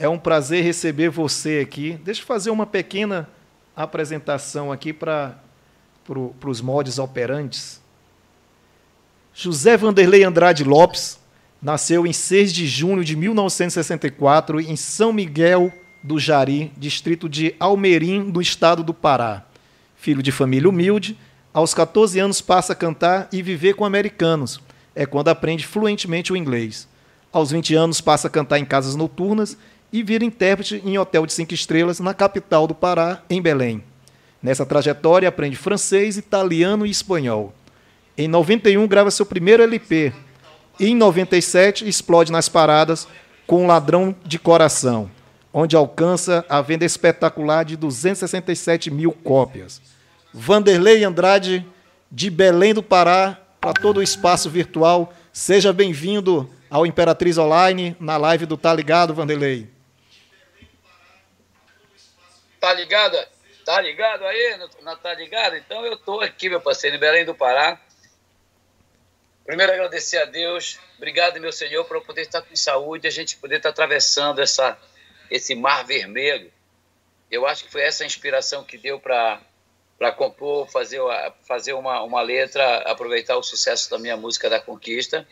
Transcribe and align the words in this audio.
É 0.00 0.08
um 0.08 0.18
prazer 0.18 0.64
receber 0.64 1.10
você 1.10 1.58
aqui. 1.62 2.00
Deixa 2.02 2.22
eu 2.22 2.26
fazer 2.26 2.48
uma 2.48 2.64
pequena 2.64 3.28
apresentação 3.76 4.72
aqui 4.72 4.94
para 4.94 5.38
pro, 6.06 6.34
os 6.42 6.62
mods 6.62 6.98
operantes. 6.98 7.82
José 9.34 9.76
Vanderlei 9.76 10.24
Andrade 10.24 10.64
Lopes 10.64 11.20
nasceu 11.60 12.06
em 12.06 12.14
6 12.14 12.54
de 12.54 12.66
junho 12.66 13.04
de 13.04 13.14
1964 13.14 14.58
em 14.62 14.74
São 14.74 15.12
Miguel 15.12 15.70
do 16.02 16.18
Jari, 16.18 16.72
distrito 16.78 17.28
de 17.28 17.54
Almerim, 17.60 18.20
no 18.20 18.40
estado 18.40 18.82
do 18.82 18.94
Pará. 18.94 19.44
Filho 19.96 20.22
de 20.22 20.32
família 20.32 20.70
humilde, 20.70 21.14
aos 21.52 21.74
14 21.74 22.18
anos 22.18 22.40
passa 22.40 22.72
a 22.72 22.76
cantar 22.76 23.28
e 23.30 23.42
viver 23.42 23.74
com 23.74 23.84
americanos. 23.84 24.62
É 24.94 25.04
quando 25.04 25.28
aprende 25.28 25.66
fluentemente 25.66 26.32
o 26.32 26.36
inglês. 26.38 26.88
Aos 27.30 27.50
20 27.50 27.74
anos 27.74 28.00
passa 28.00 28.28
a 28.28 28.30
cantar 28.30 28.58
em 28.58 28.64
casas 28.64 28.96
noturnas 28.96 29.58
e 29.92 30.02
vira 30.02 30.24
intérprete 30.24 30.82
em 30.84 30.98
hotel 30.98 31.26
de 31.26 31.32
cinco 31.32 31.54
estrelas 31.54 32.00
na 32.00 32.14
capital 32.14 32.66
do 32.66 32.74
Pará, 32.74 33.22
em 33.28 33.40
Belém. 33.42 33.82
Nessa 34.42 34.64
trajetória 34.64 35.28
aprende 35.28 35.56
francês, 35.56 36.16
italiano 36.16 36.86
e 36.86 36.90
espanhol. 36.90 37.52
Em 38.16 38.28
91 38.28 38.86
grava 38.86 39.10
seu 39.10 39.26
primeiro 39.26 39.62
LP. 39.62 40.12
E 40.78 40.88
em 40.88 40.94
97 40.94 41.86
explode 41.86 42.32
nas 42.32 42.48
paradas 42.48 43.06
com 43.46 43.66
Ladrão 43.66 44.14
de 44.24 44.38
Coração, 44.38 45.10
onde 45.52 45.76
alcança 45.76 46.44
a 46.48 46.62
venda 46.62 46.84
espetacular 46.84 47.64
de 47.64 47.76
267 47.76 48.90
mil 48.90 49.12
cópias. 49.12 49.82
Vanderlei 50.32 51.04
Andrade, 51.04 51.66
de 52.10 52.30
Belém 52.30 52.72
do 52.72 52.82
Pará, 52.82 53.38
para 53.60 53.74
todo 53.74 53.98
o 53.98 54.02
espaço 54.02 54.48
virtual. 54.48 55.12
Seja 55.32 55.72
bem-vindo 55.72 56.48
ao 56.70 56.86
Imperatriz 56.86 57.36
Online, 57.36 57.96
na 58.00 58.16
live 58.16 58.46
do 58.46 58.56
Tá 58.56 58.72
Ligado, 58.72 59.12
Vanderlei. 59.12 59.79
Tá 62.60 62.74
ligado? 62.74 63.16
Tá 63.64 63.80
ligado 63.80 64.26
aí? 64.26 64.58
Não 64.82 64.96
tá 64.96 65.14
ligado? 65.14 65.56
Então 65.56 65.84
eu 65.86 65.96
tô 65.96 66.20
aqui, 66.20 66.50
meu 66.50 66.60
parceiro, 66.60 66.96
em 66.96 67.00
Belém 67.00 67.24
do 67.24 67.34
Pará. 67.34 67.80
Primeiro 69.44 69.72
agradecer 69.72 70.18
a 70.18 70.26
Deus. 70.26 70.78
Obrigado, 70.96 71.40
meu 71.40 71.50
Senhor, 71.50 71.84
por 71.86 71.96
eu 71.96 72.02
poder 72.02 72.22
estar 72.22 72.42
com 72.42 72.54
saúde, 72.54 73.08
a 73.08 73.10
gente 73.10 73.36
poder 73.38 73.56
estar 73.56 73.70
atravessando 73.70 74.40
essa, 74.40 74.78
esse 75.30 75.54
mar 75.54 75.84
vermelho. 75.84 76.52
Eu 77.30 77.46
acho 77.46 77.64
que 77.64 77.72
foi 77.72 77.82
essa 77.82 78.04
a 78.04 78.06
inspiração 78.06 78.62
que 78.62 78.76
deu 78.76 79.00
para 79.00 79.40
para 79.98 80.12
compor, 80.12 80.66
fazer, 80.70 80.98
fazer 81.46 81.74
uma, 81.74 82.02
uma 82.02 82.22
letra, 82.22 82.78
aproveitar 82.90 83.36
o 83.36 83.42
sucesso 83.42 83.90
da 83.90 83.98
minha 83.98 84.16
música 84.16 84.48
da 84.48 84.58
Conquista. 84.58 85.28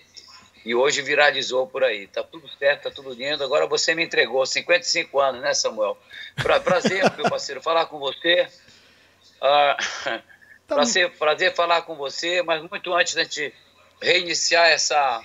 E 0.65 0.75
hoje 0.75 1.03
viralizou 1.03 1.67
por 1.67 1.85
aí. 1.85 2.07
Tá 2.07 2.23
tudo 2.23 2.49
certo, 2.59 2.85
tá 2.85 2.91
tudo 2.91 3.13
lindo. 3.13 3.43
Agora 3.43 3.67
você 3.67 3.95
me 3.95 4.05
entregou 4.05 4.45
55 4.45 5.21
anos, 5.21 5.41
né, 5.41 5.55
Samuel? 5.55 5.97
Pra, 6.37 6.61
prazer, 6.61 7.11
meu 7.17 7.29
parceiro, 7.29 7.63
falar 7.63 7.87
com 7.87 7.99
você. 7.99 8.49
Ah, 9.41 9.77
tá 10.67 10.75
prazer, 10.75 11.11
prazer 11.17 11.55
falar 11.55 11.83
com 11.83 11.95
você, 11.95 12.43
mas 12.43 12.63
muito 12.69 12.93
antes 12.93 13.15
da 13.15 13.23
gente 13.23 13.55
reiniciar 14.01 14.69
essa, 14.69 15.23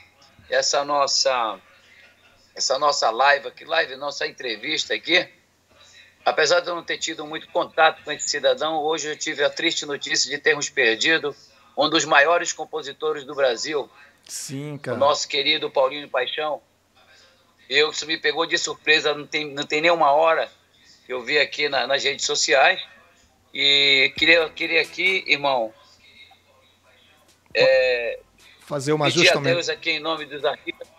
essa 0.49 0.83
nossa 0.83 1.59
essa 2.55 2.77
nossa 2.77 3.09
live 3.09 3.47
aqui, 3.47 3.65
live, 3.65 3.95
nossa 3.95 4.27
entrevista 4.27 4.93
aqui. 4.93 5.27
Apesar 6.23 6.59
de 6.61 6.69
eu 6.69 6.75
não 6.75 6.83
ter 6.83 6.97
tido 6.97 7.25
muito 7.25 7.47
contato 7.49 8.03
com 8.03 8.11
esse 8.11 8.29
cidadão, 8.29 8.77
hoje 8.77 9.09
eu 9.09 9.17
tive 9.17 9.43
a 9.43 9.49
triste 9.49 9.85
notícia 9.85 10.29
de 10.29 10.37
termos 10.37 10.69
perdido 10.69 11.35
um 11.77 11.89
dos 11.89 12.05
maiores 12.05 12.53
compositores 12.53 13.23
do 13.23 13.35
Brasil. 13.35 13.89
Sim, 14.27 14.77
cara. 14.77 14.95
O 14.95 14.99
nosso 14.99 15.27
querido 15.27 15.69
Paulinho 15.69 16.09
Paixão. 16.09 16.61
Eu, 17.69 17.91
isso 17.91 18.05
me 18.05 18.17
pegou 18.17 18.45
de 18.45 18.57
surpresa, 18.57 19.13
não 19.13 19.25
tem, 19.25 19.49
não 19.49 19.63
tem 19.63 19.81
nem 19.81 19.91
uma 19.91 20.11
hora 20.11 20.49
que 21.05 21.13
eu 21.13 21.23
vi 21.23 21.39
aqui 21.39 21.69
na, 21.69 21.87
nas 21.87 22.03
redes 22.03 22.25
sociais. 22.25 22.81
E 23.53 24.13
queria, 24.17 24.49
queria 24.49 24.81
aqui, 24.81 25.23
irmão, 25.27 25.73
é, 27.53 28.19
fazer 28.61 28.93
uma 28.93 29.05
pedir 29.05 29.31
a 29.31 29.39
Deus 29.39 29.69
aqui 29.69 29.91
em 29.91 29.99
nome 29.99 30.25
dos 30.25 30.43
artistas 30.43 30.93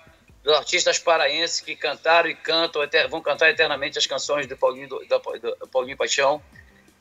dos 0.45 0.55
artistas 0.55 0.99
paraenses 0.99 1.63
que 1.63 1.75
cantaram 1.75 2.29
e 2.29 2.35
cantam, 2.35 2.83
vão 3.09 3.23
cantar 3.23 3.49
eternamente 3.49 3.97
as 3.97 4.07
canções 4.07 4.47
do 4.47 4.55
Paulinho, 4.55 4.87
do, 4.87 4.99
do 4.99 5.69
Paulinho 5.69 5.97
Paixão. 5.97 6.41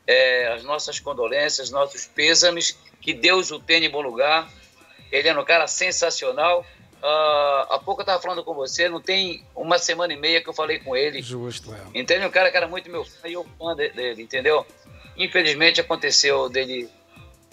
É, 0.06 0.48
as 0.54 0.64
nossas 0.64 1.00
condolências, 1.00 1.70
nossos 1.70 2.06
pêsames, 2.06 2.78
que 3.02 3.14
Deus 3.14 3.52
o 3.52 3.60
tenha 3.60 3.88
em 3.88 3.90
bom 3.90 4.02
lugar. 4.02 4.50
Ele 5.12 5.28
é 5.28 5.40
um 5.40 5.46
cara 5.46 5.68
sensacional. 5.68 6.66
Uh, 7.02 7.74
há 7.74 7.82
pouco 7.84 8.02
eu 8.02 8.04
estava 8.04 8.22
falando 8.22 8.44
com 8.44 8.54
você, 8.54 8.88
não 8.88 9.02
tem 9.02 9.44
uma 9.54 9.78
semana 9.78 10.14
e 10.14 10.18
meia 10.18 10.42
que 10.42 10.50
eu 10.50 10.54
falei 10.54 10.80
com 10.80 10.96
ele. 10.96 11.22
Justo, 11.22 11.74
é. 11.74 12.00
Entende? 12.00 12.26
Um 12.26 12.32
cara 12.32 12.50
que 12.50 12.58
era 12.58 12.68
muito 12.68 12.90
meu 12.90 13.04
fã 13.04 13.28
e 13.28 13.34
eu 13.34 13.46
fã 13.58 13.76
dele, 13.76 14.22
entendeu? 14.22 14.66
Infelizmente 15.18 15.82
aconteceu 15.82 16.50
dele 16.50 16.90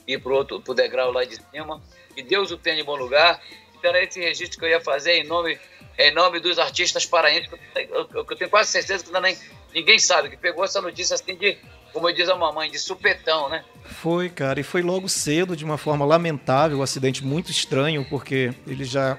ir 0.06 0.18
pro 0.18 0.34
outro 0.34 0.60
pro 0.60 0.72
degrau 0.72 1.12
lá 1.12 1.24
de 1.24 1.36
cima. 1.50 1.82
Que 2.14 2.22
Deus 2.22 2.50
o 2.50 2.56
tenha 2.56 2.80
em 2.80 2.84
bom 2.84 2.96
lugar. 2.96 3.42
Então 3.76 3.90
era 3.90 4.02
esse 4.02 4.20
registro 4.20 4.58
que 4.58 4.64
eu 4.64 4.70
ia 4.70 4.80
fazer 4.80 5.14
em 5.14 5.24
nome 5.24 5.58
em 5.98 6.14
nome 6.14 6.40
dos 6.40 6.58
artistas 6.58 7.04
paraenses, 7.04 7.48
que 7.48 7.54
eu, 7.90 8.08
eu, 8.14 8.26
eu 8.28 8.36
tenho 8.36 8.48
quase 8.48 8.70
certeza 8.70 9.04
que 9.04 9.20
nem, 9.20 9.36
ninguém 9.74 9.98
sabe, 9.98 10.30
que 10.30 10.36
pegou 10.36 10.64
essa 10.64 10.80
notícia 10.80 11.14
assim 11.14 11.34
de, 11.34 11.58
como 11.92 12.12
diz 12.12 12.28
a 12.28 12.36
mamãe, 12.36 12.70
de 12.70 12.78
supetão, 12.78 13.48
né? 13.48 13.64
Foi, 13.84 14.28
cara, 14.28 14.60
e 14.60 14.62
foi 14.62 14.82
logo 14.82 15.08
cedo, 15.08 15.56
de 15.56 15.64
uma 15.64 15.78
forma 15.78 16.04
lamentável, 16.04 16.78
um 16.78 16.82
acidente 16.82 17.24
muito 17.24 17.50
estranho, 17.50 18.04
porque 18.08 18.52
ele 18.66 18.84
já 18.84 19.18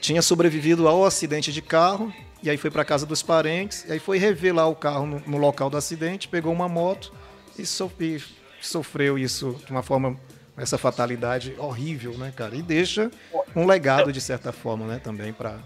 tinha 0.00 0.22
sobrevivido 0.22 0.86
ao 0.88 1.04
acidente 1.04 1.52
de 1.52 1.62
carro, 1.62 2.12
e 2.42 2.50
aí 2.50 2.56
foi 2.56 2.70
para 2.70 2.84
casa 2.84 3.06
dos 3.06 3.22
parentes, 3.22 3.84
e 3.88 3.92
aí 3.92 3.98
foi 3.98 4.18
rever 4.18 4.54
lá 4.54 4.66
o 4.66 4.74
carro 4.74 5.06
no, 5.06 5.22
no 5.26 5.36
local 5.36 5.70
do 5.70 5.76
acidente, 5.76 6.28
pegou 6.28 6.52
uma 6.52 6.68
moto 6.68 7.12
e, 7.58 7.64
so, 7.64 7.90
e 8.00 8.20
sofreu 8.60 9.18
isso 9.18 9.60
de 9.64 9.70
uma 9.70 9.82
forma 9.82 10.18
essa 10.56 10.78
fatalidade 10.78 11.54
horrível, 11.58 12.12
né, 12.16 12.32
cara? 12.34 12.56
E 12.56 12.62
deixa 12.62 13.10
um 13.54 13.66
legado 13.66 14.10
de 14.10 14.20
certa 14.20 14.52
forma, 14.52 14.86
né, 14.86 14.98
também 15.02 15.32
para 15.32 15.58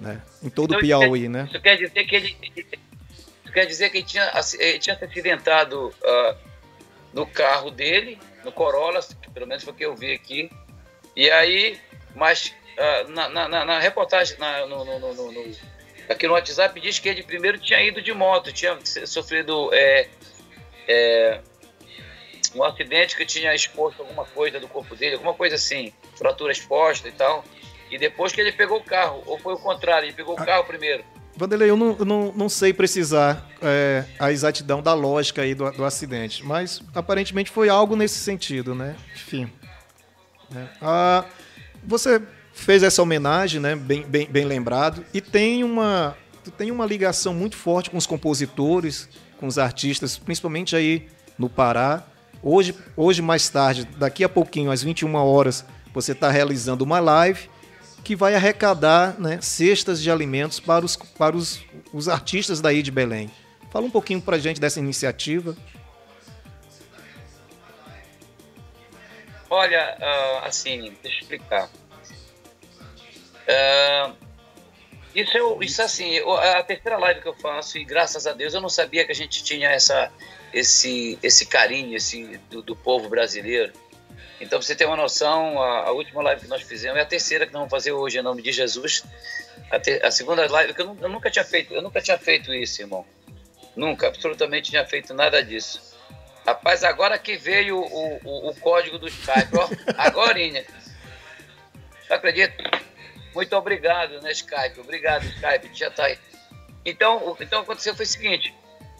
né? 0.00 0.20
Em 0.42 0.48
todo 0.48 0.74
então, 0.74 0.78
o 0.78 0.82
Piauí, 0.82 1.22
quer, 1.22 1.28
né? 1.28 1.48
Isso 1.50 1.60
quer 1.60 1.76
dizer 1.76 2.04
que 2.04 2.16
ele, 2.16 2.36
quer 3.56 3.64
dizer 3.64 3.88
que 3.88 3.96
ele 3.96 4.06
tinha, 4.06 4.30
ele 4.58 4.78
tinha 4.78 4.98
se 4.98 5.04
acidentado 5.06 5.88
uh, 5.88 6.36
no 7.14 7.26
carro 7.26 7.70
dele, 7.70 8.18
no 8.44 8.52
Corolla, 8.52 9.00
pelo 9.32 9.46
menos 9.46 9.64
foi 9.64 9.72
o 9.72 9.76
que 9.76 9.86
eu 9.86 9.96
vi 9.96 10.12
aqui. 10.12 10.50
E 11.16 11.30
aí, 11.30 11.80
mas 12.14 12.54
uh, 12.76 13.10
na, 13.10 13.30
na, 13.30 13.64
na, 13.64 13.78
reportagem, 13.78 14.36
na, 14.36 14.66
no, 14.66 14.84
no, 14.84 14.98
no, 14.98 15.32
no, 15.32 15.56
aqui 16.06 16.26
no 16.26 16.34
WhatsApp, 16.34 16.78
diz 16.78 16.98
que 16.98 17.08
ele 17.08 17.22
primeiro 17.22 17.58
tinha 17.58 17.80
ido 17.80 18.02
de 18.02 18.12
moto, 18.12 18.52
tinha 18.52 18.78
sofrido 19.06 19.72
é, 19.72 20.06
é, 20.86 21.40
um 22.54 22.62
acidente 22.62 23.16
que 23.16 23.24
tinha 23.24 23.54
exposto 23.54 24.02
alguma 24.02 24.26
coisa 24.26 24.60
do 24.60 24.68
corpo 24.68 24.94
dele, 24.94 25.14
alguma 25.14 25.32
coisa 25.32 25.56
assim, 25.56 25.94
fratura 26.14 26.52
exposta 26.52 27.08
e 27.08 27.12
tal. 27.12 27.42
E 27.90 27.96
depois 27.96 28.34
que 28.34 28.40
ele 28.42 28.52
pegou 28.52 28.80
o 28.80 28.84
carro, 28.84 29.22
ou 29.24 29.38
foi 29.38 29.54
o 29.54 29.58
contrário, 29.58 30.04
ele 30.04 30.12
pegou 30.12 30.38
o 30.38 30.42
ah. 30.42 30.44
carro 30.44 30.64
primeiro? 30.64 31.02
Vanderlei, 31.36 31.68
eu 31.68 31.76
não, 31.76 31.96
não, 31.98 32.32
não 32.34 32.48
sei 32.48 32.72
precisar 32.72 33.46
é, 33.60 34.04
a 34.18 34.32
exatidão 34.32 34.82
da 34.82 34.94
lógica 34.94 35.42
aí 35.42 35.54
do, 35.54 35.70
do 35.70 35.84
acidente, 35.84 36.44
mas 36.44 36.82
aparentemente 36.94 37.50
foi 37.50 37.68
algo 37.68 37.94
nesse 37.94 38.18
sentido, 38.18 38.74
né? 38.74 38.96
Enfim. 39.14 39.50
É. 40.54 40.66
Ah, 40.80 41.24
você 41.84 42.22
fez 42.54 42.82
essa 42.82 43.02
homenagem, 43.02 43.60
né? 43.60 43.76
Bem, 43.76 44.02
bem, 44.02 44.26
bem 44.26 44.46
lembrado, 44.46 45.04
e 45.12 45.20
tem 45.20 45.62
uma, 45.62 46.16
tem 46.56 46.70
uma 46.70 46.86
ligação 46.86 47.34
muito 47.34 47.56
forte 47.56 47.90
com 47.90 47.98
os 47.98 48.06
compositores, 48.06 49.06
com 49.38 49.46
os 49.46 49.58
artistas, 49.58 50.16
principalmente 50.16 50.74
aí 50.74 51.06
no 51.38 51.50
Pará. 51.50 52.02
Hoje, 52.42 52.74
hoje 52.96 53.20
mais 53.20 53.46
tarde, 53.50 53.86
daqui 53.98 54.24
a 54.24 54.28
pouquinho, 54.28 54.70
às 54.70 54.82
21 54.82 55.14
horas, 55.16 55.66
você 55.92 56.12
está 56.12 56.30
realizando 56.30 56.82
uma 56.82 56.98
live 56.98 57.48
que 58.06 58.14
vai 58.14 58.36
arrecadar 58.36 59.18
né, 59.18 59.40
cestas 59.42 60.00
de 60.00 60.08
alimentos 60.08 60.60
para 60.60 60.84
os, 60.84 60.94
para 60.94 61.36
os, 61.36 61.60
os 61.92 62.08
artistas 62.08 62.60
daí 62.60 62.80
de 62.80 62.92
Belém. 62.92 63.28
Fala 63.72 63.84
um 63.84 63.90
pouquinho 63.90 64.22
para 64.22 64.36
a 64.36 64.38
gente 64.38 64.60
dessa 64.60 64.78
iniciativa. 64.78 65.56
Olha, 69.50 69.98
uh, 70.00 70.46
assim, 70.46 70.96
deixa 71.02 71.18
eu 71.18 71.22
explicar. 71.22 71.68
Uh, 73.48 74.14
isso, 75.12 75.36
é, 75.36 75.64
isso 75.64 75.82
assim, 75.82 76.16
a 76.54 76.62
terceira 76.62 76.98
live 76.98 77.20
que 77.20 77.28
eu 77.28 77.34
faço, 77.34 77.76
e 77.76 77.84
graças 77.84 78.24
a 78.24 78.32
Deus 78.32 78.54
eu 78.54 78.60
não 78.60 78.68
sabia 78.68 79.04
que 79.04 79.10
a 79.10 79.16
gente 79.16 79.42
tinha 79.42 79.68
essa, 79.68 80.12
esse, 80.54 81.18
esse 81.24 81.46
carinho 81.46 81.96
esse, 81.96 82.38
do, 82.48 82.62
do 82.62 82.76
povo 82.76 83.08
brasileiro 83.08 83.72
então, 84.40 84.58
pra 84.58 84.66
você 84.66 84.74
ter 84.74 84.84
uma 84.84 84.96
noção, 84.96 85.60
a, 85.62 85.84
a, 85.84 85.90
última 85.92 86.22
live 86.22 86.42
que 86.42 86.48
nós 86.48 86.62
fizemos 86.62 86.98
é 86.98 87.02
a 87.02 87.06
terceira 87.06 87.46
que 87.46 87.52
nós 87.52 87.60
vamos 87.60 87.70
fazer 87.70 87.92
hoje, 87.92 88.18
em 88.18 88.22
nome 88.22 88.42
de 88.42 88.52
Jesus. 88.52 89.02
A, 89.70 90.06
a 90.06 90.10
segunda 90.10 90.50
live, 90.50 90.74
que 90.74 90.82
eu, 90.82 90.96
eu, 91.00 91.08
nunca 91.08 91.30
tinha 91.30 91.44
feito, 91.44 91.72
eu 91.72 91.80
nunca 91.80 92.00
tinha 92.00 92.18
feito 92.18 92.52
isso, 92.52 92.82
irmão. 92.82 93.06
Nunca, 93.74 94.08
absolutamente 94.08 94.70
tinha 94.70 94.84
feito 94.86 95.14
nada 95.14 95.42
disso. 95.42 95.96
Rapaz, 96.46 96.84
agora 96.84 97.18
que 97.18 97.36
veio 97.36 97.78
o, 97.78 98.20
o, 98.24 98.50
o 98.50 98.54
código 98.56 98.98
do 98.98 99.08
Skype, 99.08 99.56
ó, 99.56 99.68
agora, 99.96 100.38
Não 102.08 102.16
acredita? 102.16 102.62
Muito 103.34 103.56
obrigado, 103.56 104.20
né, 104.20 104.32
Skype? 104.32 104.80
Obrigado, 104.80 105.24
Skype, 105.24 105.70
já 105.74 105.90
tá 105.90 106.04
aí. 106.04 106.18
Então, 106.84 107.18
o- 107.18 107.36
então 107.40 107.62
aconteceu 107.62 107.94
foi 107.96 108.04
o 108.04 108.08
seguinte, 108.08 108.54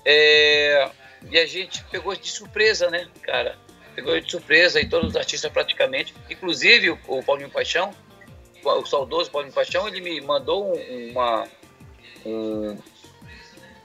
é, 0.04 0.90
e 1.30 1.38
a 1.38 1.46
gente 1.46 1.84
pegou 1.84 2.14
de 2.16 2.28
surpresa, 2.28 2.90
né, 2.90 3.08
cara? 3.22 3.65
Pegou 3.96 4.20
de 4.20 4.30
surpresa 4.30 4.80
e 4.80 4.86
todos 4.88 5.08
os 5.10 5.16
artistas 5.16 5.50
praticamente, 5.50 6.14
inclusive 6.30 6.90
o, 6.90 6.98
o 7.08 7.22
Paulinho 7.24 7.50
Paixão, 7.50 7.92
o, 8.62 8.68
o 8.70 8.86
saudoso 8.86 9.30
Paulinho 9.30 9.52
Paixão, 9.54 9.88
ele 9.88 10.00
me 10.02 10.20
mandou 10.20 10.76
um- 10.76 11.10
uma, 11.10 11.48
um, 12.24 12.78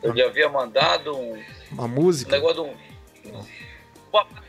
eu 0.04 0.12
lhe 0.12 0.22
havia 0.22 0.50
mandado 0.50 1.18
um, 1.18 1.42
Uma 1.72 1.86
um 1.86 1.88
música? 1.88 2.30
negócio 2.32 2.64
de 2.64 2.70
um, 3.32 3.38
um- 3.38 3.62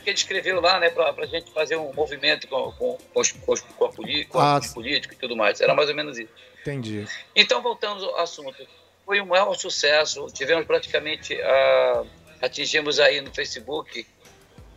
que 0.03 0.11
ele 0.11 0.17
escreveu 0.19 0.61
lá, 0.61 0.81
né, 0.81 0.91
pra, 0.91 1.13
pra 1.13 1.27
gente 1.27 1.53
fazer 1.53 1.77
um 1.77 1.93
movimento 1.95 2.49
com, 2.49 2.73
com, 2.73 2.99
com, 3.15 3.21
os, 3.21 3.31
com, 3.31 3.53
os, 3.53 3.61
com, 3.61 3.85
a 3.85 3.93
com 4.29 4.39
Ah, 4.41 4.59
os 4.59 4.67
políticos 4.75 5.17
e 5.17 5.21
tudo 5.21 5.37
mais. 5.37 5.61
Era 5.61 5.73
mais 5.75 5.89
ou 5.89 5.95
menos 5.95 6.19
isso. 6.19 6.33
Entendi. 6.63 7.05
Então, 7.37 7.63
voltamos 7.63 8.03
ao 8.03 8.19
assunto. 8.19 8.67
Foi 9.07 9.21
um 9.21 9.27
maior 9.27 9.55
sucesso. 9.55 10.27
Tivemos 10.35 10.67
praticamente, 10.67 11.41
ah, 11.41 12.03
atingimos 12.41 12.99
aí 12.99 13.21
no 13.21 13.33
Facebook, 13.33 14.05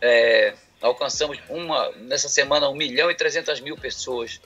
é, 0.00 0.54
alcançamos 0.80 1.38
uma, 1.48 1.90
nessa 1.92 2.28
semana 2.28 2.68
1 2.68 2.74
milhão 2.74 3.10
e 3.10 3.14
300 3.14 3.60
mil 3.60 3.76
pessoas, 3.76 4.40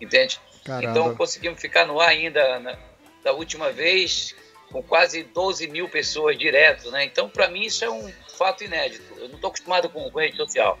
entende? 0.00 0.40
Caramba. 0.64 0.90
Então, 0.90 1.14
conseguimos 1.14 1.60
ficar 1.60 1.86
no 1.86 2.00
ar 2.00 2.08
ainda 2.08 2.58
na, 2.58 2.76
da 3.22 3.32
última 3.32 3.70
vez 3.70 4.34
com 4.70 4.82
quase 4.82 5.22
12 5.22 5.68
mil 5.68 5.88
pessoas 5.88 6.36
direto, 6.36 6.90
né? 6.90 7.04
Então, 7.04 7.28
para 7.28 7.48
mim, 7.48 7.62
isso 7.64 7.84
é 7.84 7.90
um 7.90 8.12
fato 8.36 8.64
inédito. 8.64 9.04
Eu 9.16 9.28
não 9.28 9.36
estou 9.36 9.48
acostumado 9.48 9.88
com, 9.88 10.10
com 10.10 10.18
rede 10.18 10.36
social. 10.36 10.78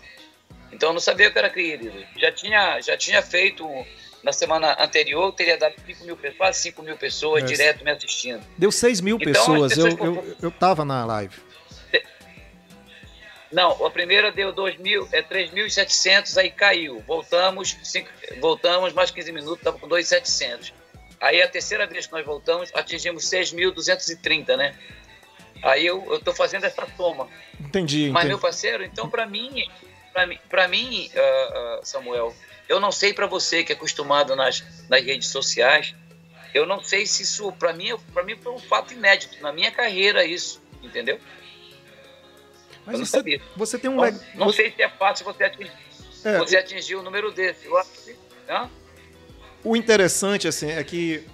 Então, 0.72 0.88
eu 0.90 0.92
não 0.92 1.00
sabia 1.00 1.30
que 1.30 1.38
era 1.38 1.48
querido. 1.48 1.92
Já 2.16 2.32
tinha, 2.32 2.80
já 2.80 2.96
tinha 2.96 3.22
feito, 3.22 3.64
na 4.24 4.32
semana 4.32 4.76
anterior, 4.82 5.32
teria 5.32 5.56
dado 5.56 5.74
5 5.86 6.04
mil, 6.04 6.18
quase 6.36 6.60
5 6.62 6.82
mil 6.82 6.96
pessoas 6.96 7.44
É. 7.44 7.46
direto 7.46 7.84
me 7.84 7.90
assistindo. 7.92 8.44
Deu 8.58 8.72
6 8.72 9.00
mil 9.00 9.16
Então, 9.20 9.32
pessoas. 9.32 9.72
as 9.72 9.78
Eu, 9.78 9.96
pessoas 9.96 10.26
eu, 10.26 10.36
eu 10.42 10.50
tava 10.50 10.84
na 10.84 11.04
live. 11.06 11.36
Não, 13.52 13.84
a 13.86 13.90
primeira 13.90 14.32
deu 14.32 14.52
2 14.52 14.78
mil, 14.78 15.08
é 15.12 15.22
3.700, 15.22 16.36
aí 16.36 16.50
caiu. 16.50 17.02
Voltamos, 17.06 17.76
cinco, 17.84 18.08
voltamos 18.40 18.92
mais 18.92 19.10
15 19.10 19.32
minutos, 19.32 19.58
estava 19.58 19.78
com 19.78 19.88
2.700. 19.88 20.72
Aí 21.20 21.40
a 21.40 21.48
terceira 21.48 21.86
vez 21.86 22.06
que 22.06 22.12
nós 22.12 22.26
voltamos, 22.26 22.70
atingimos 22.74 23.24
6.230, 23.24 24.56
né? 24.56 24.74
Aí 25.62 25.86
eu 25.86 26.14
estou 26.14 26.34
fazendo 26.34 26.64
essa 26.64 26.86
soma. 26.96 27.28
Entendi. 27.58 28.10
Mas, 28.10 28.24
entendi. 28.24 28.28
meu 28.28 28.38
parceiro, 28.38 28.84
então, 28.84 29.08
para 29.08 29.26
mim, 29.26 29.68
para 30.48 30.68
mim, 30.68 31.10
ah, 31.14 31.20
ah, 31.20 31.80
Samuel, 31.82 32.34
eu 32.68 32.80
não 32.80 32.92
sei 32.92 33.12
para 33.12 33.26
você 33.26 33.62
que 33.64 33.72
é 33.72 33.76
acostumado 33.76 34.34
nas, 34.34 34.64
nas 34.88 35.04
redes 35.04 35.28
sociais, 35.28 35.94
eu 36.54 36.66
não 36.66 36.82
sei 36.82 37.06
se 37.06 37.22
isso, 37.22 37.52
para 37.52 37.72
mim, 37.72 37.96
para 38.12 38.22
mim 38.22 38.36
foi 38.36 38.52
um 38.52 38.58
fato 38.58 38.92
inédito 38.92 39.40
na 39.42 39.52
minha 39.52 39.70
carreira 39.70 40.24
isso, 40.24 40.62
entendeu? 40.82 41.20
Mas 42.86 43.00
você, 43.00 43.16
sabia. 43.16 43.42
você 43.56 43.78
tem 43.78 43.90
um. 43.90 43.96
Não, 43.96 44.20
não 44.34 44.52
sei 44.52 44.70
se 44.70 44.82
é 44.82 44.88
fácil 44.88 45.24
você 45.24 45.44
atingir, 45.44 45.72
é, 46.24 46.38
você 46.38 46.56
atingir 46.56 46.94
o 46.94 47.02
número 47.02 47.32
desse. 47.32 47.66
Eu 47.66 47.76
acho 47.76 47.90
que, 48.04 48.16
né? 48.46 48.70
O 49.64 49.74
interessante, 49.74 50.46
assim, 50.46 50.70
é 50.70 50.82
que 50.84 51.26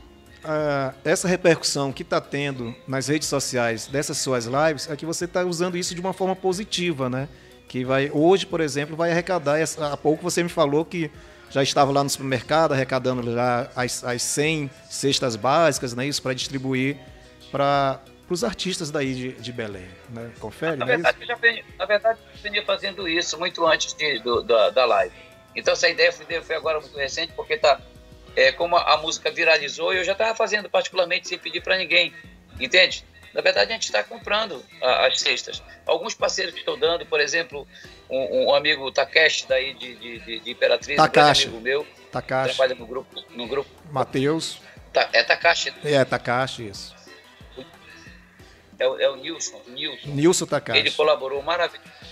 ah, 0.44 0.94
essa 1.04 1.28
repercussão 1.28 1.92
que 1.92 2.02
está 2.02 2.20
tendo 2.20 2.74
nas 2.88 3.06
redes 3.08 3.28
sociais 3.28 3.86
dessas 3.86 4.18
suas 4.18 4.46
lives 4.46 4.88
é 4.90 4.96
que 4.96 5.06
você 5.06 5.26
está 5.26 5.44
usando 5.44 5.76
isso 5.76 5.94
de 5.94 6.00
uma 6.00 6.12
forma 6.12 6.34
positiva, 6.34 7.08
né? 7.08 7.28
Que 7.68 7.84
vai, 7.84 8.10
hoje, 8.12 8.44
por 8.46 8.60
exemplo, 8.60 8.96
vai 8.96 9.10
arrecadar. 9.10 9.58
Há 9.78 9.96
pouco 9.96 10.22
você 10.22 10.42
me 10.42 10.48
falou 10.48 10.84
que 10.84 11.10
já 11.50 11.62
estava 11.62 11.92
lá 11.92 12.02
no 12.02 12.10
supermercado 12.10 12.72
arrecadando 12.72 13.30
já 13.32 13.68
as, 13.76 14.02
as 14.02 14.22
100 14.22 14.70
cestas 14.90 15.36
básicas, 15.36 15.94
né? 15.94 16.06
Isso 16.06 16.22
para 16.22 16.34
distribuir 16.34 16.96
para 17.50 18.00
os 18.32 18.42
artistas 18.44 18.90
daí 18.90 19.14
de, 19.14 19.32
de 19.32 19.52
Belém, 19.52 19.88
né? 20.10 20.30
Confere, 20.40 20.76
Na 20.76 20.84
é 20.86 20.94
isso? 20.94 21.02
verdade, 21.02 21.18
eu 21.22 21.26
já 21.26 21.34
venho, 21.36 21.64
na 21.78 21.84
verdade, 21.84 22.18
eu 22.44 22.50
venho 22.50 22.64
fazendo 22.64 23.08
isso 23.08 23.38
muito 23.38 23.66
antes 23.66 23.92
de, 23.94 24.18
do- 24.20 24.42
da, 24.42 24.70
da 24.70 24.84
live. 24.84 25.14
Então, 25.54 25.72
essa 25.72 25.88
ideia 25.88 26.10
foi, 26.12 26.26
foi 26.40 26.56
agora 26.56 26.80
muito 26.80 26.96
recente, 26.96 27.32
porque 27.34 27.56
tá, 27.58 27.80
é, 28.34 28.50
como 28.52 28.76
a, 28.76 28.94
a 28.94 28.96
música 28.96 29.30
viralizou, 29.30 29.92
eu 29.92 30.02
já 30.04 30.12
estava 30.12 30.34
fazendo 30.34 30.68
particularmente 30.70 31.28
sem 31.28 31.38
pedir 31.38 31.62
para 31.62 31.76
ninguém, 31.76 32.12
entende? 32.58 33.04
Na 33.34 33.40
verdade, 33.40 33.70
a 33.70 33.74
gente 33.74 33.84
está 33.84 34.02
comprando 34.04 34.62
a- 34.82 35.06
as 35.06 35.20
cestas. 35.20 35.62
Alguns 35.86 36.14
parceiros 36.14 36.52
que 36.54 36.60
estão 36.60 36.78
dando, 36.78 37.04
por 37.06 37.20
exemplo, 37.20 37.66
um, 38.10 38.46
um 38.50 38.54
amigo 38.54 38.90
Takeshi, 38.92 39.46
daí 39.48 39.74
de, 39.74 39.94
de, 39.96 40.18
de, 40.20 40.40
de 40.40 40.50
Imperatriz, 40.50 40.98
um 40.98 41.02
Takashi. 41.02 41.44
amigo 41.48 41.60
meu, 41.60 41.86
Takashi, 42.10 42.54
trabalha 42.56 42.74
no 42.78 42.86
grupo, 42.86 43.22
no 43.30 43.46
grupo 43.46 43.70
Matheus. 43.90 44.60
Ta- 44.92 45.08
é 45.14 45.22
Takashi, 45.22 45.72
É, 45.82 46.04
Takashi, 46.04 46.68
isso. 46.68 46.94
É, 48.82 48.88
o- 48.88 49.00
é 49.00 49.08
o 49.10 49.16
Nilson, 49.16 49.60
Nilson. 49.68 50.08
Nilson 50.08 50.44
Ele 50.44 50.50
Takashi. 50.50 50.90
colaborou 50.92 51.42
maravilhosamente. 51.42 52.02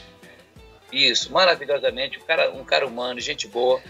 Isso, 0.93 1.33
maravilhosamente. 1.33 2.19
Um 2.19 2.23
cara, 2.23 2.51
um 2.53 2.65
cara 2.65 2.87
humano, 2.87 3.21
gente 3.21 3.47
boa. 3.47 3.81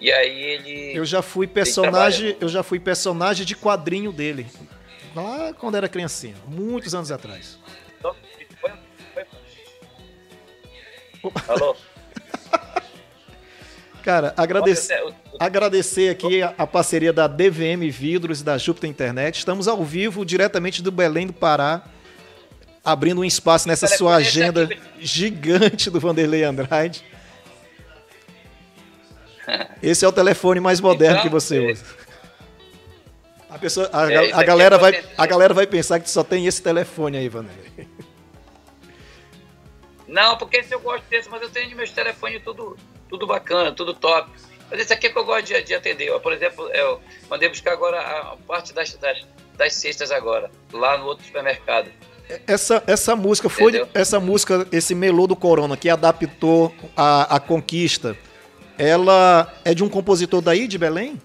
E 0.00 0.10
aí 0.12 0.40
ele. 0.40 0.96
Eu 0.96 1.04
já 1.04 1.20
fui 1.22 1.46
personagem, 1.46 2.36
eu 2.40 2.48
já 2.48 2.62
fui 2.62 2.78
personagem 2.78 3.44
de 3.44 3.54
quadrinho 3.56 4.12
dele. 4.12 4.46
Lá 5.14 5.52
quando 5.54 5.76
era 5.76 5.88
criancinha, 5.88 6.36
muitos 6.46 6.94
anos 6.94 7.10
atrás. 7.10 7.58
Foi- 8.00 8.72
Alô? 11.48 11.74
Cara, 14.02 14.32
agradecer, 14.36 15.02
agradecer 15.38 16.08
aqui 16.10 16.40
a, 16.40 16.54
a 16.56 16.66
parceria 16.66 17.12
da 17.12 17.26
DVM 17.26 17.90
Vidros 17.90 18.40
e 18.40 18.44
da 18.44 18.56
Júpiter 18.56 18.88
Internet. 18.88 19.38
Estamos 19.38 19.68
ao 19.68 19.84
vivo, 19.84 20.24
diretamente 20.24 20.82
do 20.82 20.90
Belém 20.90 21.26
do 21.26 21.32
Pará, 21.32 21.82
abrindo 22.92 23.20
um 23.20 23.24
espaço 23.24 23.68
nessa 23.68 23.86
sua 23.86 24.16
agenda 24.16 24.64
aqui. 24.64 24.78
gigante 25.00 25.90
do 25.90 26.00
Vanderlei 26.00 26.42
Andrade. 26.44 27.04
Esse 29.82 30.04
é 30.04 30.08
o 30.08 30.12
telefone 30.12 30.60
mais 30.60 30.80
moderno 30.80 31.18
Então, 31.18 31.22
que 31.24 31.28
você 31.32 31.56
é- 31.64 31.72
usa. 31.72 31.84
A, 33.50 33.58
pessoa, 33.58 33.88
a, 33.92 34.12
É, 34.12 34.32
a 34.32 34.42
galera 34.42 34.76
é 34.76 34.78
vai, 34.78 35.04
a 35.16 35.26
galera 35.26 35.54
vai 35.54 35.66
pensar 35.66 35.98
que 36.00 36.10
só 36.10 36.22
tem 36.22 36.46
esse 36.46 36.62
telefone 36.62 37.16
aí, 37.16 37.28
Vanderlei. 37.28 37.88
Não, 40.06 40.36
porque 40.36 40.58
esse 40.58 40.74
eu 40.74 40.80
gosto 40.80 41.04
desse, 41.08 41.28
mas 41.30 41.40
eu 41.42 41.50
tenho 41.50 41.74
meus 41.76 41.90
telefones 41.90 42.42
tudo, 42.42 42.76
tudo 43.08 43.26
bacana, 43.26 43.72
tudo 43.72 43.94
top. 43.94 44.30
Mas 44.70 44.80
esse 44.80 44.92
aqui 44.92 45.06
é 45.06 45.10
que 45.10 45.18
eu 45.18 45.24
gosto 45.24 45.46
de, 45.46 45.62
de 45.62 45.74
atender. 45.74 46.10
Ó, 46.10 46.18
Por 46.18 46.32
exemplo, 46.32 46.68
eu 46.70 47.00
mandei 47.30 47.48
buscar 47.48 47.72
agora 47.72 48.00
a 48.00 48.36
parte 48.46 48.72
das, 48.74 48.92
das, 48.94 49.26
das 49.56 49.72
cestas 49.74 50.10
agora, 50.10 50.50
lá 50.72 50.98
no 50.98 51.06
outro 51.06 51.24
supermercado. 51.24 51.90
Essa, 52.46 52.82
essa 52.86 53.16
música 53.16 53.48
foi 53.48 53.70
Entendeu? 53.70 53.88
essa 53.94 54.20
música, 54.20 54.66
esse 54.70 54.94
melô 54.94 55.26
do 55.26 55.34
Corona 55.34 55.76
que 55.76 55.88
adaptou 55.88 56.74
a, 56.96 57.36
a 57.36 57.40
conquista. 57.40 58.16
Ela 58.76 59.52
é 59.64 59.74
de 59.74 59.82
um 59.82 59.88
compositor 59.88 60.40
daí 60.40 60.68
de 60.68 60.78
Belém? 60.78 61.20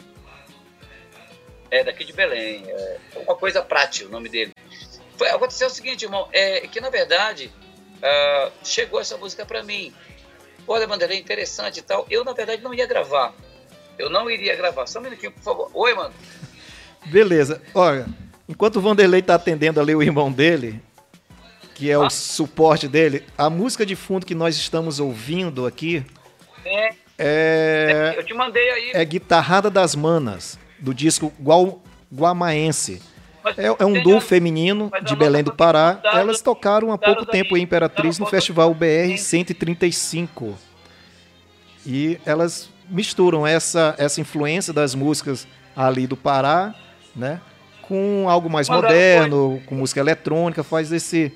É, 1.69 1.83
daqui 1.83 2.05
de 2.05 2.13
Belém. 2.13 2.63
É 2.67 2.97
uma 3.25 3.35
coisa 3.35 3.61
prática 3.61 4.07
o 4.07 4.11
nome 4.11 4.29
dele. 4.29 4.53
Foi, 5.17 5.29
aconteceu 5.29 5.67
o 5.67 5.69
seguinte, 5.69 6.03
irmão, 6.03 6.27
é 6.31 6.61
que 6.67 6.79
na 6.79 6.89
verdade 6.89 7.51
ah, 8.03 8.51
chegou 8.63 8.99
essa 8.99 9.17
música 9.17 9.45
pra 9.45 9.63
mim. 9.63 9.93
Olha, 10.67 10.85
Vanderlei, 10.85 11.19
interessante 11.19 11.79
e 11.79 11.81
tal. 11.81 12.05
Eu, 12.09 12.23
na 12.23 12.33
verdade, 12.33 12.61
não 12.61 12.73
ia 12.73 12.85
gravar. 12.85 13.33
Eu 13.97 14.09
não 14.09 14.29
iria 14.29 14.55
gravar. 14.55 14.87
Só 14.87 14.99
um 14.99 15.03
minutinho, 15.03 15.31
por 15.31 15.41
favor. 15.41 15.71
Oi, 15.73 15.93
mano. 15.93 16.13
Beleza. 17.05 17.61
Olha, 17.73 18.05
enquanto 18.47 18.77
o 18.77 18.81
Vanderlei 18.81 19.21
tá 19.21 19.35
atendendo 19.35 19.79
ali 19.79 19.95
o 19.95 20.01
irmão 20.01 20.31
dele, 20.31 20.81
que 21.75 21.89
é 21.89 21.97
o 21.97 22.03
Ah. 22.03 22.09
suporte 22.09 22.87
dele, 22.87 23.23
a 23.37 23.49
música 23.49 23.85
de 23.85 23.95
fundo 23.95 24.25
que 24.25 24.35
nós 24.35 24.55
estamos 24.55 24.99
ouvindo 24.99 25.65
aqui 25.65 26.05
É, 26.65 26.89
é, 27.17 28.13
eu 28.17 28.23
te 28.25 28.33
mandei 28.33 28.69
aí. 28.71 28.91
é 28.93 29.03
Guitarrada 29.05 29.69
das 29.69 29.95
Manas, 29.95 30.57
do 30.79 30.93
disco 30.93 31.31
Gual, 31.41 31.81
Guamaense. 32.13 33.01
mas 33.43 33.57
É, 33.57 33.65
é 33.67 33.85
um 33.85 34.01
duo 34.01 34.19
feminino 34.21 34.91
de 35.03 35.15
Belém 35.15 35.43
do 35.43 35.47
nossa 35.47 35.57
Pará. 35.57 35.99
Elas 36.13 36.41
tocaram 36.41 36.91
há 36.91 36.97
pouco 36.97 37.25
tempo 37.25 37.57
em 37.57 37.61
Imperatriz 37.61 38.17
tá 38.17 38.23
no 38.23 38.29
Festival 38.29 38.73
BR 38.73 39.17
Sim. 39.17 39.17
135. 39.17 40.57
E 41.85 42.17
elas 42.25 42.69
misturam 42.89 43.45
essa, 43.45 43.93
essa 43.97 44.21
influência 44.21 44.71
das 44.71 44.95
músicas 44.95 45.45
ali 45.75 46.07
do 46.07 46.15
Pará, 46.15 46.73
né? 47.15 47.41
Com 47.81 48.29
algo 48.29 48.49
mais 48.49 48.69
moderno, 48.69 49.61
com 49.65 49.75
música 49.75 49.99
eletrônica, 49.99 50.63
faz 50.63 50.91
esse, 50.93 51.33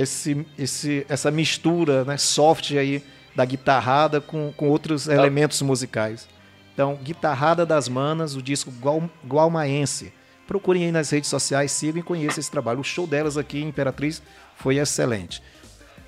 esse, 0.00 0.46
esse, 0.58 1.06
essa 1.08 1.30
mistura 1.30 2.04
né, 2.04 2.16
soft 2.16 2.72
aí 2.72 3.02
da 3.34 3.44
guitarrada 3.44 4.20
com, 4.20 4.52
com 4.56 4.68
outros 4.68 5.06
elementos 5.08 5.60
musicais. 5.62 6.28
Então, 6.74 6.94
Guitarrada 6.96 7.66
das 7.66 7.88
Manas, 7.88 8.36
o 8.36 8.42
disco 8.42 8.70
Gual, 8.70 9.08
Gualmaense. 9.26 10.12
Procurem 10.46 10.84
aí 10.84 10.92
nas 10.92 11.10
redes 11.10 11.28
sociais, 11.28 11.72
sigam 11.72 12.00
e 12.00 12.02
conheçam 12.02 12.38
esse 12.40 12.50
trabalho. 12.50 12.80
O 12.80 12.84
show 12.84 13.06
delas 13.06 13.36
aqui 13.36 13.60
em 13.60 13.68
Imperatriz 13.68 14.22
foi 14.56 14.78
excelente. 14.78 15.42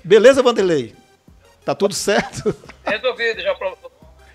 Beleza, 0.03 0.41
Vanderlei? 0.41 0.95
Tá 1.63 1.75
tudo 1.75 1.93
certo? 1.93 2.55
Resolvido, 2.85 3.41
já 3.41 3.55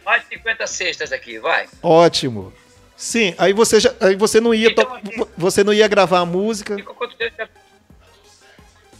mais 0.04 0.22
de 0.22 0.28
50 0.36 0.66
cestas 0.66 1.10
aqui, 1.10 1.38
vai. 1.38 1.66
Ótimo. 1.82 2.52
Sim, 2.96 3.34
aí 3.36 3.52
você 3.52 3.80
já, 3.80 3.92
aí 4.00 4.14
você 4.14 4.40
não 4.40 4.54
ia 4.54 4.70
Então, 4.70 4.94
aqui- 4.94 5.26
você 5.36 5.64
não 5.64 5.72
ia 5.72 5.88
gravar 5.88 6.20
a 6.20 6.26
música. 6.26 6.76
Ficou 6.76 6.94
quanto 6.94 7.16
tempo? 7.16 7.48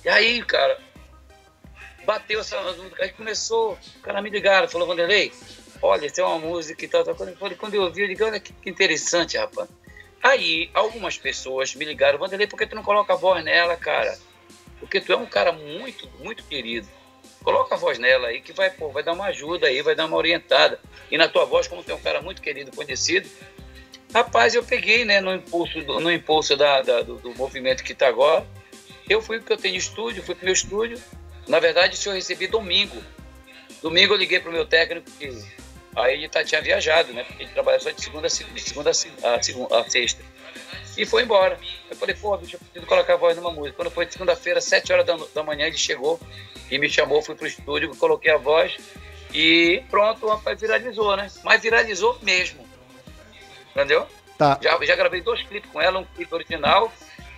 E 0.06 0.08
aí, 0.08 0.40
cara, 0.44 0.78
bateu 2.04 2.38
essa 2.38 2.62
música. 2.62 3.02
Aí 3.02 3.08
começou, 3.08 3.76
o 3.96 4.00
cara 4.02 4.22
me 4.22 4.30
ligaram, 4.30 4.68
falou, 4.68 4.86
Vanderlei, 4.86 5.32
olha, 5.82 6.08
tem 6.08 6.22
uma 6.22 6.38
música 6.38 6.84
e 6.84 6.86
tal, 6.86 7.02
tal. 7.02 7.16
Quando, 7.16 7.56
quando 7.56 7.74
eu 7.74 7.82
ouvi, 7.82 8.02
eu 8.02 8.06
digo, 8.06 8.24
olha 8.24 8.38
que, 8.38 8.52
que 8.52 8.70
interessante, 8.70 9.36
rapaz. 9.36 9.68
Aí, 10.22 10.70
algumas 10.72 11.18
pessoas 11.18 11.74
me 11.74 11.84
ligaram, 11.84 12.20
Vanderlei, 12.20 12.46
por 12.46 12.56
que 12.56 12.68
tu 12.68 12.76
não 12.76 12.84
coloca 12.84 13.14
a 13.14 13.16
voz 13.16 13.44
nela, 13.44 13.76
cara? 13.76 14.16
Porque 14.78 15.00
tu 15.00 15.12
é 15.12 15.16
um 15.16 15.26
cara 15.26 15.50
muito, 15.50 16.08
muito 16.20 16.44
querido. 16.44 16.86
Coloca 17.42 17.74
a 17.74 17.78
voz 17.78 17.98
nela 17.98 18.28
aí 18.28 18.40
que 18.40 18.52
vai, 18.52 18.70
pô, 18.70 18.90
vai 18.90 19.02
dar 19.02 19.12
uma 19.12 19.26
ajuda 19.26 19.66
aí, 19.66 19.82
vai 19.82 19.96
dar 19.96 20.06
uma 20.06 20.16
orientada. 20.16 20.78
E 21.10 21.18
na 21.18 21.26
tua 21.26 21.44
voz, 21.44 21.66
como 21.66 21.82
tu 21.82 21.90
é 21.90 21.94
um 21.96 22.00
cara 22.00 22.22
muito 22.22 22.40
querido, 22.40 22.70
conhecido, 22.70 23.28
rapaz, 24.14 24.54
eu 24.54 24.62
peguei, 24.62 25.04
né, 25.04 25.20
no 25.20 25.34
impulso, 25.34 25.80
no 25.80 26.12
impulso 26.12 26.56
da, 26.56 26.80
da 26.80 27.02
do, 27.02 27.16
do, 27.16 27.34
movimento 27.34 27.82
que 27.82 27.92
tá 27.92 28.06
agora. 28.06 28.46
Eu 29.08 29.22
fui 29.22 29.38
porque 29.38 29.52
eu 29.52 29.56
tenho 29.56 29.76
estúdio, 29.76 30.22
fui 30.22 30.34
pro 30.34 30.44
meu 30.44 30.54
estúdio. 30.54 31.00
Na 31.46 31.60
verdade, 31.60 31.94
isso 31.94 32.08
eu 32.08 32.14
recebi 32.14 32.46
domingo. 32.46 32.96
Domingo 33.82 34.14
eu 34.14 34.18
liguei 34.18 34.40
pro 34.40 34.52
meu 34.52 34.66
técnico 34.66 35.10
que 35.12 35.30
Aí 35.96 36.12
ele 36.12 36.28
tá, 36.28 36.44
tinha 36.44 36.60
viajado, 36.60 37.14
né? 37.14 37.24
Porque 37.24 37.44
ele 37.44 37.52
trabalha 37.52 37.80
só 37.80 37.90
de 37.90 38.02
segunda, 38.02 38.28
de 38.28 38.60
segunda 38.60 38.90
a, 38.90 39.42
segunda, 39.42 39.80
a 39.80 39.88
sexta. 39.88 40.22
E 40.94 41.06
foi 41.06 41.22
embora. 41.22 41.58
Eu 41.90 41.96
falei, 41.96 42.14
pô, 42.14 42.36
bicho, 42.36 42.56
eu 42.56 42.60
preciso 42.60 42.86
colocar 42.86 43.14
a 43.14 43.16
voz 43.16 43.34
numa 43.34 43.50
música. 43.50 43.76
Quando 43.76 43.90
foi 43.90 44.06
segunda-feira, 44.10 44.60
sete 44.60 44.92
horas 44.92 45.06
da, 45.06 45.16
da 45.34 45.42
manhã, 45.42 45.66
ele 45.66 45.78
chegou 45.78 46.20
e 46.70 46.78
me 46.78 46.90
chamou, 46.90 47.22
fui 47.22 47.34
pro 47.34 47.46
estúdio, 47.46 47.96
coloquei 47.96 48.30
a 48.30 48.36
voz 48.36 48.76
e 49.32 49.82
pronto, 49.88 50.26
rapaz 50.26 50.60
viralizou, 50.60 51.16
né? 51.16 51.30
Mas 51.42 51.62
viralizou 51.62 52.18
mesmo. 52.20 52.66
Entendeu? 53.70 54.06
Tá. 54.36 54.58
Já, 54.62 54.78
já 54.84 54.96
gravei 54.96 55.22
dois 55.22 55.42
clipes 55.42 55.70
com 55.70 55.80
ela, 55.80 55.98
um 55.98 56.04
clipe 56.04 56.34
original, 56.34 56.92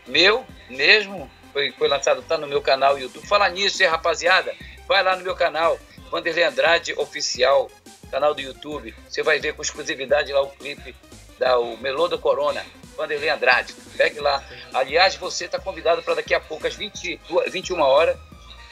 meu 0.04 0.44
mesmo, 0.68 1.30
foi, 1.52 1.73
foi 1.73 1.88
lançado, 1.88 2.23
tá 2.23 2.38
no 2.38 2.47
meu 2.47 2.61
canal 2.62 2.99
YouTube. 2.99 3.26
Fala 3.26 3.49
nisso, 3.49 3.83
hein, 3.83 3.88
rapaziada? 3.88 4.55
Vai 4.87 5.02
lá 5.02 5.17
no 5.17 5.23
meu 5.23 5.35
canal, 5.35 5.78
Vanderlei 6.11 6.45
Andrade 6.45 6.95
Oficial 6.97 7.71
canal 8.11 8.35
do 8.35 8.40
YouTube. 8.40 8.95
Você 9.09 9.23
vai 9.23 9.38
ver 9.38 9.55
com 9.55 9.62
exclusividade 9.62 10.33
lá 10.33 10.43
o 10.43 10.49
clipe 10.49 10.95
da 11.38 11.59
o 11.59 11.76
Melô 11.78 12.09
do 12.09 12.19
Corona, 12.19 12.64
Vanderlei 12.97 13.28
Andrade. 13.28 13.75
Pegue 13.97 14.21
lá. 14.21 14.43
Aliás, 14.75 15.14
você 15.14 15.45
está 15.45 15.59
convidado 15.59 16.02
para 16.02 16.14
daqui 16.14 16.35
a 16.35 16.40
pouco, 16.40 16.67
às 16.67 16.75
20, 16.75 17.21
21 17.50 17.81
horas, 17.81 18.17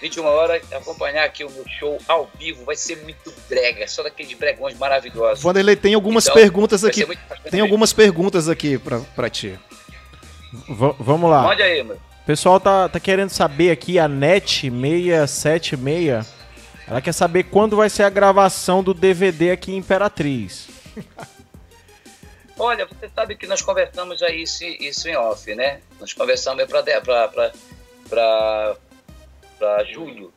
21 0.00 0.24
horas, 0.24 0.62
acompanhar 0.72 1.24
aqui 1.24 1.44
o 1.44 1.50
meu 1.50 1.64
show 1.78 1.98
ao 2.08 2.28
vivo. 2.38 2.64
Vai 2.64 2.76
ser 2.76 2.96
muito 3.02 3.32
brega, 3.48 3.86
só 3.86 4.02
daqueles 4.02 4.32
bregões 4.34 4.76
maravilhosos. 4.76 5.42
Vanderlei, 5.42 5.76
tem 5.76 5.94
algumas 5.94 6.24
então, 6.24 6.34
perguntas 6.34 6.84
aqui. 6.84 7.06
Tem 7.50 7.60
algumas 7.60 7.92
perguntas 7.92 8.48
aqui 8.48 8.78
para 8.78 9.30
ti. 9.30 9.58
V 10.68 10.94
vamos 10.98 11.30
lá. 11.30 11.42
Mande 11.42 11.62
aí, 11.62 11.82
meu. 11.82 12.00
O 12.26 12.32
pessoal 12.34 12.58
tá, 12.58 12.88
tá 12.88 12.98
querendo 12.98 13.30
saber 13.30 13.70
aqui, 13.70 14.00
a 14.00 14.08
NET 14.08 14.62
676 14.68 16.26
ela 16.88 17.00
quer 17.00 17.12
saber 17.12 17.44
quando 17.44 17.76
vai 17.76 17.88
ser 17.88 18.02
a 18.02 18.10
gravação 18.10 18.82
do 18.82 18.92
DVD 18.92 19.52
aqui 19.52 19.70
em 19.70 19.76
Imperatriz. 19.76 20.66
Olha, 22.58 22.84
você 22.84 23.08
sabe 23.14 23.36
que 23.36 23.46
nós 23.46 23.62
conversamos 23.62 24.24
aí 24.24 24.42
isso, 24.42 24.64
isso 24.64 25.08
em 25.08 25.16
off, 25.16 25.54
né? 25.54 25.80
Nós 26.00 26.12
conversamos 26.12 26.64
para 26.66 27.52
julho. 29.84 30.32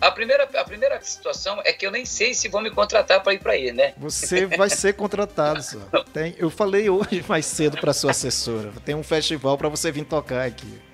A 0.00 0.12
primeira, 0.12 0.44
a 0.44 0.64
primeira 0.64 1.02
situação 1.02 1.60
é 1.64 1.72
que 1.72 1.84
eu 1.84 1.90
nem 1.90 2.04
sei 2.04 2.34
se 2.34 2.48
vão 2.48 2.62
me 2.62 2.70
contratar 2.70 3.20
para 3.20 3.34
ir 3.34 3.40
para 3.40 3.54
aí, 3.54 3.72
né? 3.72 3.94
Você 3.96 4.46
vai 4.46 4.70
ser 4.70 4.94
contratado, 4.94 5.60
só. 5.60 5.78
Tem, 6.14 6.36
eu 6.38 6.50
falei 6.50 6.88
hoje 6.88 7.24
mais 7.26 7.46
cedo 7.46 7.78
para 7.78 7.92
sua 7.92 8.12
assessora. 8.12 8.70
Tem 8.84 8.94
um 8.94 9.02
festival 9.02 9.58
para 9.58 9.68
você 9.68 9.90
vir 9.90 10.04
tocar 10.04 10.46
aqui. 10.46 10.89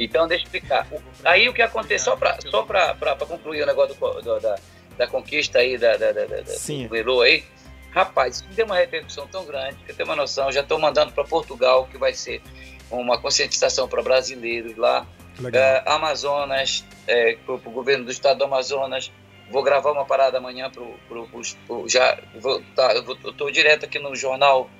Então, 0.00 0.26
deixa 0.26 0.44
eu 0.44 0.46
explicar. 0.46 0.86
Aí 1.24 1.46
o 1.46 1.52
que 1.52 1.60
aconteceu, 1.60 2.16
só 2.50 2.62
para 2.62 3.16
concluir 3.26 3.62
o 3.62 3.66
negócio 3.66 3.94
do, 3.94 4.22
do, 4.22 4.40
da, 4.40 4.56
da 4.96 5.06
conquista 5.06 5.58
aí, 5.58 5.76
da, 5.76 5.96
da, 5.96 6.10
da, 6.12 6.44
Sim. 6.46 6.86
do 6.86 6.96
Elo 6.96 7.20
aí, 7.20 7.44
rapaz, 7.90 8.36
isso 8.36 8.48
deu 8.54 8.64
uma 8.64 8.76
repercussão 8.76 9.26
tão 9.26 9.44
grande, 9.44 9.76
que 9.84 9.92
eu 9.92 9.94
tenho 9.94 10.08
uma 10.08 10.16
noção, 10.16 10.50
já 10.50 10.62
estou 10.62 10.78
mandando 10.78 11.12
para 11.12 11.22
Portugal, 11.24 11.86
que 11.86 11.98
vai 11.98 12.14
ser 12.14 12.40
uma 12.90 13.20
conscientização 13.20 13.86
para 13.86 14.02
brasileiros 14.02 14.74
lá. 14.76 15.06
É, 15.52 15.82
Amazonas, 15.86 16.84
é, 17.06 17.36
para 17.44 17.54
o 17.54 17.58
governo 17.58 18.06
do 18.06 18.10
estado 18.10 18.38
do 18.38 18.44
Amazonas, 18.44 19.12
vou 19.50 19.62
gravar 19.62 19.92
uma 19.92 20.04
parada 20.04 20.38
amanhã 20.38 20.70
para 20.70 20.82
o. 20.82 21.88
Já, 21.88 22.18
vou, 22.34 22.62
tá, 22.74 22.94
eu 22.94 23.30
estou 23.30 23.50
direto 23.50 23.84
aqui 23.84 23.98
no 23.98 24.14
jornal 24.16 24.70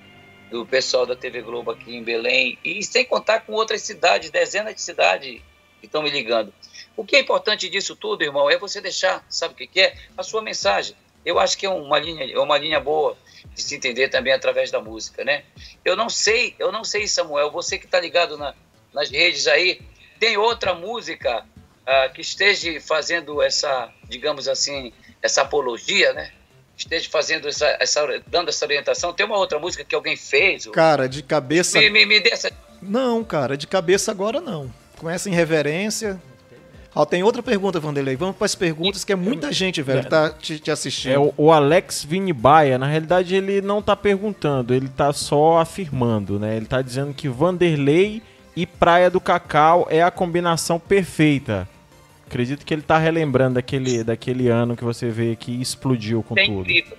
do 0.51 0.67
pessoal 0.67 1.07
da 1.07 1.15
TV 1.15 1.43
Globo 1.43 1.71
aqui 1.71 1.97
em 1.97 2.03
Belém, 2.03 2.59
e 2.65 2.83
sem 2.83 3.05
contar 3.05 3.41
com 3.41 3.53
outras 3.53 3.83
cidades, 3.83 4.31
dezenas 4.31 4.75
de 4.75 4.83
cidades 4.83 5.41
que 5.81 5.87
estão 5.87 6.03
me 6.03 6.11
ligando. 6.11 6.53
O 6.97 7.05
que 7.05 7.17
é 7.17 7.21
importante 7.21 7.69
disso 7.69 7.95
tudo, 7.97 8.23
irmão, 8.23 8.51
é 8.51 8.59
você 8.59 8.81
deixar, 8.81 9.25
sabe 9.29 9.55
o 9.55 9.57
que, 9.57 9.81
é? 9.81 9.97
A 10.19 10.23
sua 10.23 10.43
mensagem. 10.43 10.95
Eu 11.25 11.39
acho 11.39 11.57
que 11.57 11.65
é 11.65 11.71
uma 11.71 11.99
linha, 11.99 12.31
é 12.31 12.39
uma 12.39 12.59
linha 12.59 12.81
boa 12.81 13.17
de 13.55 13.63
se 13.63 13.77
entender 13.77 14.09
também 14.09 14.33
através 14.33 14.71
da 14.71 14.81
música, 14.81 15.25
né? 15.25 15.45
Eu 15.85 15.95
não 15.95 16.09
sei, 16.09 16.55
eu 16.59 16.73
não 16.73 16.83
sei, 16.83 17.07
Samuel, 17.07 17.51
você 17.51 17.79
que 17.79 17.87
está 17.87 18.01
ligado 18.01 18.37
na, 18.37 18.55
nas 18.93 19.11
redes 19.11 19.47
aí, 19.47 19.81
tem 20.19 20.37
outra 20.37 20.75
música 20.75 21.47
ah, 21.87 22.09
que 22.09 22.23
esteja 22.23 22.81
fazendo 22.81 23.41
essa, 23.41 23.93
digamos 24.09 24.49
assim, 24.49 24.93
essa 25.23 25.43
apologia, 25.43 26.13
né? 26.13 26.33
Esteja 26.85 27.09
fazendo 27.11 27.49
essa, 27.49 27.77
essa, 27.81 28.23
dando 28.27 28.49
essa 28.49 28.65
orientação. 28.65 29.13
Tem 29.13 29.27
uma 29.27 29.39
outra 29.39 29.59
música 29.59 29.85
que 29.85 29.95
alguém 29.95 30.17
fez? 30.17 30.67
Cara, 30.67 31.09
de 31.09 31.23
cabeça. 31.23 31.79
Me, 31.79 31.91
me, 31.91 32.07
me 32.07 32.23
essa... 32.31 32.51
Não, 32.83 33.23
cara, 33.23 33.57
de 33.57 33.67
cabeça 33.67 34.11
agora 34.11 34.41
não. 34.41 34.71
Começa 34.97 35.29
em 35.29 35.33
reverência. 35.33 36.21
Ó, 36.95 37.05
tem 37.05 37.23
outra 37.23 37.43
pergunta, 37.43 37.79
Vanderlei. 37.79 38.17
Vamos 38.17 38.37
para 38.37 38.47
as 38.47 38.55
perguntas, 38.55 39.05
que 39.05 39.13
é 39.13 39.17
muita 39.17 39.53
gente, 39.53 39.81
velho, 39.81 40.03
que 40.03 40.11
tá 40.11 40.31
te, 40.31 40.59
te 40.59 40.71
assistindo. 40.71 41.13
É 41.13 41.19
o, 41.19 41.33
o 41.37 41.53
Alex 41.53 42.05
Vinibaia, 42.05 42.79
na 42.79 42.87
realidade, 42.87 43.35
ele 43.35 43.61
não 43.61 43.81
tá 43.81 43.95
perguntando, 43.95 44.75
ele 44.75 44.89
tá 44.89 45.13
só 45.13 45.59
afirmando, 45.59 46.39
né? 46.39 46.57
Ele 46.57 46.67
tá 46.67 46.83
dizendo 46.83 47.15
que 47.15 47.29
Vanderlei 47.29 48.23
e 48.57 48.67
Praia 48.67 49.09
do 49.09 49.21
Cacau 49.21 49.87
é 49.89 50.03
a 50.03 50.11
combinação 50.11 50.81
perfeita. 50.81 51.69
Acredito 52.31 52.65
que 52.65 52.73
ele 52.73 52.83
tá 52.83 52.97
relembrando 52.97 53.55
daquele, 53.55 54.05
daquele 54.05 54.47
ano 54.47 54.77
que 54.77 54.85
você 54.85 55.09
vê 55.09 55.35
que 55.35 55.61
explodiu 55.61 56.23
com 56.23 56.39
é 56.39 56.45
tudo. 56.45 56.61
Incrível. 56.61 56.97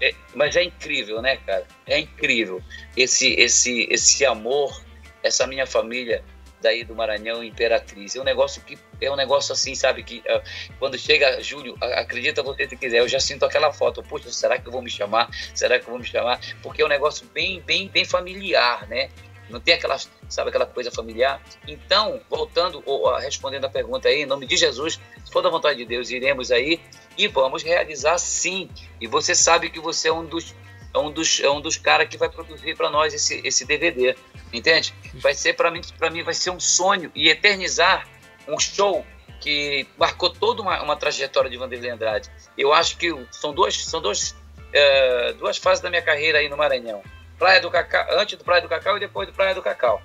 É, 0.00 0.14
mas 0.36 0.54
é 0.54 0.62
incrível, 0.62 1.20
né, 1.20 1.36
cara? 1.38 1.66
É 1.84 1.98
incrível 1.98 2.62
esse, 2.96 3.32
esse, 3.32 3.88
esse 3.90 4.24
amor, 4.24 4.80
essa 5.20 5.48
minha 5.48 5.66
família 5.66 6.22
daí 6.62 6.84
do 6.84 6.94
Maranhão, 6.94 7.42
Imperatriz. 7.42 8.14
É 8.14 8.20
um 8.20 8.24
negócio 8.24 8.62
que 8.62 8.78
é 9.00 9.10
um 9.10 9.16
negócio 9.16 9.52
assim, 9.52 9.74
sabe 9.74 10.04
que 10.04 10.18
uh, 10.18 10.40
quando 10.78 10.96
chega 10.96 11.42
Júlio, 11.42 11.76
acredita 11.80 12.40
você 12.40 12.68
se 12.68 12.76
quiser, 12.76 13.00
eu 13.00 13.08
já 13.08 13.18
sinto 13.18 13.44
aquela 13.44 13.72
foto. 13.72 14.00
Poxa, 14.00 14.30
será 14.30 14.60
que 14.60 14.68
eu 14.68 14.72
vou 14.72 14.80
me 14.80 14.90
chamar? 14.90 15.28
Será 15.52 15.80
que 15.80 15.86
eu 15.86 15.90
vou 15.90 15.98
me 15.98 16.06
chamar? 16.06 16.38
Porque 16.62 16.82
é 16.82 16.84
um 16.84 16.88
negócio 16.88 17.26
bem, 17.34 17.60
bem, 17.62 17.88
bem 17.88 18.04
familiar, 18.04 18.86
né? 18.86 19.10
Não 19.50 19.60
tem 19.60 19.74
aquela, 19.74 19.98
sabe, 20.28 20.48
aquela 20.48 20.66
coisa 20.66 20.90
familiar. 20.90 21.42
Então, 21.66 22.20
voltando, 22.28 22.82
ou, 22.86 23.14
respondendo 23.16 23.64
a 23.64 23.68
pergunta 23.68 24.08
aí, 24.08 24.22
em 24.22 24.26
nome 24.26 24.46
de 24.46 24.56
Jesus, 24.56 25.00
se 25.24 25.32
for 25.32 25.42
da 25.42 25.50
vontade 25.50 25.78
de 25.78 25.84
Deus, 25.84 26.10
iremos 26.10 26.50
aí 26.50 26.80
e 27.16 27.28
vamos 27.28 27.62
realizar 27.62 28.18
sim. 28.18 28.68
E 29.00 29.06
você 29.06 29.34
sabe 29.34 29.70
que 29.70 29.80
você 29.80 30.08
é 30.08 30.12
um 30.12 30.24
dos 30.24 30.54
é 30.94 30.98
um 30.98 31.10
dos, 31.10 31.40
é 31.40 31.50
um 31.50 31.60
dos 31.60 31.76
caras 31.76 32.08
que 32.08 32.16
vai 32.16 32.28
produzir 32.28 32.76
para 32.76 32.88
nós 32.88 33.12
esse, 33.12 33.40
esse 33.44 33.64
DVD, 33.64 34.14
entende? 34.52 34.94
Vai 35.14 35.34
ser 35.34 35.54
para 35.54 35.68
mim, 35.68 35.80
para 35.98 36.08
mim 36.08 36.22
vai 36.22 36.34
ser 36.34 36.50
um 36.50 36.60
sonho 36.60 37.10
e 37.16 37.28
eternizar 37.28 38.06
um 38.46 38.58
show 38.60 39.04
que 39.40 39.86
marcou 39.98 40.30
toda 40.30 40.62
uma, 40.62 40.80
uma 40.82 40.96
trajetória 40.96 41.50
de 41.50 41.56
Vanderlei 41.56 41.90
Andrade. 41.90 42.30
Eu 42.56 42.72
acho 42.72 42.96
que 42.96 43.12
são 43.32 43.52
duas, 43.52 43.84
são 43.84 44.00
duas, 44.00 44.36
é, 44.72 45.32
duas 45.32 45.58
fases 45.58 45.82
da 45.82 45.90
minha 45.90 46.00
carreira 46.00 46.38
aí 46.38 46.48
no 46.48 46.56
Maranhão. 46.56 47.02
Praia 47.38 47.60
do 47.60 47.70
Cacau, 47.70 48.06
antes 48.18 48.38
do 48.38 48.44
Praia 48.44 48.62
do 48.62 48.68
Cacau 48.68 48.96
e 48.96 49.00
depois 49.00 49.28
do 49.28 49.34
Praia 49.34 49.54
do 49.54 49.62
Cacau. 49.62 50.02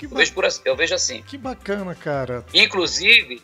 Eu 0.00 0.10
vejo, 0.10 0.32
por, 0.32 0.46
eu 0.64 0.76
vejo 0.76 0.94
assim. 0.94 1.22
Que 1.22 1.36
bacana, 1.36 1.94
cara. 1.94 2.44
Inclusive, 2.54 3.42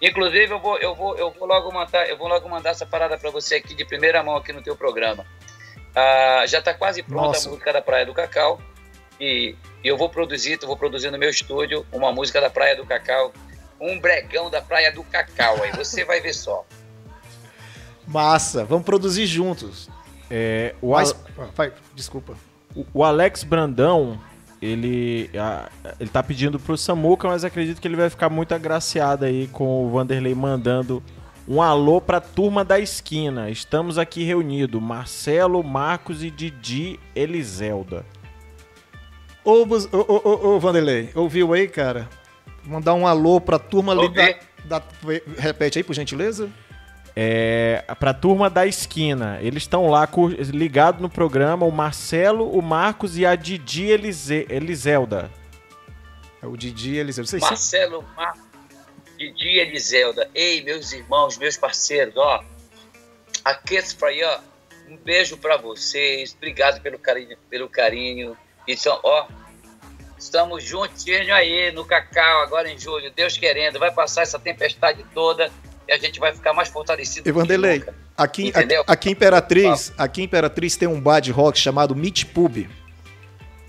inclusive 0.00 0.50
eu 0.52 0.58
vou, 0.58 0.78
eu 0.78 0.94
vou, 0.94 1.16
eu 1.16 1.30
vou 1.30 1.46
logo 1.46 1.70
mandar, 1.72 2.08
eu 2.08 2.16
vou 2.16 2.26
logo 2.26 2.48
mandar 2.48 2.70
essa 2.70 2.86
parada 2.86 3.18
para 3.18 3.30
você 3.30 3.56
aqui 3.56 3.74
de 3.74 3.84
primeira 3.84 4.22
mão 4.22 4.36
aqui 4.36 4.52
no 4.52 4.62
teu 4.62 4.74
programa. 4.74 5.26
Ah, 5.94 6.44
já 6.46 6.58
está 6.58 6.72
quase 6.72 7.02
pronta 7.02 7.26
Nossa. 7.26 7.48
a 7.48 7.52
música 7.52 7.72
da 7.72 7.82
Praia 7.82 8.06
do 8.06 8.14
Cacau 8.14 8.60
e 9.20 9.54
eu 9.82 9.96
vou 9.96 10.08
produzir, 10.08 10.58
eu 10.60 10.66
vou 10.66 10.76
produzir 10.76 11.10
no 11.10 11.18
meu 11.18 11.30
estúdio 11.30 11.86
uma 11.92 12.12
música 12.12 12.40
da 12.40 12.50
Praia 12.50 12.74
do 12.74 12.86
Cacau, 12.86 13.32
um 13.80 14.00
bregão 14.00 14.50
da 14.50 14.62
Praia 14.62 14.90
do 14.90 15.04
Cacau. 15.04 15.62
Aí 15.62 15.70
você 15.72 16.04
vai 16.04 16.20
ver 16.20 16.32
só. 16.32 16.64
Massa, 18.06 18.64
vamos 18.64 18.84
produzir 18.84 19.26
juntos. 19.26 19.88
É, 20.30 20.74
o 20.80 20.92
Mas, 20.92 21.14
vai, 21.54 21.72
desculpa. 21.94 22.34
O, 22.92 23.04
Alex 23.04 23.44
Brandão, 23.44 24.18
ele, 24.60 25.30
ele 26.00 26.10
tá 26.10 26.22
pedindo 26.22 26.58
pro 26.58 26.76
Samuca, 26.76 27.28
mas 27.28 27.44
acredito 27.44 27.80
que 27.80 27.86
ele 27.86 27.96
vai 27.96 28.10
ficar 28.10 28.28
muito 28.28 28.54
agraciado 28.54 29.24
aí 29.24 29.46
com 29.48 29.86
o 29.86 29.90
Vanderlei 29.90 30.34
mandando 30.34 31.02
um 31.46 31.60
alô 31.62 32.00
pra 32.00 32.20
turma 32.20 32.64
da 32.64 32.78
esquina. 32.80 33.50
Estamos 33.50 33.98
aqui 33.98 34.24
reunidos, 34.24 34.80
Marcelo, 34.82 35.62
Marcos 35.62 36.24
e 36.24 36.30
Didi 36.30 36.98
Eliselda. 37.14 38.04
Ô, 39.44 39.50
ô, 39.62 39.66
ô, 39.92 40.22
ô, 40.24 40.54
ô, 40.56 40.60
Vanderlei, 40.60 41.10
ouviu 41.14 41.52
aí, 41.52 41.68
cara? 41.68 42.08
Mandar 42.64 42.94
um 42.94 43.06
alô 43.06 43.40
pra 43.40 43.58
turma 43.58 43.92
ali 43.92 44.08
da, 44.64 44.78
da- 44.80 44.82
Repete 45.38 45.78
aí, 45.78 45.84
por 45.84 45.94
gentileza. 45.94 46.48
É, 47.16 47.84
pra 48.00 48.12
turma 48.12 48.50
da 48.50 48.66
esquina. 48.66 49.38
Eles 49.40 49.62
estão 49.62 49.88
lá 49.88 50.06
cu- 50.06 50.28
ligado 50.28 51.00
no 51.00 51.08
programa, 51.08 51.64
o 51.64 51.70
Marcelo, 51.70 52.50
o 52.50 52.60
Marcos 52.60 53.16
e 53.16 53.24
a 53.24 53.36
Didi 53.36 53.84
Elise, 53.84 54.46
Eliselda. 54.50 55.30
É 56.42 56.46
o 56.46 56.56
Didi, 56.56 56.96
eles... 56.96 57.16
Vocês 57.16 57.40
Marcelo 57.42 58.04
Mar... 58.16 58.34
Didi 59.16 59.58
Eliselda. 59.60 60.28
Ei, 60.34 60.62
meus 60.62 60.92
irmãos, 60.92 61.38
meus 61.38 61.56
parceiros, 61.56 62.16
ó. 62.16 62.42
Aqueles 63.44 63.94
pra 63.94 64.08
aí, 64.08 64.22
ó. 64.24 64.40
Um 64.88 64.96
beijo 64.96 65.36
pra 65.38 65.56
vocês. 65.56 66.34
Obrigado 66.36 66.80
pelo 66.82 66.98
carinho. 66.98 67.36
Pelo 67.48 67.68
carinho. 67.68 68.36
Então, 68.66 68.98
ó. 69.04 69.26
Estamos 70.18 70.64
juntinhos 70.64 71.30
aí 71.30 71.70
no 71.72 71.84
Cacau, 71.84 72.42
agora 72.42 72.68
em 72.68 72.78
julho. 72.78 73.10
Deus 73.14 73.38
querendo. 73.38 73.78
Vai 73.78 73.92
passar 73.92 74.22
essa 74.22 74.38
tempestade 74.38 75.04
toda 75.14 75.50
e 75.88 75.92
a 75.92 75.98
gente 75.98 76.18
vai 76.18 76.32
ficar 76.32 76.52
mais 76.52 76.68
fortalecido. 76.68 77.28
E 77.28 77.32
Vanderlei, 77.32 77.76
aqui, 77.78 77.90
aqui, 78.16 78.48
Entendeu? 78.48 78.84
aqui 78.86 79.08
em 79.08 79.12
Imperatriz, 79.12 79.92
aqui 79.96 80.22
Imperatriz 80.22 80.76
tem 80.76 80.88
um 80.88 81.00
bar 81.00 81.20
de 81.20 81.30
rock 81.30 81.58
chamado 81.58 81.94
Meat 81.94 82.26
Pub. 82.26 82.68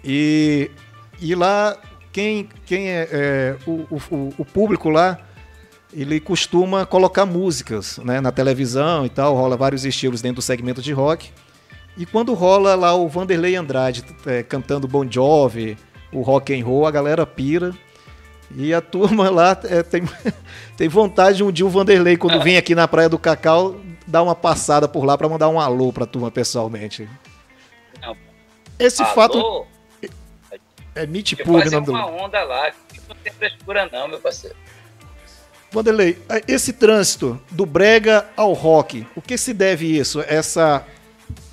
E, 0.04 0.70
e 1.20 1.36
lá, 1.36 1.78
quem, 2.12 2.48
quem 2.66 2.90
é, 2.90 3.10
é, 3.12 3.56
o, 3.66 3.86
o, 3.90 4.34
o 4.38 4.46
público 4.46 4.90
lá, 4.90 5.20
ele 5.94 6.20
costuma 6.20 6.86
colocar 6.86 7.26
músicas 7.26 7.98
né, 8.00 8.20
na 8.22 8.32
televisão 8.32 9.06
e 9.06 9.10
tal, 9.10 9.36
rola 9.36 9.58
vários 9.58 9.86
estilos 9.86 10.22
dentro 10.22 10.38
do 10.38 10.42
segmento 10.42 10.82
de 10.82 10.94
rock. 10.94 11.32
E 11.98 12.06
quando 12.06 12.34
rola 12.34 12.76
lá 12.76 12.94
o 12.94 13.08
Vanderlei 13.08 13.56
Andrade 13.56 14.04
é, 14.26 14.44
cantando 14.44 14.88
Bon 14.88 15.10
Jovi, 15.10 15.78
o 16.12 16.22
rock 16.22 16.54
and 16.54 16.66
roll, 16.66 16.86
a 16.86 16.92
galera 16.92 17.26
pira. 17.26 17.74
E 18.56 18.74
a 18.74 18.82
turma 18.82 19.30
lá 19.30 19.58
é, 19.64 19.82
tem, 19.82 20.04
tem 20.78 20.88
vontade 20.88 21.38
de 21.38 21.44
um 21.44 21.52
dia 21.52 21.66
o 21.66 21.70
Vanderlei, 21.70 22.18
quando 22.18 22.42
vem 22.42 22.58
aqui 22.58 22.76
na 22.76 22.88
Praia 22.88 23.10
do 23.10 23.18
Cacau, 23.18 23.76
dar 24.06 24.24
uma 24.24 24.36
passada 24.36 24.88
por 24.88 25.04
lá 25.04 25.18
para 25.18 25.28
mandar 25.28 25.50
um 25.50 25.60
alô 25.60 25.92
pra 25.92 26.06
turma 26.06 26.30
pessoalmente. 26.30 27.10
Não. 28.02 28.16
Esse 28.78 29.04
fato 29.06 29.38
Alô, 29.38 29.66
é 30.94 31.06
Meet 31.06 31.36
Pub, 31.44 31.56
o 31.56 31.60
fazer 31.60 31.76
nome 31.76 31.86
do 31.88 31.92
uma 31.92 32.06
onda 32.06 32.44
lá. 32.44 32.72
que 32.72 33.02
Não 33.08 33.16
tem 33.16 33.34
frescura 33.34 33.90
não, 33.92 34.08
meu 34.08 34.20
parceiro. 34.20 34.56
Vanderlei, 35.72 36.18
esse 36.48 36.72
trânsito 36.72 37.42
do 37.52 37.66
brega 37.66 38.26
ao 38.38 38.54
rock, 38.54 39.06
o 39.14 39.22
que 39.22 39.38
se 39.38 39.54
deve 39.54 39.86
isso? 39.86 40.22
Essa. 40.22 40.86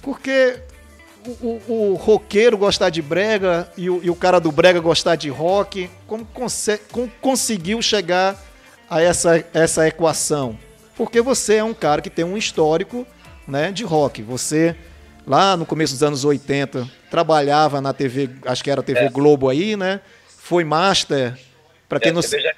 Porque 0.00 0.60
o, 1.26 1.46
o, 1.68 1.92
o 1.92 1.94
roqueiro 1.94 2.56
gostar 2.58 2.90
de 2.90 3.00
brega 3.02 3.70
e 3.76 3.88
o, 3.88 4.00
e 4.02 4.10
o 4.10 4.14
cara 4.14 4.40
do 4.40 4.50
brega 4.50 4.80
gostar 4.80 5.16
de 5.16 5.28
rock, 5.28 5.90
como, 6.06 6.26
como 6.90 7.08
conseguiu 7.20 7.80
chegar 7.82 8.36
a 8.90 9.00
essa, 9.00 9.44
essa 9.54 9.86
equação? 9.86 10.58
Porque 10.96 11.20
você 11.20 11.56
é 11.56 11.64
um 11.64 11.74
cara 11.74 12.02
que 12.02 12.10
tem 12.10 12.24
um 12.24 12.36
histórico 12.36 13.06
né, 13.46 13.72
de 13.72 13.84
rock. 13.84 14.22
Você, 14.22 14.76
lá 15.26 15.56
no 15.56 15.64
começo 15.64 15.94
dos 15.94 16.02
anos 16.02 16.24
80, 16.24 16.88
trabalhava 17.10 17.80
na 17.80 17.92
TV, 17.92 18.28
acho 18.46 18.62
que 18.62 18.70
era 18.70 18.82
TV 18.82 19.08
Globo 19.08 19.48
aí, 19.48 19.76
né? 19.76 20.00
Foi 20.38 20.64
master. 20.64 21.38
Para 21.88 21.98
quem 22.00 22.10
É, 22.10 22.12
não 22.14 22.20
veja- 22.22 22.54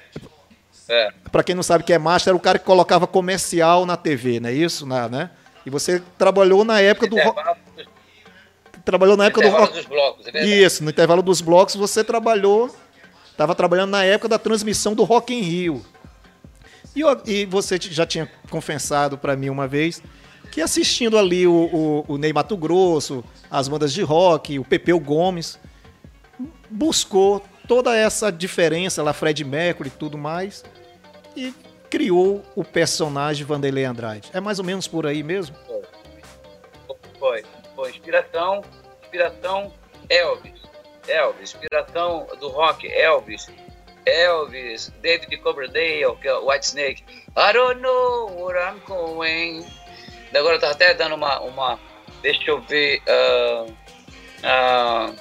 É. 0.89 1.09
Pra 1.31 1.43
quem 1.43 1.55
não 1.55 1.63
sabe 1.63 1.83
o 1.83 1.87
que 1.87 1.93
é 1.93 1.99
master, 1.99 2.31
era 2.31 2.37
o 2.37 2.41
cara 2.41 2.59
que 2.59 2.65
colocava 2.65 3.07
comercial 3.07 3.87
na 3.87 3.97
TV, 3.97 4.41
não 4.41 4.49
é 4.49 4.53
isso? 4.53 4.85
Na, 4.87 5.09
né? 5.09 5.31
E 5.65 5.71
você 5.71 6.03
trabalhou 6.19 6.65
na 6.65 6.81
época 6.81 7.07
do 7.07 7.17
rock. 7.17 7.29
Intervalo, 7.31 7.57
Trabalhou 8.85 9.17
na 9.17 9.27
época 9.27 9.41
do 9.43 9.47
intervalo 9.49 9.73
dos 9.73 9.87
blocos, 9.87 10.27
é 10.27 10.31
verdade. 10.33 10.63
Isso, 10.63 10.85
no 10.85 10.91
intervalo 10.91 11.23
dos 11.23 11.41
blocos 11.41 11.75
você 11.75 12.05
trabalhou. 12.05 12.75
Estava 13.31 13.55
trabalhando 13.55 13.91
na 13.91 14.05
época 14.05 14.29
da 14.29 14.39
transmissão 14.39 14.95
do 14.95 15.03
Rock 15.05 15.33
em 15.35 15.41
Rio. 15.41 15.85
E, 16.95 17.01
eu- 17.01 17.21
e 17.27 17.45
você 17.47 17.79
já 17.81 18.07
tinha 18.07 18.31
confessado 18.51 19.17
para 19.19 19.35
mim 19.35 19.49
uma 19.49 19.67
vez 19.67 20.01
que 20.53 20.61
assistindo 20.61 21.19
ali 21.19 21.47
o, 21.47 22.05
o, 22.07 22.15
o 22.15 22.19
Ney 22.19 22.33
Mato 22.33 22.57
Grosso, 22.57 23.25
as 23.51 23.67
bandas 23.67 23.93
de 23.93 24.03
rock, 24.03 24.57
o 24.59 24.65
Pepeu 24.65 25.01
Gomes, 25.01 25.59
buscou 26.71 27.43
toda 27.67 27.97
essa 27.97 28.31
diferença 28.31 29.03
lá, 29.03 29.13
Fred 29.13 29.43
Mercury 29.45 29.89
e 29.89 29.99
tudo 29.99 30.17
mais, 30.19 30.63
e 31.37 31.53
criou 31.91 32.43
o 32.55 32.63
personagem 32.63 33.45
Vanderlei 33.45 33.85
Andrade. 33.85 34.31
É 34.33 34.41
mais 34.41 34.59
ou 34.59 34.65
menos 34.65 34.87
por 34.87 35.07
aí 35.07 35.23
mesmo? 35.23 35.57
Inspiração, 38.05 38.63
inspiração 39.03 39.73
Elvis. 40.11 40.61
Elvis. 41.09 41.55
Inspiração 41.55 42.27
do 42.39 42.49
rock, 42.51 42.87
Elvis. 42.93 43.51
Elvis, 44.05 44.93
David 45.01 45.35
Coverdale, 45.39 46.15
que 46.21 46.29
é 46.29 46.35
o 46.35 46.51
White 46.51 46.67
Snake. 46.67 47.03
I 47.35 47.53
don't 47.55 47.81
know 47.81 48.45
where 48.45 48.59
I'm 48.61 48.79
going. 48.87 49.67
Agora 50.37 50.57
eu 50.57 50.61
tava 50.61 50.73
até 50.73 50.93
dando 50.93 51.15
uma. 51.15 51.41
uma 51.41 51.81
deixa 52.21 52.51
eu 52.51 52.61
ver. 52.61 53.01
ah, 53.09 53.67
ah, 54.43 55.13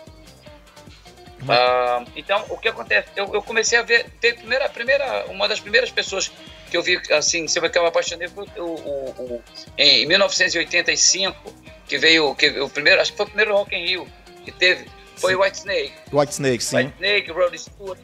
ah, 1.48 2.04
então, 2.18 2.44
o 2.50 2.58
que 2.58 2.68
acontece? 2.68 3.08
Eu, 3.16 3.34
eu 3.34 3.42
comecei 3.42 3.78
a 3.80 3.84
ver. 3.84 4.10
Tem 4.20 4.36
primeira, 4.36 4.68
primeira, 4.68 5.26
uma 5.28 5.48
das 5.48 5.62
primeiras 5.62 5.90
pessoas 5.90 6.30
que 6.70 6.76
eu 6.76 6.82
vi, 6.84 7.00
assim, 7.14 7.46
eu 7.48 7.70
que 7.70 7.78
eu 7.78 7.84
me 7.84 7.88
apaixonei 7.88 8.28
foi 8.28 8.46
o, 8.58 8.64
o, 8.64 9.10
o- 9.36 9.44
em 9.78 10.06
1985, 10.08 11.54
que 11.88 11.98
veio. 11.98 12.34
Que, 12.36 12.60
o 12.60 12.70
primeiro, 12.70 13.02
acho 13.02 13.12
que 13.12 13.18
foi 13.18 13.26
o 13.26 13.30
primeiro 13.30 13.54
Rock 13.54 13.76
in 13.76 13.86
Rio 13.86 14.08
que 14.44 14.52
teve. 14.52 14.88
Foi 15.18 15.34
Sim. 15.34 15.40
White 15.40 15.58
Snake. 15.58 15.94
White 16.12 16.34
Snake, 16.34 16.64
sim. 16.64 16.78
White 16.78 16.94
Snake, 16.98 17.32
Rod 17.32 17.56
Stewart, 17.58 18.00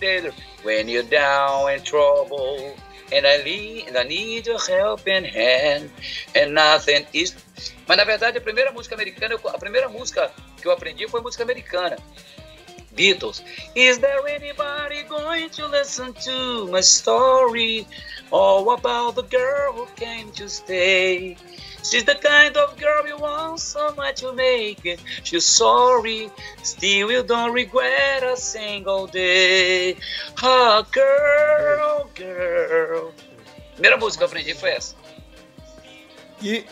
Taylor. 0.00 0.34
When 0.64 0.88
you're 0.88 1.08
down 1.08 1.70
in 1.70 1.82
trouble, 1.82 2.74
and 3.12 3.26
I, 3.26 3.42
need, 3.44 3.88
and 3.88 3.96
I 3.96 4.04
need 4.04 4.46
your 4.46 4.58
helping 4.58 5.24
hand, 5.24 5.90
and 6.34 6.54
nothing 6.54 7.06
is. 7.12 7.34
Mas 7.86 7.96
na 7.96 8.04
verdade 8.04 8.38
a 8.38 8.40
primeira 8.40 8.72
música 8.72 8.94
americana, 8.94 9.34
a 9.34 9.58
primeira 9.58 9.88
música 9.88 10.32
que 10.60 10.66
eu 10.66 10.72
aprendi 10.72 11.06
foi 11.06 11.20
música 11.20 11.42
americana. 11.42 11.96
Beatles. 12.96 13.42
Is 13.74 13.98
there 13.98 14.26
anybody 14.28 15.02
going 15.02 15.50
to 15.50 15.66
listen 15.66 16.12
to 16.24 16.68
my 16.70 16.80
story? 16.80 17.86
All 18.30 18.70
about 18.70 19.16
the 19.16 19.24
girl 19.24 19.72
who 19.72 19.86
came 19.96 20.30
to 20.32 20.48
stay. 20.48 21.36
She's 21.84 22.02
the 22.04 22.14
kind 22.14 22.56
of 22.56 22.74
girl 22.76 23.06
you 23.06 23.18
want 23.18 23.60
so 23.60 23.92
much 23.94 24.20
to 24.22 24.32
make 24.32 24.80
it. 24.86 25.00
She's 25.22 25.44
sorry, 25.44 26.30
still 26.62 27.10
you 27.12 27.22
don't 27.22 27.52
regret 27.52 28.22
a 28.24 28.36
single 28.36 29.06
day. 29.06 29.96
Ah, 30.42 30.82
girl, 30.92 32.08
girl. 32.16 33.12
Primeira 33.74 33.96
música 33.98 34.18
que 34.18 34.24
eu 34.24 34.28
aprendi 34.28 34.54
foi 34.58 34.70
essa. 34.70 34.96
E, 36.42 36.64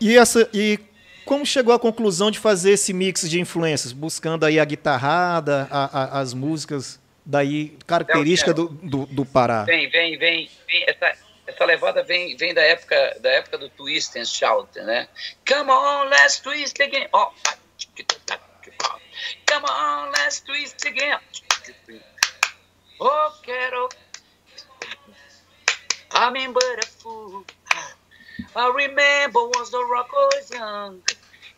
e, 0.00 0.16
essa, 0.16 0.48
e 0.54 0.78
como 1.24 1.44
chegou 1.44 1.74
à 1.74 1.78
conclusão 1.78 2.30
de 2.30 2.38
fazer 2.38 2.72
esse 2.72 2.92
mix 2.92 3.28
de 3.28 3.40
influências, 3.40 3.92
buscando 3.92 4.44
aí 4.46 4.58
a 4.60 4.64
guitarrada, 4.64 5.66
a- 5.70 5.90
a- 6.16 6.20
as 6.20 6.32
músicas 6.34 7.00
daí 7.24 7.76
característica 7.86 8.52
do, 8.54 8.68
do, 8.68 9.06
do 9.06 9.24
Pará? 9.24 9.64
Vem, 9.64 9.88
vem, 9.90 10.18
vem, 10.18 10.48
vem. 10.68 10.84
Essa, 10.88 11.12
essa 11.52 11.64
levada 11.64 12.02
vem, 12.02 12.36
vem 12.36 12.54
da 12.54 12.62
época 12.62 13.16
da 13.20 13.30
época 13.30 13.58
do 13.58 13.68
twist 13.68 14.18
and 14.18 14.24
shout, 14.24 14.78
né? 14.80 15.08
Come 15.46 15.70
on, 15.70 16.08
let's 16.08 16.40
twist 16.40 16.82
again. 16.82 17.08
Oh. 17.12 17.30
Come 19.46 19.66
on, 19.66 20.10
let's 20.12 20.40
twist 20.40 20.86
again. 20.86 21.18
Oh, 23.00 23.32
quero. 23.42 23.88
I 26.14 26.30
mean, 26.30 26.52
but 26.52 26.62
a 26.82 26.86
fool. 26.86 27.44
I 28.54 28.70
remember 28.74 29.40
once 29.56 29.70
the 29.70 29.84
rock 29.84 30.12
was 30.12 30.50
young. 30.50 31.02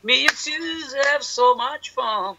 Me 0.02 0.26
and 0.26 0.36
Susie 0.36 0.96
have 1.12 1.22
so 1.22 1.54
much 1.54 1.90
fun. 1.90 2.36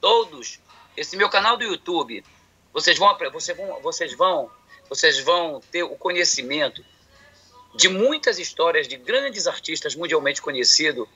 Todos. 0.00 0.58
Esse 0.96 1.16
meu 1.16 1.28
canal 1.28 1.56
do 1.56 1.64
YouTube. 1.64 2.24
Vocês 2.72 2.98
vão, 2.98 3.16
vocês 3.32 3.56
vão, 3.56 3.80
vocês 3.80 4.14
vão, 4.14 4.50
vocês 4.88 5.18
vão 5.20 5.60
ter 5.70 5.82
o 5.82 5.96
conhecimento 5.96 6.84
de 7.76 7.88
muitas 7.88 8.38
histórias 8.38 8.88
de 8.88 8.96
grandes 8.96 9.46
artistas 9.46 9.94
mundialmente 9.94 10.40
conhecidos. 10.42 11.06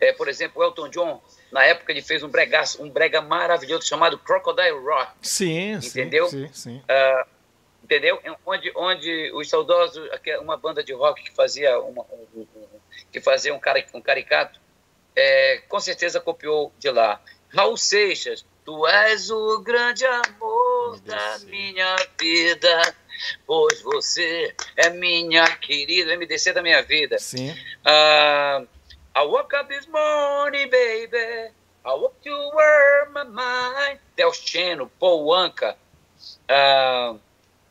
É, 0.00 0.12
por 0.12 0.28
exemplo, 0.28 0.62
Elton 0.62 0.88
John, 0.88 1.22
na 1.52 1.64
época 1.64 1.92
ele 1.92 2.02
fez 2.02 2.22
um 2.22 2.28
bregaço, 2.28 2.82
um 2.82 2.90
brega 2.90 3.20
maravilhoso 3.20 3.86
chamado 3.86 4.18
Crocodile 4.18 4.78
Rock. 4.80 5.12
Sim, 5.22 5.74
Entendeu? 5.74 6.28
sim, 6.28 6.48
sim. 6.52 6.82
Ah, 6.88 7.26
entendeu? 7.84 8.18
Onde, 8.44 8.72
onde 8.74 9.30
os 9.32 9.48
saudosos, 9.48 10.10
aquela- 10.10 10.42
uma 10.42 10.56
banda 10.56 10.82
de 10.82 10.92
rock 10.92 11.22
que 11.22 11.32
fazia, 11.32 11.78
uma, 11.78 12.02
um, 12.34 12.46
que 13.12 13.20
fazia 13.20 13.54
um, 13.54 13.60
cari, 13.60 13.86
um 13.94 14.00
caricato, 14.00 14.60
é, 15.14 15.62
com 15.68 15.78
certeza 15.78 16.20
copiou 16.20 16.72
de 16.80 16.90
lá. 16.90 17.20
Raul 17.54 17.76
Seixas, 17.76 18.44
tu 18.64 18.84
és 18.88 19.30
o 19.30 19.60
grande 19.60 20.04
amor 20.04 20.98
da 21.00 21.38
minha 21.44 21.94
vida, 22.18 22.94
pois 23.46 23.80
você 23.82 24.54
é 24.76 24.90
minha 24.90 25.46
querida, 25.56 26.16
MDC 26.16 26.52
da 26.52 26.62
minha 26.62 26.82
vida. 26.82 27.18
Sim. 27.18 27.50
Uh, 27.50 28.66
I 29.14 29.24
woke 29.24 29.54
up 29.54 29.68
this 29.68 29.86
morning, 29.88 30.68
baby, 30.70 31.52
I 31.84 31.94
want 31.94 32.14
to 32.24 32.50
wear 32.54 33.10
my 33.10 33.24
mind. 33.24 33.98
Del 34.16 34.32
Cheno, 34.32 34.90
Paul 34.98 35.34
Anka, 35.34 35.76
uh, 36.48 37.18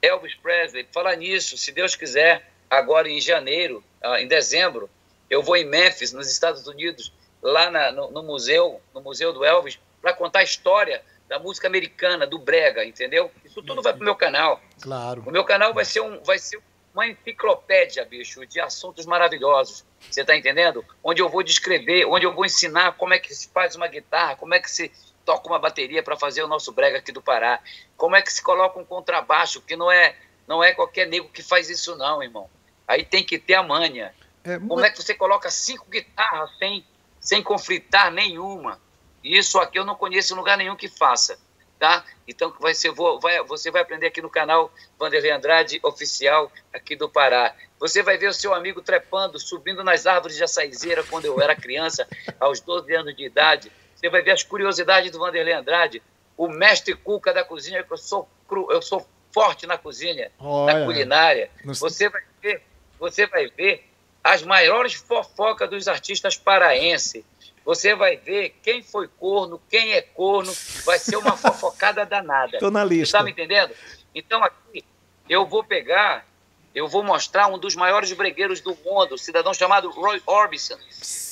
Elvis 0.01 0.35
Presley. 0.35 0.87
Falar 0.91 1.15
nisso, 1.15 1.57
se 1.57 1.71
Deus 1.71 1.95
quiser, 1.95 2.47
agora 2.69 3.09
em 3.09 3.19
janeiro, 3.19 3.83
uh, 4.03 4.15
em 4.15 4.27
dezembro, 4.27 4.89
eu 5.29 5.41
vou 5.41 5.55
em 5.55 5.65
Memphis, 5.65 6.11
nos 6.11 6.29
Estados 6.29 6.67
Unidos, 6.67 7.13
lá 7.41 7.71
na, 7.71 7.91
no, 7.91 8.11
no, 8.11 8.21
museu, 8.21 8.81
no 8.93 9.01
museu 9.01 9.31
do 9.31 9.45
Elvis, 9.45 9.79
para 10.01 10.13
contar 10.13 10.39
a 10.39 10.43
história 10.43 11.01
da 11.31 11.39
música 11.39 11.65
americana, 11.65 12.27
do 12.27 12.37
brega, 12.37 12.83
entendeu? 12.83 13.31
Isso 13.45 13.63
tudo 13.63 13.81
vai 13.81 13.93
pro 13.93 14.03
meu 14.03 14.15
canal. 14.15 14.59
Claro. 14.81 15.23
O 15.25 15.31
meu 15.31 15.45
canal 15.45 15.73
vai 15.73 15.85
ser 15.85 16.01
um, 16.01 16.21
vai 16.23 16.37
ser 16.37 16.61
uma 16.93 17.07
enciclopédia, 17.07 18.03
bicho, 18.03 18.45
de 18.45 18.59
assuntos 18.59 19.05
maravilhosos. 19.05 19.85
Você 20.09 20.21
está 20.21 20.35
entendendo? 20.35 20.83
Onde 21.01 21.21
eu 21.21 21.29
vou 21.29 21.41
descrever, 21.41 22.03
onde 22.05 22.25
eu 22.25 22.33
vou 22.33 22.45
ensinar 22.45 22.97
como 22.97 23.13
é 23.13 23.17
que 23.17 23.33
se 23.33 23.47
faz 23.47 23.77
uma 23.77 23.87
guitarra, 23.87 24.35
como 24.35 24.53
é 24.53 24.59
que 24.59 24.69
se 24.69 24.91
toca 25.23 25.47
uma 25.47 25.57
bateria 25.57 26.03
para 26.03 26.17
fazer 26.17 26.43
o 26.43 26.49
nosso 26.49 26.69
brega 26.73 26.97
aqui 26.97 27.13
do 27.13 27.21
Pará, 27.21 27.61
como 27.95 28.13
é 28.13 28.21
que 28.21 28.33
se 28.33 28.43
coloca 28.43 28.77
um 28.77 28.83
contrabaixo, 28.83 29.61
que 29.61 29.77
não 29.77 29.89
é 29.89 30.17
não 30.45 30.61
é 30.61 30.73
qualquer 30.73 31.07
nego 31.07 31.29
que 31.29 31.41
faz 31.41 31.69
isso 31.69 31.95
não, 31.95 32.21
irmão. 32.21 32.49
Aí 32.85 33.05
tem 33.05 33.23
que 33.23 33.39
ter 33.39 33.53
a 33.53 33.63
manha. 33.63 34.13
É, 34.43 34.59
como 34.59 34.83
é 34.83 34.89
que 34.89 35.01
você 35.01 35.13
coloca 35.13 35.49
cinco 35.49 35.85
guitarras 35.89 36.51
sem 36.57 36.85
sem 37.21 37.41
conflitar 37.41 38.11
nenhuma? 38.11 38.81
Isso 39.23 39.59
aqui 39.59 39.77
eu 39.77 39.85
não 39.85 39.95
conheço 39.95 40.35
lugar 40.35 40.57
nenhum 40.57 40.75
que 40.75 40.87
faça 40.87 41.37
tá? 41.81 42.05
Então 42.27 42.53
vai 42.59 42.75
ser, 42.75 42.91
vou, 42.91 43.19
vai, 43.19 43.43
você 43.43 43.71
vai 43.71 43.81
aprender 43.81 44.05
aqui 44.05 44.21
no 44.21 44.29
canal 44.29 44.71
Vanderlei 44.99 45.31
Andrade 45.31 45.79
Oficial 45.81 46.51
aqui 46.71 46.95
do 46.95 47.09
Pará. 47.09 47.55
Você 47.79 48.03
vai 48.03 48.19
ver 48.19 48.27
o 48.27 48.33
seu 48.33 48.53
amigo 48.53 48.83
trepando, 48.83 49.39
subindo 49.39 49.83
nas 49.83 50.05
árvores 50.05 50.37
de 50.37 50.43
açaizeira 50.43 51.03
quando 51.03 51.25
eu 51.25 51.41
era 51.41 51.55
criança, 51.55 52.07
aos 52.39 52.61
12 52.61 52.93
anos 52.93 53.15
de 53.15 53.25
idade. 53.25 53.71
Você 53.95 54.09
vai 54.09 54.21
ver 54.21 54.29
as 54.29 54.43
curiosidades 54.43 55.09
do 55.09 55.17
Vanderlei 55.17 55.55
Andrade, 55.55 56.03
o 56.37 56.47
mestre 56.47 56.93
cuca 56.93 57.33
da 57.33 57.43
cozinha, 57.43 57.83
que 57.83 57.91
eu 57.91 57.97
sou 57.97 58.29
cru, 58.47 58.67
eu 58.71 58.81
sou 58.81 59.03
forte 59.33 59.65
na 59.65 59.75
cozinha, 59.75 60.31
Olha, 60.37 60.75
na 60.75 60.85
culinária. 60.85 61.49
Você 61.65 62.09
vai 62.09 62.21
ver, 62.39 62.61
você 62.99 63.25
vai 63.25 63.47
ver 63.47 63.89
as 64.23 64.43
maiores 64.43 64.93
fofocas 64.93 65.67
dos 65.67 65.87
artistas 65.87 66.37
paraenses 66.37 67.25
você 67.65 67.95
vai 67.95 68.17
ver 68.17 68.55
quem 68.63 68.81
foi 68.81 69.07
corno, 69.07 69.61
quem 69.69 69.93
é 69.93 70.01
corno, 70.01 70.51
vai 70.83 70.97
ser 70.97 71.17
uma 71.17 71.35
fofocada 71.37 72.05
danada. 72.05 72.57
Tô 72.59 72.71
na 72.71 72.83
lista. 72.83 73.05
Você 73.05 73.17
tá 73.17 73.23
me 73.23 73.31
entendendo? 73.31 73.73
Então 74.13 74.43
aqui 74.43 74.83
eu 75.29 75.45
vou 75.45 75.63
pegar, 75.63 76.25
eu 76.73 76.87
vou 76.87 77.03
mostrar 77.03 77.47
um 77.47 77.57
dos 77.57 77.75
maiores 77.75 78.11
bregueiros 78.13 78.61
do 78.61 78.75
mundo, 78.83 79.15
um 79.15 79.17
cidadão 79.17 79.53
chamado 79.53 79.89
Roy 79.91 80.21
Orbison. 80.25 80.77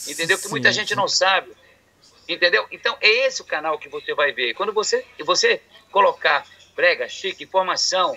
Entendeu? 0.08 0.38
Que 0.38 0.48
muita 0.48 0.72
gente 0.72 0.96
não 0.96 1.08
sabe. 1.08 1.52
Entendeu? 2.28 2.66
Então 2.72 2.96
é 3.02 3.28
esse 3.28 3.42
o 3.42 3.46
canal 3.46 3.80
que 3.80 3.90
você 3.90 4.14
vai 4.14 4.32
ver. 4.32 4.54
Quando 4.54 4.72
você, 4.72 5.04
você 5.26 5.62
colocar 5.92 6.46
brega, 6.76 7.10
chique, 7.10 7.44
informação, 7.44 8.16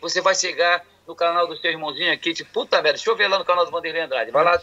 você 0.00 0.20
vai 0.20 0.34
chegar 0.34 0.84
no 1.06 1.14
canal 1.14 1.46
do 1.46 1.56
seu 1.56 1.70
irmãozinho 1.70 2.12
aqui, 2.12 2.32
tipo, 2.32 2.50
puta 2.52 2.76
merda, 2.76 2.94
deixa 2.94 3.10
eu 3.10 3.16
ver 3.16 3.28
lá 3.28 3.38
no 3.38 3.44
canal 3.44 3.64
do 3.64 3.70
Vanderlei 3.70 4.02
Andrade. 4.02 4.30
Vai 4.30 4.44
lá, 4.44 4.60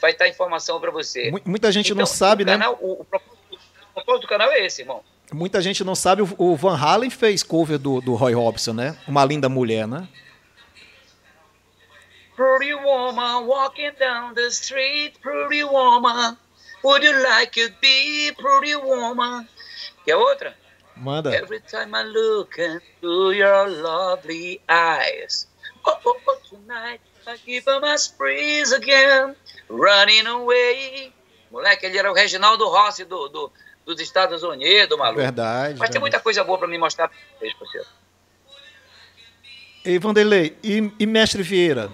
vai 0.00 0.12
estar 0.12 0.28
informação 0.28 0.80
para 0.80 0.90
você. 0.90 1.32
Muita 1.44 1.70
gente 1.70 1.92
então, 1.92 1.98
não 1.98 2.06
sabe, 2.06 2.44
né? 2.44 2.52
Canal, 2.52 2.78
o, 2.80 3.00
o, 3.00 3.04
propósito 3.04 4.22
do 4.22 4.28
canal 4.28 4.50
é 4.50 4.64
esse, 4.64 4.82
irmão. 4.82 5.02
Muita 5.32 5.60
gente 5.62 5.84
não 5.84 5.94
sabe, 5.94 6.22
o 6.22 6.56
Van 6.56 6.76
Halen 6.76 7.10
fez 7.10 7.42
cover 7.42 7.78
do, 7.78 8.00
do 8.00 8.14
Roy 8.14 8.34
Robson, 8.34 8.72
né? 8.72 8.98
Uma 9.06 9.24
linda 9.24 9.48
mulher, 9.48 9.86
né? 9.86 10.08
Pretty 12.34 12.74
woman 12.74 13.46
walking 13.46 13.92
down 13.98 14.34
the 14.34 14.46
street, 14.48 15.12
pretty 15.20 15.62
woman, 15.62 16.36
would 16.82 17.04
you 17.04 17.12
like 17.22 17.52
to 17.52 17.72
be 17.80 18.32
pretty 18.38 18.74
woman? 18.76 19.46
Quer 20.04 20.16
outra? 20.16 20.54
Manda. 20.96 21.34
Every 21.34 21.60
time 21.60 21.94
I 21.94 22.02
look 22.02 22.58
into 22.58 23.32
your 23.32 23.68
lovely 23.68 24.60
eyes, 24.68 25.46
oh, 25.86 25.98
oh, 26.04 26.16
oh, 26.26 26.38
tonight 26.48 27.00
I 27.26 27.36
give 27.46 27.66
my 27.66 27.96
breeze 28.18 28.72
again. 28.72 29.36
Running 29.70 30.26
Away. 30.26 31.12
Moleque, 31.50 31.86
ele 31.86 31.98
era 31.98 32.10
o 32.10 32.14
Reginaldo 32.14 32.68
Rossi 32.68 33.04
do, 33.04 33.28
do, 33.28 33.52
dos 33.84 34.00
Estados 34.00 34.42
Unidos, 34.42 34.98
maluco. 34.98 35.20
Verdade. 35.20 35.70
Mas 35.70 35.70
verdade. 35.70 35.92
tem 35.92 36.00
muita 36.00 36.20
coisa 36.20 36.44
boa 36.44 36.58
para 36.58 36.68
me 36.68 36.78
mostrar 36.78 37.08
para 37.08 37.18
vocês, 37.38 37.54
parceiro. 37.54 37.86
E 39.84 39.98
Vanderlei, 39.98 40.56
e, 40.62 40.92
e 40.98 41.06
Mestre 41.06 41.42
Vieira? 41.42 41.90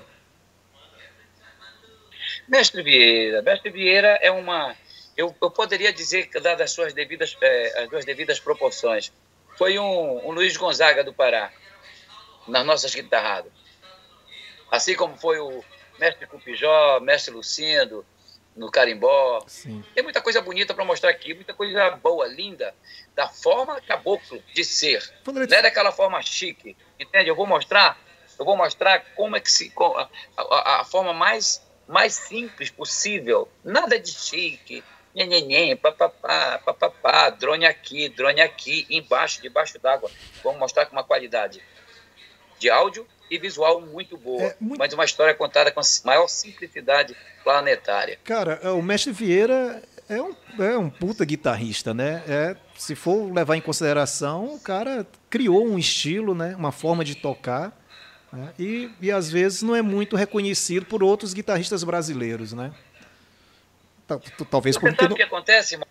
Mestre 2.49 2.83
Vieira. 2.83 3.43
Mestre 3.43 3.71
Vieira 3.71 4.19
é 4.21 4.31
uma. 4.31 4.75
Eu, 5.17 5.35
eu 5.41 5.51
poderia 5.51 5.93
dizer, 5.93 6.29
dadas 6.35 6.63
as 6.63 6.71
suas 6.73 6.93
devidas, 6.93 7.37
é, 7.41 7.83
as 7.83 7.89
duas 7.89 8.05
devidas 8.05 8.39
proporções, 8.39 9.13
foi 9.57 9.79
um, 9.79 10.29
um 10.29 10.33
Luiz 10.33 10.57
Gonzaga 10.57 11.03
do 11.03 11.13
Pará, 11.13 11.51
nas 12.47 12.67
nossas 12.67 12.95
guitarradas. 12.95 13.53
Assim 14.71 14.95
como 14.95 15.17
foi 15.17 15.39
o, 15.39 15.65
mestre 15.99 16.27
Cupijó, 16.27 17.01
mestre 17.01 17.35
Lucindo, 17.35 18.05
no 18.57 18.71
Carimbó. 18.71 19.45
Sim. 19.47 19.85
Tem 19.95 20.03
muita 20.03 20.21
coisa 20.21 20.41
bonita 20.41 20.75
para 20.75 20.85
mostrar 20.85 21.11
aqui, 21.11 21.35
muita 21.35 21.53
coisa 21.53 21.91
boa, 21.91 22.27
linda, 22.27 22.75
da 23.15 23.29
forma 23.29 23.81
caboclo 23.81 24.43
de 24.55 24.65
ser. 24.65 25.03
Não 25.27 25.43
é 25.43 25.63
daquela 25.63 25.93
forma 25.93 26.21
chique, 26.23 26.77
entende? 26.99 27.29
Eu 27.29 27.37
vou 27.37 27.47
mostrar, 27.47 27.99
eu 28.39 28.45
vou 28.45 28.57
mostrar 28.57 29.01
como 29.15 29.37
é 29.37 29.41
que 29.41 29.51
se 29.51 29.73
a, 29.79 30.09
a, 30.37 30.81
a 30.81 30.85
forma 30.85 31.13
mais 31.13 31.65
mais 31.87 32.15
simples 32.15 32.69
possível, 32.69 33.49
nada 33.63 33.97
de 33.97 34.11
chique, 34.11 34.83
nhenhenhen, 35.15 35.77
papapá, 35.77 36.59
papapá, 36.59 37.31
drone 37.31 37.65
aqui, 37.65 38.09
drone 38.09 38.41
aqui, 38.41 38.87
embaixo, 38.91 39.41
debaixo 39.41 39.79
d'água. 39.79 40.11
Vamos 40.43 40.59
mostrar 40.59 40.87
com 40.87 40.93
uma 40.97 41.05
qualidade 41.05 41.63
de 42.59 42.71
áudio 42.71 43.07
e 43.31 43.39
visual 43.39 43.81
muito 43.81 44.17
boa, 44.17 44.43
é, 44.43 44.57
muito... 44.61 44.79
mas 44.79 44.93
uma 44.93 45.05
história 45.05 45.35
contada 45.35 45.71
com 45.71 45.81
a 45.81 45.83
maior 46.05 46.29
simplicidade 46.29 47.17
planetária. 47.43 48.19
Cara, 48.25 48.61
é, 48.63 48.71
o 48.71 48.83
Mestre 48.83 49.13
Vieira 49.13 49.83
é 50.09 50.21
um, 50.21 50.35
é 50.59 50.79
um 50.79 50.89
puta 50.89 51.25
guitarrista, 51.25 51.93
né? 51.93 52.23
É, 52.29 52.57
se 52.77 52.95
for 52.95 53.33
levar 53.33 53.57
em 53.57 53.61
consideração, 53.61 54.55
o 54.55 54.61
cara 54.61 55.07
criou 55.29 55.67
um 55.67 55.79
estilo, 55.79 56.35
né? 56.35 56.55
uma 56.57 56.73
forma 56.73 57.05
de 57.05 57.15
tocar, 57.15 57.77
né? 58.33 58.53
e, 58.59 58.91
e 59.01 59.11
às 59.11 59.31
vezes 59.31 59.63
não 59.63 59.75
é 59.75 59.83
muito 59.83 60.15
reconhecido 60.17 60.87
por 60.87 61.03
outros 61.03 61.35
guitarristas 61.35 61.83
brasileiros, 61.83 62.53
né? 62.53 62.73
Talvez 64.49 64.77
Você 64.77 64.95
sabe 64.95 65.15
o 65.15 65.17
que 65.17 65.23
acontece, 65.23 65.75
irmão? 65.75 65.89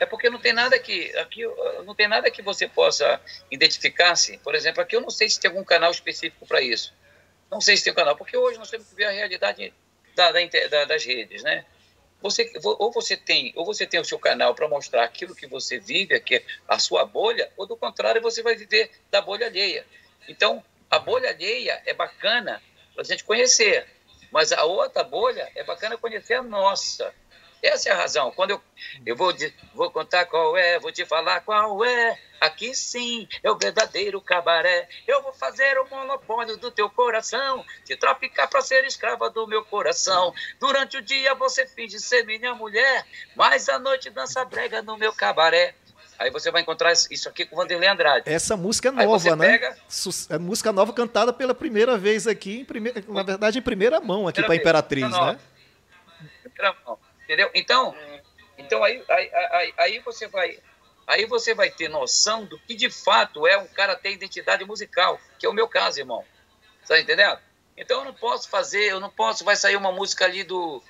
É 0.00 0.06
porque 0.06 0.30
não 0.30 0.38
tem 0.38 0.52
nada 0.52 0.78
que 0.78 1.16
aqui 1.16 1.42
não 1.84 1.94
tem 1.94 2.08
nada 2.08 2.30
que 2.30 2.42
você 2.42 2.68
possa 2.68 3.20
identificar-se. 3.50 4.38
Por 4.38 4.54
exemplo, 4.54 4.82
aqui 4.82 4.94
eu 4.96 5.00
não 5.00 5.10
sei 5.10 5.28
se 5.28 5.40
tem 5.40 5.50
algum 5.50 5.64
canal 5.64 5.90
específico 5.90 6.46
para 6.46 6.60
isso. 6.60 6.94
Não 7.50 7.60
sei 7.60 7.76
se 7.76 7.84
tem 7.84 7.92
um 7.92 7.96
canal, 7.96 8.16
porque 8.16 8.36
hoje 8.36 8.58
nós 8.58 8.70
temos 8.70 8.88
que 8.88 8.94
ver 8.94 9.04
a 9.04 9.10
realidade 9.10 9.72
da, 10.14 10.30
da, 10.30 10.84
das 10.84 11.04
redes, 11.04 11.42
né? 11.42 11.64
Você, 12.20 12.50
ou 12.64 12.90
você 12.90 13.16
tem 13.16 13.52
ou 13.54 13.64
você 13.64 13.86
tem 13.86 14.00
o 14.00 14.04
seu 14.04 14.18
canal 14.18 14.54
para 14.54 14.68
mostrar 14.68 15.04
aquilo 15.04 15.34
que 15.34 15.46
você 15.46 15.78
vive, 15.78 16.14
aqui, 16.14 16.36
é 16.36 16.44
a 16.66 16.78
sua 16.78 17.04
bolha, 17.04 17.50
ou 17.56 17.64
do 17.66 17.76
contrário 17.76 18.20
você 18.20 18.42
vai 18.42 18.56
viver 18.56 18.90
da 19.10 19.20
bolha 19.20 19.46
alheia. 19.46 19.86
Então, 20.28 20.62
a 20.90 20.98
bolha 20.98 21.30
alheia 21.30 21.80
é 21.86 21.94
bacana 21.94 22.60
para 22.92 23.02
a 23.02 23.04
gente 23.04 23.22
conhecer, 23.22 23.86
mas 24.32 24.52
a 24.52 24.64
outra 24.64 25.04
bolha 25.04 25.48
é 25.54 25.62
bacana 25.62 25.96
conhecer 25.96 26.34
a 26.34 26.42
nossa. 26.42 27.14
Essa 27.62 27.88
é 27.88 27.92
a 27.92 27.96
razão. 27.96 28.30
Quando 28.30 28.50
eu, 28.50 28.62
eu 29.04 29.16
vou, 29.16 29.34
vou 29.74 29.90
contar 29.90 30.26
qual 30.26 30.56
é, 30.56 30.78
vou 30.78 30.92
te 30.92 31.04
falar 31.04 31.40
qual 31.40 31.84
é. 31.84 32.18
Aqui 32.40 32.72
sim 32.72 33.26
é 33.42 33.50
o 33.50 33.58
verdadeiro 33.58 34.20
cabaré. 34.20 34.88
Eu 35.06 35.22
vou 35.22 35.32
fazer 35.32 35.76
o 35.78 35.88
monopólio 35.88 36.56
do 36.56 36.70
teu 36.70 36.88
coração, 36.88 37.64
te 37.84 37.96
traficar 37.96 38.46
para 38.46 38.60
ser 38.60 38.84
escrava 38.84 39.28
do 39.28 39.46
meu 39.46 39.64
coração. 39.64 40.32
Durante 40.60 40.98
o 40.98 41.02
dia 41.02 41.34
você 41.34 41.66
finge 41.66 41.98
ser 41.98 42.24
minha 42.24 42.54
mulher, 42.54 43.04
mas 43.34 43.68
à 43.68 43.78
noite 43.78 44.08
dança 44.08 44.44
brega 44.44 44.80
no 44.82 44.96
meu 44.96 45.12
cabaré. 45.12 45.74
Aí 46.16 46.30
você 46.30 46.50
vai 46.50 46.62
encontrar 46.62 46.92
isso 46.92 47.28
aqui 47.28 47.44
com 47.44 47.56
o 47.56 47.58
Vanderlei 47.58 47.88
Andrade. 47.88 48.28
Essa 48.28 48.56
música 48.56 48.88
é 48.88 48.92
nova, 48.92 49.36
né? 49.36 49.50
Pega... 49.50 49.76
É 50.30 50.38
música 50.38 50.72
nova 50.72 50.92
cantada 50.92 51.32
pela 51.32 51.54
primeira 51.54 51.96
vez 51.96 52.26
aqui, 52.26 52.64
primeira, 52.64 53.02
na 53.06 53.22
verdade, 53.22 53.58
em 53.58 53.62
primeira 53.62 54.00
mão 54.00 54.26
aqui 54.28 54.42
para 54.42 54.54
Imperatriz, 54.54 55.10
né? 55.10 55.38
Primeira 56.42 56.76
mão. 56.84 56.98
Entendeu? 57.28 57.50
Então, 57.54 57.94
então 58.56 58.82
aí, 58.82 59.04
aí, 59.06 59.30
aí, 59.34 59.74
aí, 59.76 59.98
você 59.98 60.26
vai 60.26 60.58
aí 61.06 61.26
você 61.26 61.54
vai 61.54 61.70
ter 61.70 61.86
noção 61.90 62.46
do 62.46 62.58
que 62.58 62.74
de 62.74 62.88
fato 62.88 63.46
é 63.46 63.58
um 63.58 63.66
cara 63.66 63.94
ter 63.94 64.12
identidade 64.12 64.64
musical, 64.64 65.20
que 65.38 65.44
é 65.44 65.48
o 65.48 65.52
meu 65.52 65.68
caso, 65.68 66.00
irmão. 66.00 66.24
Tá 66.86 66.98
entendendo? 66.98 67.38
Então 67.76 67.98
eu 67.98 68.06
não 68.06 68.14
posso 68.14 68.48
fazer, 68.48 68.84
eu 68.84 68.98
não 68.98 69.10
posso, 69.10 69.44
vai 69.44 69.56
sair 69.56 69.76
uma 69.76 69.92
música 69.92 70.24
ali 70.24 70.42
do, 70.42 70.82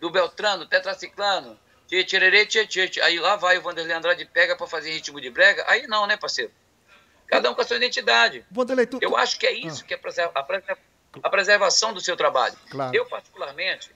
do 0.00 0.10
Beltrano, 0.10 0.66
Tetraciclano, 0.66 1.56
tchê, 1.86 2.02
tchê, 2.02 2.66
tchê, 2.66 2.88
tchê, 2.88 3.00
aí 3.00 3.20
lá 3.20 3.36
vai 3.36 3.56
o 3.56 3.62
Vanderlei 3.62 3.94
Andrade 3.94 4.24
pega 4.24 4.56
para 4.56 4.66
fazer 4.66 4.90
ritmo 4.90 5.20
de 5.20 5.30
brega, 5.30 5.64
aí 5.68 5.86
não, 5.86 6.08
né, 6.08 6.16
parceiro? 6.16 6.50
Cada 7.28 7.48
um 7.52 7.54
com 7.54 7.60
a 7.60 7.64
sua 7.64 7.76
identidade. 7.76 8.44
Vanderlei, 8.50 8.86
tu... 8.86 8.98
Eu 9.00 9.16
acho 9.16 9.38
que 9.38 9.46
é 9.46 9.52
isso 9.52 9.84
ah. 9.84 9.86
que 9.86 9.94
é 9.94 10.00
a 11.22 11.30
preservação 11.30 11.92
do 11.92 12.00
seu 12.00 12.16
trabalho. 12.16 12.56
Claro. 12.68 12.94
Eu, 12.94 13.06
particularmente, 13.06 13.94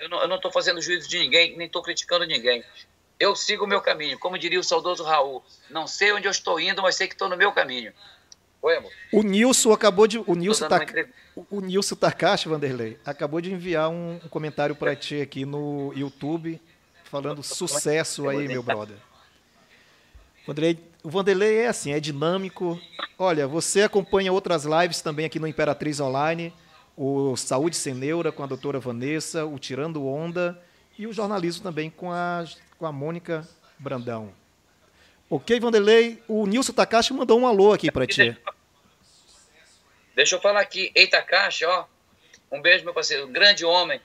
eu 0.00 0.28
não 0.28 0.36
estou 0.36 0.50
fazendo 0.50 0.80
juízo 0.80 1.08
de 1.08 1.18
ninguém, 1.18 1.56
nem 1.56 1.66
estou 1.66 1.82
criticando 1.82 2.26
ninguém. 2.26 2.64
eu 3.18 3.36
sigo 3.36 3.64
o 3.64 3.68
meu 3.68 3.80
caminho. 3.80 4.18
Como 4.18 4.38
diria 4.38 4.58
o 4.58 4.64
saudoso 4.64 5.04
Raul, 5.04 5.44
não 5.68 5.86
sei 5.86 6.12
onde 6.12 6.26
eu 6.26 6.30
estou 6.30 6.58
indo, 6.58 6.80
mas 6.82 6.96
sei 6.96 7.06
que 7.06 7.14
estou 7.14 7.28
no 7.28 7.36
meu 7.36 7.52
caminho. 7.52 7.92
Oi, 8.62 8.76
amor. 8.76 8.90
O 9.12 9.22
Nilson 9.22 9.72
acabou 9.72 10.06
de. 10.06 10.18
O 10.18 10.34
Nilson, 10.34 10.68
tá, 10.68 10.80
o 11.50 11.60
Nilson 11.60 11.94
Takashi, 11.94 12.48
Vanderlei, 12.48 12.98
acabou 13.04 13.40
de 13.40 13.52
enviar 13.52 13.88
um, 13.88 14.20
um 14.22 14.28
comentário 14.28 14.74
para 14.74 14.94
ti 14.94 15.20
aqui 15.20 15.46
no 15.46 15.92
YouTube, 15.94 16.60
falando 17.04 17.42
sucesso 17.42 18.28
aí, 18.28 18.46
meu 18.46 18.62
brother. 18.62 18.96
Vanderlei, 20.46 20.78
o 21.02 21.08
Vanderlei 21.08 21.58
é 21.58 21.68
assim, 21.68 21.92
é 21.92 22.00
dinâmico. 22.00 22.78
Olha, 23.18 23.46
você 23.46 23.82
acompanha 23.82 24.32
outras 24.32 24.64
lives 24.64 25.00
também 25.00 25.24
aqui 25.24 25.38
no 25.38 25.46
Imperatriz 25.46 25.98
Online, 26.00 26.52
o 27.02 27.34
Saúde 27.34 27.76
Sem 27.76 27.94
Neura 27.94 28.30
com 28.30 28.42
a 28.42 28.46
doutora 28.46 28.78
Vanessa, 28.78 29.46
o 29.46 29.58
Tirando 29.58 30.06
Onda 30.06 30.62
e 30.98 31.06
o 31.06 31.12
jornalismo 31.14 31.62
também 31.62 31.88
com 31.88 32.12
a, 32.12 32.44
com 32.78 32.84
a 32.84 32.92
Mônica 32.92 33.48
Brandão. 33.78 34.34
Ok, 35.30 35.58
Vanderlei? 35.58 36.22
O 36.28 36.46
Nilson 36.46 36.74
Takashi 36.74 37.14
mandou 37.14 37.40
um 37.40 37.46
alô 37.46 37.72
aqui 37.72 37.90
para 37.90 38.06
ti. 38.06 38.36
Deixa 40.14 40.36
eu 40.36 40.42
falar 40.42 40.60
aqui. 40.60 40.92
Ei, 40.94 41.06
Takashi, 41.06 41.64
ó. 41.64 41.86
Um 42.52 42.60
beijo, 42.60 42.84
meu 42.84 42.92
parceiro. 42.92 43.26
Um 43.26 43.32
grande 43.32 43.64
homem. 43.64 43.98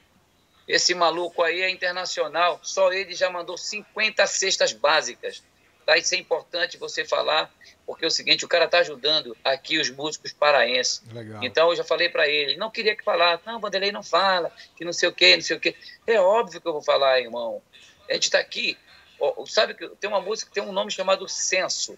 Esse 0.65 0.95
maluco 0.95 1.43
aí 1.43 1.63
é 1.63 1.69
internacional. 1.69 2.61
Só 2.63 2.93
ele 2.93 3.13
já 3.13 3.29
mandou 3.29 3.57
50 3.57 4.25
cestas 4.25 4.71
básicas. 4.71 5.43
Tá? 5.85 5.97
Isso 5.97 6.15
é 6.15 6.17
importante 6.17 6.77
você 6.77 7.05
falar, 7.05 7.53
porque 7.85 8.05
é 8.05 8.07
o 8.07 8.11
seguinte, 8.11 8.43
o 8.43 8.47
cara 8.47 8.67
tá 8.67 8.79
ajudando 8.79 9.37
aqui 9.43 9.77
os 9.77 9.89
músicos 9.89 10.33
paraenses. 10.33 11.03
Legal. 11.11 11.43
Então 11.43 11.69
eu 11.69 11.75
já 11.75 11.83
falei 11.83 12.09
para 12.09 12.27
ele, 12.27 12.57
não 12.57 12.71
queria 12.71 12.95
que 12.95 13.03
falasse, 13.03 13.43
não, 13.45 13.59
Vanderlei 13.59 13.91
não 13.91 14.01
fala, 14.01 14.51
que 14.75 14.83
não 14.83 14.93
sei 14.93 15.09
o 15.09 15.13
quê, 15.13 15.35
não 15.35 15.43
sei 15.43 15.57
o 15.57 15.59
quê. 15.59 15.75
É 16.07 16.19
óbvio 16.19 16.59
que 16.59 16.67
eu 16.67 16.73
vou 16.73 16.81
falar, 16.81 17.19
irmão. 17.19 17.61
A 18.09 18.13
gente 18.13 18.23
está 18.23 18.39
aqui 18.39 18.77
sabe 19.47 19.73
que 19.73 19.87
tem 19.95 20.09
uma 20.09 20.21
música 20.21 20.49
que 20.49 20.55
tem 20.55 20.63
um 20.63 20.71
nome 20.71 20.91
chamado 20.91 21.27
senso. 21.27 21.97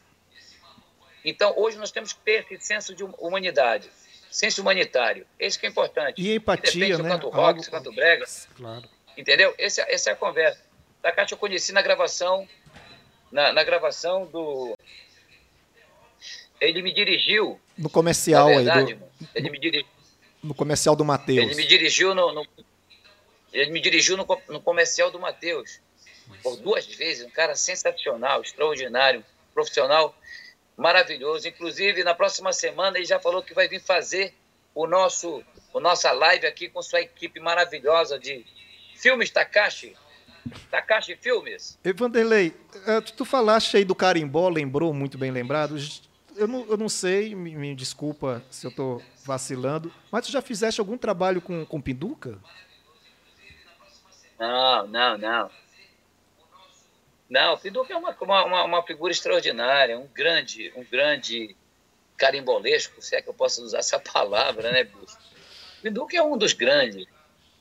Então, 1.23 1.54
hoje 1.58 1.78
nós 1.78 1.91
temos 1.91 2.13
que 2.13 2.19
ter 2.19 2.45
esse 2.50 2.65
senso 2.65 2.95
de 2.95 3.04
humanidade, 3.04 3.89
senso 4.32 4.62
humanitário. 4.62 5.26
Esse 5.39 5.60
que 5.60 5.65
é 5.65 5.69
importante. 5.69 6.21
E 6.21 6.36
empatia, 6.36 6.97
né? 6.97 7.10
Canto 7.10 7.30
rock, 7.30 7.60
Algo... 7.60 7.71
canto 7.71 7.91
brega. 7.93 8.26
Claro. 8.56 8.88
Entendeu? 9.17 9.54
Esse, 9.58 9.82
essa 9.82 10.12
é 10.12 10.13
a 10.13 10.15
conversa. 10.15 10.62
Takati 11.02 11.32
eu 11.32 11.38
conheci 11.38 11.71
na 11.71 11.82
gravação, 11.82 12.47
na, 13.31 13.51
na 13.51 13.63
gravação 13.63 14.25
do... 14.25 14.77
Ele 16.59 16.81
me 16.81 16.93
dirigiu... 16.93 17.59
No 17.77 17.89
comercial 17.89 18.47
verdade, 18.47 18.93
aí. 18.93 18.95
Do... 18.95 19.29
Ele 19.35 19.49
me 19.49 19.59
dirigiu... 19.59 19.87
No 20.43 20.55
comercial 20.55 20.95
do 20.95 21.05
Matheus. 21.05 21.39
Ele 21.39 21.55
me 21.55 21.67
dirigiu 21.67 22.15
no, 22.15 22.31
no... 22.31 22.47
Ele 23.53 23.71
me 23.71 23.79
dirigiu 23.79 24.17
no, 24.17 24.25
no 24.49 24.61
comercial 24.61 25.11
do 25.11 25.19
Matheus 25.19 25.79
por 26.43 26.57
duas 26.57 26.85
vezes, 26.85 27.25
um 27.25 27.29
cara 27.29 27.55
sensacional, 27.55 28.41
extraordinário, 28.41 29.23
profissional 29.53 30.15
maravilhoso. 30.75 31.47
Inclusive, 31.47 32.03
na 32.03 32.13
próxima 32.13 32.53
semana, 32.53 32.97
ele 32.97 33.05
já 33.05 33.19
falou 33.19 33.41
que 33.41 33.53
vai 33.53 33.67
vir 33.67 33.81
fazer 33.81 34.33
o 34.75 34.85
nosso, 34.85 35.43
o 35.73 35.79
nossa 35.79 36.11
live 36.11 36.45
aqui 36.45 36.69
com 36.69 36.81
sua 36.81 37.01
equipe 37.01 37.39
maravilhosa 37.39 38.19
de 38.19 38.45
filmes 38.95 39.31
Takashi. 39.31 39.95
Takashi 40.69 41.15
Filmes. 41.15 41.77
E 41.83 41.93
Vanderlei, 41.93 42.53
eh, 42.86 43.01
tu 43.01 43.25
falaste 43.25 43.77
aí 43.77 43.86
do 43.86 43.95
carimbó, 43.95 44.49
lembrou, 44.49 44.93
muito 44.93 45.17
bem 45.17 45.31
lembrado. 45.31 45.75
Eu 46.36 46.47
não, 46.47 46.65
eu 46.67 46.77
não 46.77 46.88
sei, 46.88 47.33
me, 47.33 47.55
me 47.55 47.75
desculpa 47.75 48.43
se 48.51 48.65
eu 48.65 48.69
estou 48.69 49.01
vacilando, 49.25 49.91
mas 50.12 50.25
tu 50.25 50.31
já 50.31 50.41
fizeste 50.41 50.79
algum 50.79 50.97
trabalho 50.97 51.41
com, 51.41 51.65
com 51.65 51.81
Pinduca? 51.81 52.38
Não, 54.39 54.88
não, 54.88 55.17
não. 55.17 55.49
Não, 57.29 57.53
o 57.55 57.57
Pinduca 57.57 57.93
é 57.93 57.97
uma, 57.97 58.15
uma, 58.21 58.63
uma, 58.63 58.83
figura 58.83 59.12
extraordinária, 59.12 59.99
um 59.99 60.07
grande, 60.07 60.71
um 60.75 60.83
grande 60.83 61.55
carimbolesco, 62.15 63.01
se 63.01 63.15
é 63.15 63.21
que 63.21 63.29
eu 63.29 63.33
posso 63.33 63.63
usar 63.63 63.79
essa 63.79 63.99
palavra, 63.99 64.71
né, 64.71 64.83
Bicho? 64.83 65.17
Pinduca 65.81 66.15
é 66.15 66.23
um 66.23 66.38
dos 66.38 66.53
grandes, 66.53 67.05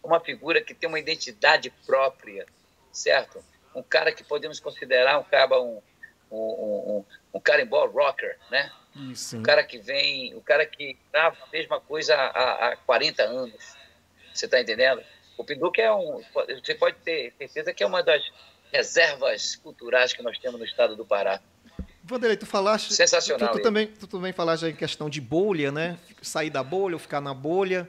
uma 0.03 0.21
figura 0.21 0.61
que 0.63 0.73
tem 0.73 0.89
uma 0.89 1.01
identidade 1.01 1.71
própria, 1.85 2.47
certo? 2.97 3.45
Um 3.75 3.83
cara 3.83 4.11
que 4.11 4.25
podemos 4.25 4.59
considerar 4.59 5.19
um 5.19 5.25
cara, 5.25 5.61
um, 5.61 5.81
um, 6.31 6.37
um, 6.37 7.05
um 7.35 7.41
carimbó 7.41 7.87
rocker, 7.87 8.39
né? 8.51 8.73
Isso. 9.11 9.37
Um 9.37 9.43
cara 9.43 9.63
que 9.63 9.79
vem, 9.79 10.35
o 10.35 10.39
um 10.39 10.41
cara 10.41 10.65
que 10.65 10.97
grava 11.13 11.37
a 11.43 11.51
mesma 11.53 11.79
coisa 11.79 12.15
há, 12.15 12.69
há 12.69 12.77
40 12.77 13.23
anos. 13.23 13.77
Você 14.33 14.47
está 14.47 14.61
entendendo? 14.61 15.03
O 15.37 15.45
Pinduca 15.45 15.83
é 15.83 15.93
um. 15.93 16.23
Você 16.49 16.75
pode 16.75 16.97
ter 17.05 17.35
certeza 17.37 17.75
que 17.75 17.83
é 17.83 17.87
uma 17.87 18.03
das 18.03 18.23
reservas 18.73 19.57
culturais 19.57 20.13
que 20.15 20.23
nós 20.23 20.39
temos 20.39 20.59
no 20.59 20.65
estado 20.65 20.97
do 20.97 21.05
Pará. 21.05 21.41
Vanderlei, 22.03 22.37
tu 22.37 22.47
falaste. 22.47 22.95
Sensacional. 22.95 23.53
Tu, 23.53 23.59
tu 23.59 23.63
também, 23.63 23.87
tu 23.89 24.07
também 24.07 24.33
falaste 24.33 24.65
em 24.65 24.75
questão 24.75 25.11
de 25.11 25.21
bolha, 25.21 25.71
né? 25.71 25.99
Sair 26.23 26.51
da 26.51 26.63
bolha 26.63 26.95
ou 26.95 26.99
ficar 26.99 27.21
na 27.21 27.35
bolha. 27.35 27.87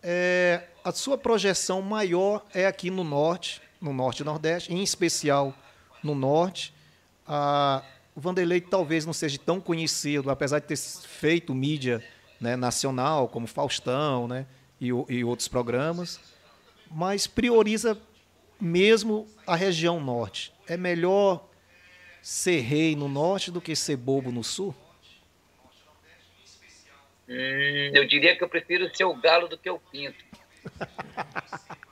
É, 0.00 0.62
a 0.84 0.92
sua 0.92 1.18
projeção 1.18 1.82
maior 1.82 2.46
é 2.54 2.66
aqui 2.66 2.90
no 2.90 3.02
norte, 3.02 3.60
no 3.80 3.92
norte 3.92 4.20
e 4.20 4.24
nordeste, 4.24 4.72
em 4.72 4.82
especial 4.82 5.54
no 6.02 6.14
norte. 6.14 6.74
A, 7.26 7.82
o 8.14 8.20
Vanderlei 8.20 8.60
talvez 8.60 9.06
não 9.06 9.12
seja 9.12 9.38
tão 9.38 9.60
conhecido, 9.60 10.30
apesar 10.30 10.58
de 10.58 10.66
ter 10.66 10.76
feito 10.76 11.54
mídia 11.54 12.02
né, 12.40 12.56
nacional, 12.56 13.28
como 13.28 13.46
Faustão 13.46 14.26
né, 14.26 14.46
e, 14.80 14.88
e 14.88 15.24
outros 15.24 15.48
programas, 15.48 16.20
mas 16.90 17.26
prioriza 17.26 18.00
mesmo 18.60 19.26
a 19.46 19.54
região 19.54 20.00
norte. 20.00 20.52
É 20.66 20.76
melhor 20.76 21.48
ser 22.22 22.60
rei 22.60 22.96
no 22.96 23.08
norte 23.08 23.50
do 23.50 23.60
que 23.60 23.74
ser 23.76 23.96
bobo 23.96 24.32
no 24.32 24.42
sul? 24.42 24.74
Hum, 27.28 27.90
eu 27.92 28.06
diria 28.06 28.36
que 28.36 28.42
eu 28.42 28.48
prefiro 28.48 28.94
ser 28.94 29.04
o 29.04 29.14
galo 29.14 29.48
do 29.48 29.58
que 29.58 29.68
o 29.68 29.78
pinto. 29.78 30.24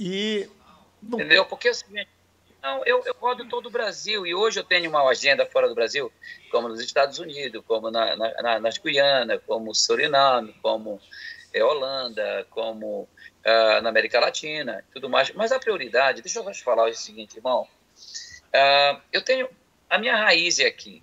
e. 0.00 0.50
Entendeu? 1.02 1.44
Porque 1.44 1.68
assim, 1.68 1.94
não, 2.62 2.84
eu, 2.84 3.02
eu 3.06 3.14
rodo 3.14 3.48
todo 3.48 3.66
o 3.66 3.70
Brasil 3.70 4.26
e 4.26 4.34
hoje 4.34 4.60
eu 4.60 4.64
tenho 4.64 4.90
uma 4.90 5.08
agenda 5.08 5.46
fora 5.46 5.68
do 5.68 5.74
Brasil, 5.74 6.12
como 6.50 6.68
nos 6.68 6.80
Estados 6.80 7.18
Unidos, 7.18 7.62
como 7.66 7.90
na, 7.90 8.16
na, 8.16 8.60
nas 8.60 8.78
Guiana, 8.78 9.38
como 9.38 9.74
Suriname, 9.74 10.54
como 10.62 11.00
é, 11.52 11.64
Holanda, 11.64 12.46
como 12.50 13.02
uh, 13.02 13.82
na 13.82 13.88
América 13.88 14.20
Latina, 14.20 14.84
tudo 14.92 15.08
mais. 15.08 15.32
Mas 15.32 15.52
a 15.52 15.58
prioridade, 15.58 16.22
deixa 16.22 16.40
eu 16.40 16.52
te 16.52 16.62
falar 16.62 16.88
o 16.88 16.94
seguinte, 16.94 17.36
irmão. 17.36 17.66
Uh, 18.52 19.00
eu 19.12 19.22
tenho 19.22 19.48
a 19.88 19.98
minha 19.98 20.16
raiz 20.16 20.58
é 20.60 20.66
aqui, 20.66 21.02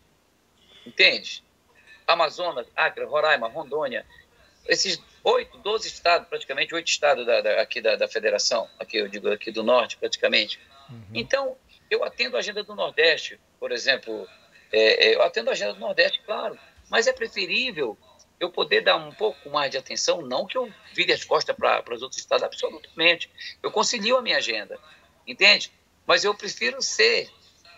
entende? 0.86 1.44
Amazonas, 2.06 2.68
Acre, 2.76 3.04
Roraima, 3.04 3.50
Rondônia, 3.50 4.06
esses 4.66 5.02
oito, 5.28 5.58
doze 5.58 5.90
estados, 5.90 6.28
praticamente 6.28 6.74
oito 6.74 6.88
estados 6.88 7.26
da, 7.26 7.42
da, 7.42 7.62
aqui 7.62 7.82
da, 7.82 7.96
da, 7.96 8.08
federação, 8.08 8.70
aqui 8.80 8.98
eu 8.98 9.08
digo 9.08 9.30
aqui 9.30 9.52
do 9.52 9.62
norte, 9.62 9.98
praticamente. 9.98 10.60
Uhum. 10.90 11.06
Então, 11.14 11.58
eu 11.92 12.04
atendo 12.04 12.38
a 12.38 12.40
agenda 12.40 12.64
do 12.64 12.74
Nordeste, 12.74 13.40
por 13.60 13.72
exemplo, 13.72 14.28
é, 14.72 15.08
é, 15.08 15.16
eu 15.16 15.22
atendo 15.22 15.50
a 15.50 15.54
agenda 15.54 15.74
do 15.74 15.80
Nordeste, 15.80 16.22
claro, 16.26 16.58
mas 16.90 17.08
é 17.08 17.14
preferível 17.14 17.98
eu 18.40 18.50
poder 18.50 18.82
dar 18.82 18.96
um 18.96 19.12
pouco 19.12 19.50
mais 19.50 19.72
de 19.72 19.78
atenção, 19.78 20.22
não 20.22 20.46
que 20.46 20.58
eu 20.58 20.72
vire 20.94 21.12
as 21.12 21.26
costas 21.26 21.56
para 21.56 21.94
os 21.94 22.02
outros 22.02 22.22
estados, 22.22 22.44
absolutamente. 22.44 23.30
Eu 23.62 23.72
concilio 23.72 24.18
a 24.18 24.22
minha 24.22 24.38
agenda, 24.38 24.80
entende? 25.26 25.72
Mas 26.06 26.24
eu 26.24 26.34
prefiro 26.36 26.82
ser, 26.82 27.30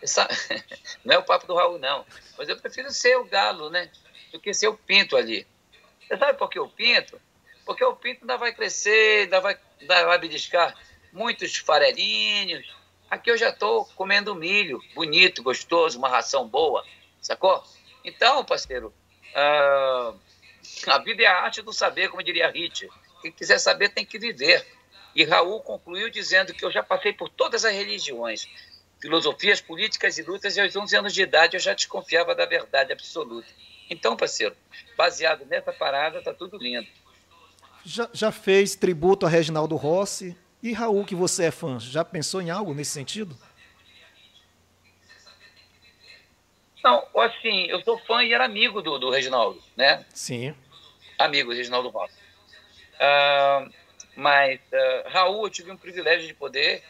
essa, 0.02 0.28
não 1.04 1.16
é 1.16 1.18
o 1.18 1.24
papo 1.24 1.48
do 1.48 1.56
Raul, 1.56 1.80
não, 1.80 2.06
mas 2.38 2.48
eu 2.48 2.58
prefiro 2.58 2.92
ser 2.92 3.18
o 3.18 3.26
galo, 3.26 3.70
né? 3.72 3.90
Do 4.32 4.40
que 4.40 4.54
ser 4.54 4.68
o 4.68 4.78
pinto 4.78 5.18
ali. 5.18 5.48
Você 6.02 6.18
sabe 6.18 6.38
por 6.38 6.50
que 6.50 6.60
o 6.60 6.70
pinto? 6.70 7.20
Porque 7.70 7.86
o 7.86 7.96
pinto 7.96 8.22
ainda 8.22 8.36
vai 8.36 8.52
crescer, 8.52 9.26
ainda 9.26 9.40
vai, 9.40 9.56
ainda 9.80 10.06
vai 10.06 10.18
beliscar 10.18 10.76
muitos 11.14 11.58
farelinhos. 11.58 12.66
Aqui 13.12 13.30
eu 13.30 13.38
já 13.38 13.50
estou 13.50 13.86
comendo 13.96 14.34
milho, 14.34 14.82
bonito, 14.96 15.44
gostoso, 15.44 16.00
uma 16.00 16.10
ração 16.10 16.48
boa, 16.48 16.84
sacou? 17.22 17.64
Então, 18.04 18.44
parceiro, 18.44 18.92
uh, 19.36 20.20
a 20.88 20.98
vida 20.98 21.22
é 21.22 21.28
a 21.28 21.44
arte 21.44 21.62
do 21.62 21.72
saber, 21.72 22.10
como 22.10 22.24
diria 22.24 22.50
Hit. 22.50 22.90
Quem 23.22 23.32
quiser 23.32 23.60
saber 23.60 23.90
tem 23.90 24.04
que 24.04 24.18
viver. 24.18 24.66
E 25.14 25.24
Raul 25.24 25.62
concluiu 25.62 26.10
dizendo 26.10 26.56
que 26.56 26.66
eu 26.66 26.72
já 26.72 26.82
passei 26.82 27.14
por 27.14 27.30
todas 27.30 27.64
as 27.64 27.72
religiões, 27.72 28.50
filosofias 29.00 29.62
políticas 29.62 30.18
e 30.18 30.24
lutas, 30.24 30.58
e 30.58 30.62
aos 30.62 30.76
11 30.76 30.96
anos 30.98 31.14
de 31.14 31.22
idade 31.22 31.56
eu 31.56 31.62
já 31.62 31.76
desconfiava 31.76 32.34
da 32.34 32.48
verdade 32.48 32.92
absoluta. 32.92 33.48
Então, 33.88 34.18
parceiro, 34.18 34.58
baseado 34.98 35.46
nessa 35.46 35.72
parada, 35.72 36.20
tá 36.20 36.34
tudo 36.34 36.58
lindo. 36.58 36.88
Já, 37.86 38.10
já 38.14 38.32
fez 38.32 38.76
tributo 38.76 39.26
a 39.26 39.30
Reginaldo 39.30 39.76
Rossi. 39.76 40.36
E 40.62 40.74
Raul, 40.74 41.06
que 41.06 41.16
você 41.16 41.46
é 41.46 41.52
fã, 41.52 41.80
já 41.80 42.04
pensou 42.04 42.42
em 42.42 42.50
algo 42.50 42.74
nesse 42.74 42.92
sentido? 42.92 43.38
Não, 46.84 47.06
assim, 47.18 47.66
eu 47.68 47.82
sou 47.82 47.98
fã 48.00 48.24
e 48.24 48.34
era 48.34 48.46
amigo 48.46 48.82
do, 48.82 48.98
do 49.00 49.10
Reginaldo, 49.10 49.62
né? 49.76 50.06
Sim. 50.14 50.54
Amigo 51.18 51.52
do 51.52 51.56
Reginaldo 51.56 51.90
Rossi. 51.90 52.14
Uh, 52.96 53.72
mas, 54.16 54.60
uh, 54.60 55.10
Raul, 55.10 55.46
eu 55.46 55.50
tive 55.50 55.72
um 55.72 55.78
privilégio 55.78 56.28
de 56.28 56.34
poder 56.34 56.84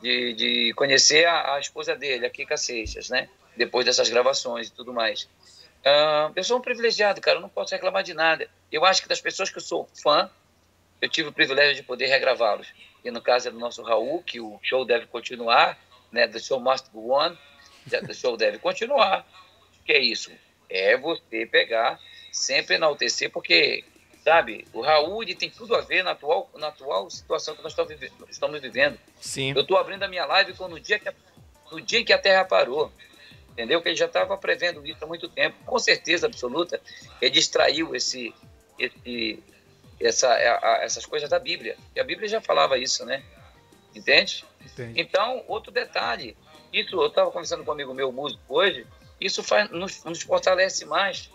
de, 0.00 0.32
de 0.34 0.72
conhecer 0.74 1.26
a, 1.26 1.54
a, 1.54 1.60
esposa 1.60 1.96
dele, 1.96 2.26
a 2.26 2.30
Kika 2.30 2.56
Seixas, 2.56 3.08
né? 3.08 3.28
Depois 3.56 3.84
dessas 3.84 4.08
gravações 4.08 4.68
e 4.68 4.72
tudo 4.72 4.92
mais. 4.92 5.28
Uh, 5.88 6.32
eu 6.36 6.44
sou 6.44 6.58
um 6.58 6.60
privilegiado, 6.60 7.20
cara, 7.20 7.38
eu 7.38 7.40
não 7.40 7.48
posso 7.48 7.74
reclamar 7.74 8.02
de 8.02 8.12
nada. 8.12 8.48
Eu 8.70 8.84
acho 8.84 9.00
que 9.00 9.08
das 9.08 9.20
pessoas 9.20 9.48
que 9.48 9.56
eu 9.56 9.62
sou 9.62 9.88
fã, 10.02 10.30
eu 11.00 11.08
tive 11.08 11.28
o 11.28 11.32
privilégio 11.32 11.74
de 11.74 11.82
poder 11.82 12.06
regravá-los. 12.06 12.68
E 13.04 13.10
no 13.10 13.22
caso 13.22 13.48
é 13.48 13.50
do 13.50 13.58
nosso 13.58 13.82
Raul, 13.82 14.22
que 14.22 14.40
o 14.40 14.58
show 14.62 14.84
deve 14.84 15.06
continuar, 15.06 15.78
né? 16.12 16.26
The 16.26 16.38
show 16.38 16.60
must 16.60 16.90
go 16.92 17.12
on, 17.12 17.36
the 17.88 18.12
show 18.12 18.36
deve 18.36 18.58
continuar. 18.58 19.26
Que 19.86 19.92
é 19.92 20.00
isso? 20.00 20.30
É 20.68 20.96
você 20.96 21.46
pegar, 21.46 21.98
sempre 22.32 22.74
enaltecer, 22.74 23.30
porque, 23.30 23.84
sabe, 24.22 24.66
o 24.72 24.82
Raul 24.82 25.24
tem 25.24 25.48
tudo 25.48 25.74
a 25.74 25.80
ver 25.80 26.02
na 26.02 26.10
atual, 26.10 26.50
na 26.56 26.68
atual 26.68 27.08
situação 27.08 27.56
que 27.56 27.62
nós 27.62 27.72
estamos 28.28 28.60
vivendo. 28.60 28.98
Sim. 29.20 29.52
Eu 29.54 29.62
estou 29.62 29.78
abrindo 29.78 30.02
a 30.02 30.08
minha 30.08 30.26
live 30.26 30.52
no 30.60 30.78
dia, 30.78 30.98
que, 30.98 31.10
no 31.70 31.80
dia 31.80 32.00
em 32.00 32.04
que 32.04 32.12
a 32.12 32.18
Terra 32.18 32.44
parou 32.44 32.92
entendeu? 33.58 33.82
Que 33.82 33.88
ele 33.88 33.96
já 33.96 34.06
estava 34.06 34.38
prevendo 34.38 34.86
isso 34.86 35.02
há 35.02 35.06
muito 35.06 35.28
tempo. 35.28 35.56
Com 35.66 35.78
certeza 35.80 36.26
absoluta, 36.26 36.80
ele 37.20 37.30
distraiu 37.32 37.94
esse, 37.94 38.32
esse, 38.78 39.42
essa, 40.00 40.32
a, 40.32 40.78
essas 40.82 41.04
coisas 41.04 41.28
da 41.28 41.40
Bíblia. 41.40 41.76
E 41.94 41.98
a 41.98 42.04
Bíblia 42.04 42.28
já 42.28 42.40
falava 42.40 42.78
isso, 42.78 43.04
né? 43.04 43.20
Entende? 43.92 44.44
Entendi. 44.64 45.00
Então, 45.00 45.44
outro 45.48 45.72
detalhe. 45.72 46.36
Isso, 46.72 46.94
eu 46.94 47.08
estava 47.08 47.32
conversando 47.32 47.64
com 47.64 47.70
um 47.70 47.74
amigo 47.74 47.92
meu, 47.92 48.12
músico, 48.12 48.40
hoje. 48.48 48.86
Isso 49.20 49.42
faz, 49.42 49.68
nos, 49.70 50.04
nos 50.04 50.22
fortalece 50.22 50.84
mais. 50.84 51.28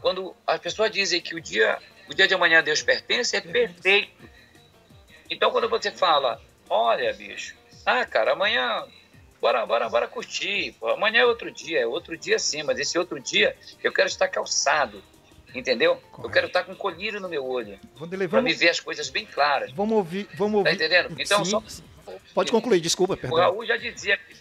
Quando 0.00 0.34
as 0.44 0.58
pessoas 0.58 0.90
dizem 0.90 1.20
que 1.20 1.36
o 1.36 1.40
dia, 1.40 1.78
o 2.08 2.14
dia 2.14 2.26
de 2.26 2.34
amanhã 2.34 2.64
Deus 2.64 2.82
pertence, 2.82 3.36
é 3.36 3.40
perfeito. 3.40 4.28
Então, 5.30 5.52
quando 5.52 5.68
você 5.68 5.92
fala, 5.92 6.42
olha, 6.68 7.12
bicho, 7.12 7.54
ah, 7.86 8.04
cara, 8.04 8.32
amanhã 8.32 8.84
bora, 9.40 9.64
bora, 9.66 9.88
bora 9.88 10.08
curtir. 10.08 10.72
Pô. 10.78 10.88
Amanhã 10.88 11.20
é 11.20 11.26
outro 11.26 11.50
dia, 11.50 11.80
é 11.80 11.86
outro 11.86 12.16
dia 12.16 12.38
sim, 12.38 12.62
mas 12.62 12.78
esse 12.78 12.98
outro 12.98 13.18
dia 13.18 13.56
eu 13.82 13.92
quero 13.92 14.08
estar 14.08 14.28
calçado, 14.28 15.02
entendeu? 15.54 15.96
Correto. 15.96 16.26
Eu 16.26 16.30
quero 16.30 16.46
estar 16.46 16.64
com 16.64 16.74
colírio 16.74 17.20
no 17.20 17.28
meu 17.28 17.44
olho, 17.44 17.78
para 18.28 18.42
me 18.42 18.52
ver 18.52 18.70
as 18.70 18.80
coisas 18.80 19.08
bem 19.08 19.26
claras. 19.26 19.72
Vamos 19.72 19.96
ouvir, 19.96 20.28
vamos 20.34 20.58
ouvir. 20.58 20.70
Tá 20.70 20.74
entendendo? 20.74 21.16
Então, 21.18 21.44
sim. 21.44 21.50
só... 21.50 21.62
Pode 22.34 22.50
concluir, 22.50 22.80
desculpa, 22.80 23.16
perdão. 23.16 23.38
O 23.38 23.40
Raul 23.40 23.66
já 23.66 23.76
dizia 23.76 24.16
que, 24.16 24.34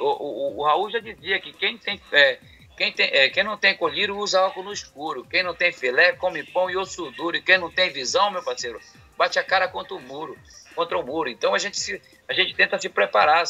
o, 0.00 0.04
o, 0.04 0.58
o 0.58 0.64
Raul 0.64 0.90
já 0.90 0.98
dizia 0.98 1.40
que 1.40 1.52
quem 1.52 1.78
tem... 1.78 2.00
É, 2.12 2.38
quem, 2.76 2.92
tem, 2.92 3.10
é, 3.12 3.28
quem 3.28 3.44
não 3.44 3.58
tem 3.58 3.76
colírio 3.76 4.16
usa 4.16 4.40
álcool 4.40 4.62
no 4.62 4.72
escuro. 4.72 5.24
Quem 5.24 5.42
não 5.42 5.54
tem 5.54 5.70
filé, 5.70 6.12
come 6.12 6.42
pão 6.42 6.70
e 6.70 6.78
osso 6.78 7.10
duro. 7.10 7.36
E 7.36 7.42
quem 7.42 7.58
não 7.58 7.70
tem 7.70 7.90
visão, 7.90 8.30
meu 8.30 8.42
parceiro, 8.42 8.80
bate 9.18 9.38
a 9.38 9.44
cara 9.44 9.68
contra 9.68 9.94
o 9.94 10.00
muro. 10.00 10.36
Contra 10.74 10.98
o 10.98 11.04
muro. 11.04 11.28
Então 11.28 11.54
a 11.54 11.58
gente, 11.58 11.78
se, 11.78 12.00
a 12.26 12.32
gente 12.32 12.54
tenta 12.54 12.78
se 12.78 12.88
preparar 12.88 13.44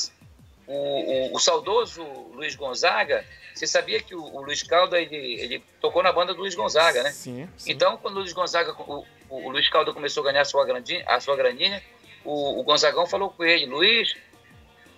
o, 0.73 1.33
o, 1.33 1.37
o, 1.37 1.39
saudoso 1.39 2.03
Luiz 2.33 2.55
Gonzaga, 2.55 3.25
você 3.55 3.67
sabia 3.67 4.01
que 4.01 4.15
o, 4.15 4.23
o 4.23 4.43
Luiz 4.43 4.63
Calda 4.63 5.01
ele, 5.01 5.17
ele, 5.17 5.65
tocou 5.81 6.03
na 6.03 6.13
banda 6.13 6.33
do 6.33 6.41
Luiz 6.41 6.55
Gonzaga, 6.55 7.03
né? 7.03 7.11
Sim, 7.11 7.49
sim. 7.57 7.73
Então, 7.73 7.97
quando 7.97 8.17
o 8.17 8.21
Luiz 8.21 8.33
Gonzaga, 8.33 8.75
o, 8.79 9.51
Luiz 9.51 9.69
Calda 9.69 9.93
começou 9.93 10.23
a 10.23 10.27
ganhar 10.27 10.43
a 10.43 10.45
sua 10.45 10.65
graninha, 10.65 11.05
a 11.07 11.21
sua 11.21 11.37
graninha 11.37 11.83
o, 12.25 12.61
o 12.61 12.63
Gonzagão 12.63 13.07
falou 13.07 13.31
com 13.31 13.45
ele, 13.45 13.67
Luiz, 13.67 14.17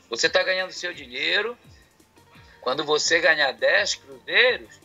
você 0.09 0.27
está 0.27 0.43
ganhando 0.43 0.73
seu 0.73 0.93
dinheiro, 0.93 1.57
quando 2.61 2.85
você 2.85 3.21
ganhar 3.21 3.53
10 3.53 3.95
cruzeiros, 3.97 4.81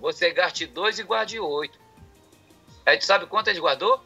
você 0.00 0.32
gaste 0.32 0.66
dois 0.66 0.98
e 0.98 1.02
guarde 1.02 1.38
oito. 1.38 1.78
Aí 2.86 2.98
tu 2.98 3.04
sabe 3.04 3.26
quanto 3.26 3.48
ele 3.48 3.60
guardou? 3.60 4.02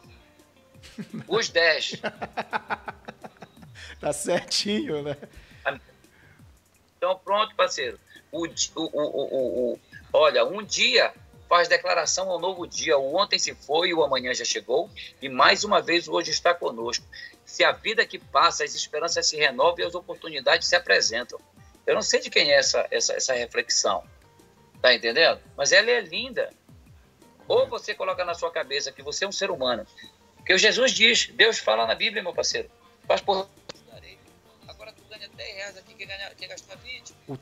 Os 1.27 1.49
10. 1.49 2.01
tá 3.99 4.13
certinho, 4.13 5.01
né? 5.01 5.17
Então, 7.05 7.19
pronto, 7.19 7.55
parceiro. 7.55 7.99
O, 8.31 8.47
o, 8.47 8.81
o, 8.83 9.73
o, 9.73 9.79
olha, 10.11 10.43
um 10.43 10.63
dia 10.63 11.13
faz 11.47 11.67
declaração 11.67 12.31
ao 12.31 12.39
novo 12.39 12.65
dia. 12.65 12.97
O 12.97 13.15
ontem 13.15 13.37
se 13.37 13.53
foi, 13.53 13.93
o 13.93 14.03
amanhã 14.03 14.33
já 14.33 14.43
chegou, 14.43 14.89
e 15.21 15.29
mais 15.29 15.63
uma 15.63 15.83
vez 15.83 16.07
o 16.07 16.13
hoje 16.13 16.31
está 16.31 16.51
conosco. 16.51 17.05
Se 17.45 17.63
a 17.63 17.71
vida 17.71 18.03
que 18.07 18.17
passa, 18.17 18.63
as 18.63 18.73
esperanças 18.73 19.27
se 19.27 19.37
renovam 19.37 19.81
e 19.81 19.83
as 19.83 19.93
oportunidades 19.93 20.67
se 20.67 20.75
apresentam. 20.75 21.39
Eu 21.85 21.93
não 21.93 22.01
sei 22.01 22.19
de 22.19 22.31
quem 22.31 22.51
é 22.51 22.55
essa, 22.57 22.87
essa, 22.89 23.13
essa 23.13 23.33
reflexão, 23.35 24.03
tá 24.81 24.91
entendendo? 24.91 25.39
Mas 25.55 25.71
ela 25.71 25.91
é 25.91 26.01
linda. 26.01 26.51
Ou 27.47 27.67
você 27.67 27.93
coloca 27.93 28.25
na 28.25 28.33
sua 28.33 28.49
cabeça 28.49 28.91
que 28.91 29.03
você 29.03 29.25
é 29.25 29.27
um 29.27 29.31
ser 29.31 29.51
humano. 29.51 29.85
Porque 30.37 30.55
o 30.55 30.57
Jesus 30.57 30.91
diz, 30.91 31.27
Deus 31.27 31.59
fala 31.59 31.85
na 31.85 31.93
Bíblia, 31.93 32.23
meu 32.23 32.33
parceiro, 32.33 32.67
faz 33.07 33.21
por 33.21 33.47
10 35.35 35.55
reais 35.55 35.77
aqui, 35.77 35.93
quer, 35.93 36.05
ganhar, 36.05 36.29
quer 36.35 36.47
gastar 36.47 36.75
20. 36.77 37.13
O, 37.27 37.33
o, 37.33 37.37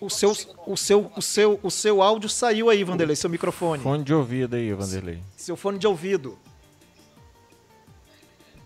o, 0.00 0.10
seu, 0.10 0.30
o, 0.66 0.76
seu, 0.76 1.12
o, 1.16 1.22
seu, 1.22 1.60
o 1.62 1.70
seu 1.70 2.02
áudio 2.02 2.28
saiu 2.28 2.68
aí, 2.68 2.82
Vanderlei, 2.82 3.14
seu 3.14 3.30
microfone. 3.30 3.82
Fone 3.82 4.02
de 4.02 4.12
ouvido 4.12 4.56
aí, 4.56 4.72
Vanderlei. 4.72 5.22
Seu 5.36 5.56
fone 5.56 5.78
de 5.78 5.86
ouvido. 5.86 6.38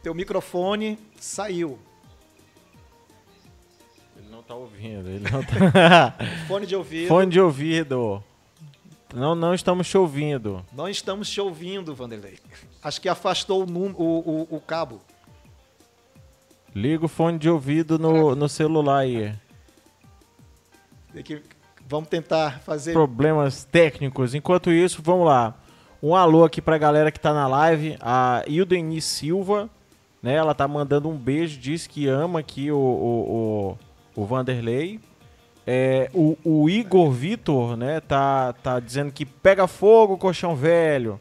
Teu 0.03 0.15
microfone 0.15 0.99
saiu. 1.21 1.79
Ele 4.17 4.29
não 4.31 4.43
tá 4.43 4.55
ouvindo, 4.55 5.09
ele 5.09 5.31
não 5.31 5.43
tá... 5.43 6.15
fone 6.49 6.67
de 6.67 6.77
ouvido. 6.77 7.09
Fone 7.09 7.31
de 7.31 7.41
ouvido. 7.41 8.23
Não, 9.15 9.35
não 9.35 9.55
estamos 9.55 9.89
te 9.89 9.97
ouvindo. 9.97 10.65
Não 10.73 10.89
estamos 10.89 11.31
te 11.31 11.41
ouvindo, 11.41 11.95
Vanderlei. 11.95 12.39
Acho 12.83 13.01
que 13.01 13.09
afastou 13.09 13.65
o, 13.65 13.67
o, 13.67 14.47
o, 14.51 14.57
o 14.57 14.61
cabo. 14.61 15.01
Liga 16.75 17.05
o 17.05 17.09
fone 17.09 17.39
de 17.39 17.49
ouvido 17.49 17.99
no, 17.99 18.35
no 18.35 18.49
celular 18.49 18.99
aí. 18.99 19.33
Que, 21.25 21.41
vamos 21.89 22.09
tentar 22.09 22.61
fazer. 22.61 22.93
Problemas 22.93 23.65
técnicos. 23.65 24.35
Enquanto 24.35 24.73
isso, 24.73 25.01
vamos 25.01 25.27
lá. 25.27 25.55
Um 26.03 26.17
alô 26.17 26.45
aqui 26.45 26.61
pra 26.61 26.77
galera 26.77 27.13
que 27.13 27.21
tá 27.21 27.33
na 27.33 27.47
live. 27.47 27.97
A 28.01 28.43
Ildeni 28.49 29.01
Silva, 29.01 29.71
né? 30.21 30.35
Ela 30.35 30.53
tá 30.53 30.67
mandando 30.67 31.09
um 31.09 31.17
beijo, 31.17 31.61
diz 31.61 31.87
que 31.87 32.09
ama 32.09 32.41
aqui 32.41 32.73
o, 32.73 32.77
o, 32.77 33.79
o, 34.17 34.23
o 34.23 34.27
Vanderlei. 34.27 34.99
É, 35.67 36.11
o, 36.13 36.37
o 36.45 36.69
Igor 36.69 37.11
Vitor, 37.11 37.77
né? 37.77 38.01
Tá, 38.01 38.53
tá 38.53 38.81
dizendo 38.81 39.13
que 39.13 39.25
pega 39.25 39.69
fogo, 39.69 40.19
colchão 40.19 40.57
velho. 40.57 41.21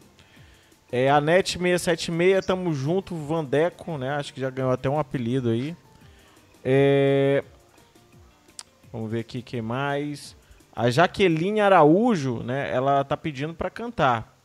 É, 0.96 1.10
a 1.10 1.20
NET 1.20 1.58
676, 1.58 2.46
tamo 2.46 2.72
junto, 2.72 3.16
Vandeco, 3.16 3.98
né? 3.98 4.10
Acho 4.10 4.32
que 4.32 4.40
já 4.40 4.48
ganhou 4.48 4.70
até 4.70 4.88
um 4.88 4.96
apelido 4.96 5.50
aí. 5.50 5.76
É... 6.64 7.42
Vamos 8.92 9.10
ver 9.10 9.18
aqui 9.18 9.42
quem 9.42 9.60
mais. 9.60 10.36
A 10.72 10.88
Jaqueline 10.90 11.60
Araújo, 11.60 12.44
né? 12.44 12.72
Ela 12.72 13.02
tá 13.02 13.16
pedindo 13.16 13.52
para 13.52 13.68
cantar. 13.70 14.38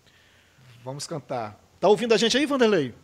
Vamos 0.84 1.06
cantar. 1.06 1.56
Tá 1.80 1.88
ouvindo 1.88 2.16
a 2.16 2.18
gente 2.18 2.36
aí, 2.36 2.48
Vanderlei? 2.48 2.96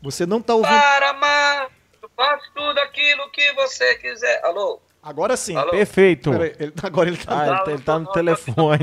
Você 0.00 0.24
não 0.24 0.40
tá 0.40 0.54
ouvindo. 0.54 0.70
Para 0.70 1.10
amar, 1.10 1.70
eu 2.00 2.08
faço 2.16 2.50
tudo 2.54 2.78
aquilo 2.78 3.30
que 3.30 3.52
você 3.52 3.96
quiser. 3.96 4.42
Alô? 4.46 4.80
Agora 5.04 5.36
sim. 5.36 5.54
Alô? 5.54 5.70
Perfeito. 5.70 6.30
ele, 6.32 6.72
agora 6.82 7.10
ele 7.10 7.18
tá, 7.18 7.38
ah, 7.38 7.46
ele, 7.46 7.58
tá, 7.58 7.70
ele 7.72 7.82
tá 7.82 7.98
no 7.98 8.06
telefone. 8.06 8.78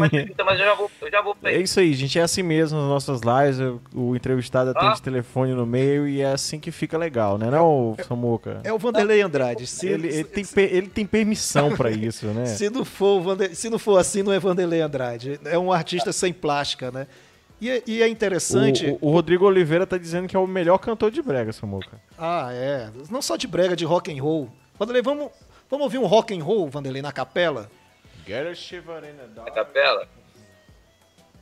Mas 0.46 0.60
eu 0.60 0.66
já 0.66 0.76
vou, 0.76 0.92
eu 1.02 1.12
já 1.12 1.22
vou 1.22 1.36
É 1.44 1.58
isso 1.58 1.80
aí, 1.80 1.94
gente. 1.96 2.20
É 2.20 2.22
assim 2.22 2.44
mesmo 2.44 2.78
nas 2.78 2.88
nossas 2.88 3.22
lives. 3.22 3.82
O 3.92 4.16
entrevistado 4.16 4.70
atende 4.70 5.00
ah. 5.00 5.04
telefone 5.04 5.54
no 5.54 5.66
meio 5.66 6.08
e 6.08 6.22
é 6.22 6.32
assim 6.32 6.60
que 6.60 6.72
fica 6.72 6.96
legal, 6.96 7.40
né, 7.40 7.50
não, 7.50 7.96
é, 7.98 8.04
Samuca? 8.04 8.62
É 8.64 8.72
o 8.72 8.78
Vanderlei 8.78 9.22
Andrade. 9.22 9.66
Se, 9.66 9.88
ele, 9.88 10.10
ele, 10.10 10.24
tem, 10.26 10.46
ele 10.56 10.88
tem 10.88 11.06
permissão 11.08 11.76
para 11.76 11.90
isso, 11.90 12.28
né? 12.28 12.46
se, 12.46 12.70
não 12.70 12.86
for 12.86 13.20
Vander, 13.22 13.56
se 13.56 13.70
não 13.70 13.80
for 13.80 13.98
assim, 13.98 14.22
não 14.22 14.32
é 14.32 14.38
Vanderlei 14.38 14.82
Andrade. 14.82 15.40
É 15.46 15.58
um 15.58 15.72
artista 15.72 16.14
sem 16.14 16.32
plástica, 16.32 16.92
né? 16.92 17.08
E, 17.60 17.70
é, 17.70 17.84
e 17.88 18.04
é 18.04 18.08
interessante. 18.08 18.98
O, 19.02 19.10
o, 19.10 19.12
Rodrigo 19.12 19.46
Oliveira 19.46 19.88
tá 19.88 19.98
dizendo 19.98 20.28
que 20.28 20.36
é 20.36 20.40
o 20.40 20.46
melhor 20.46 20.78
cantor 20.78 21.10
de 21.10 21.22
brega, 21.22 21.52
Samuca. 21.52 22.00
Ah, 22.18 22.50
é. 22.52 22.90
Não 23.10 23.22
só 23.22 23.36
de 23.36 23.48
brega, 23.48 23.76
de 23.76 23.86
rock 23.86 24.12
and 24.12 24.22
roll. 24.22 24.50
Vanderlei, 24.78 25.02
vamos, 25.04 25.30
Vamos 25.72 25.86
ouvir 25.86 26.00
um 26.00 26.06
rock 26.06 26.32
and 26.34 26.44
roll, 26.44 26.70
Vanderlei, 26.70 27.02
na 27.02 27.14
capela? 27.14 27.70
Get 28.26 28.46
a 28.46 28.54
shiver 28.54 28.98
in 28.98 29.16
the 29.16 29.28
dark. 29.34 29.56
Na 29.56 29.64
capela. 29.64 30.06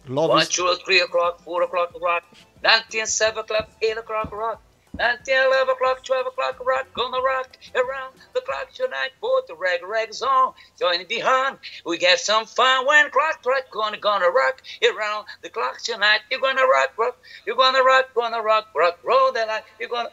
Love 0.08 0.30
One, 0.30 0.46
two, 0.46 0.76
three 0.86 1.02
o'clock, 1.02 1.42
four 1.42 1.64
o'clock, 1.64 1.92
rock. 2.00 2.24
Nineteen, 2.62 3.08
seven 3.08 3.40
o'clock, 3.40 3.68
eight 3.82 3.98
o'clock, 3.98 4.32
rock. 4.32 4.62
Nineteen, 5.00 5.36
eleven 5.36 5.70
o'clock, 5.74 6.04
twelve 6.04 6.28
o'clock, 6.28 6.64
rock. 6.64 6.86
Gonna 6.94 7.20
rock 7.20 7.58
around 7.74 8.14
the 8.36 8.42
clock 8.42 8.72
tonight. 8.72 9.12
Put 9.20 9.48
the 9.48 9.56
rag 9.56 9.82
rags 9.84 10.22
on. 10.22 10.54
Join 10.80 11.08
behind. 11.08 11.58
We 11.84 11.98
get 11.98 12.20
some 12.20 12.46
fun 12.46 12.86
when 12.86 13.10
clock 13.10 13.40
strike. 13.42 13.72
Gonna 13.72 13.98
gonna 13.98 14.30
rock 14.30 14.62
around 14.84 15.26
the 15.42 15.50
clock 15.50 15.82
tonight. 15.82 16.20
You're 16.30 16.40
gonna 16.40 16.68
rock, 16.68 16.94
rock. 17.00 17.18
You're 17.48 17.56
gonna 17.56 17.82
rock, 17.84 18.14
gonna 18.14 18.44
rock, 18.44 18.68
rock, 18.76 19.00
roll 19.04 19.32
the 19.32 19.46
light. 19.48 19.64
You're 19.80 19.90
gonna. 19.90 20.10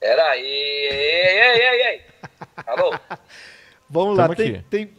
Peraí, 0.00 0.42
ei, 0.42 1.38
ei, 1.38 1.60
ei, 1.60 1.82
ei. 1.82 2.02
Alô? 2.66 2.98
Vamos 3.88 4.16
lá, 4.16 4.34
tem, 4.34 4.62
tem 4.62 4.90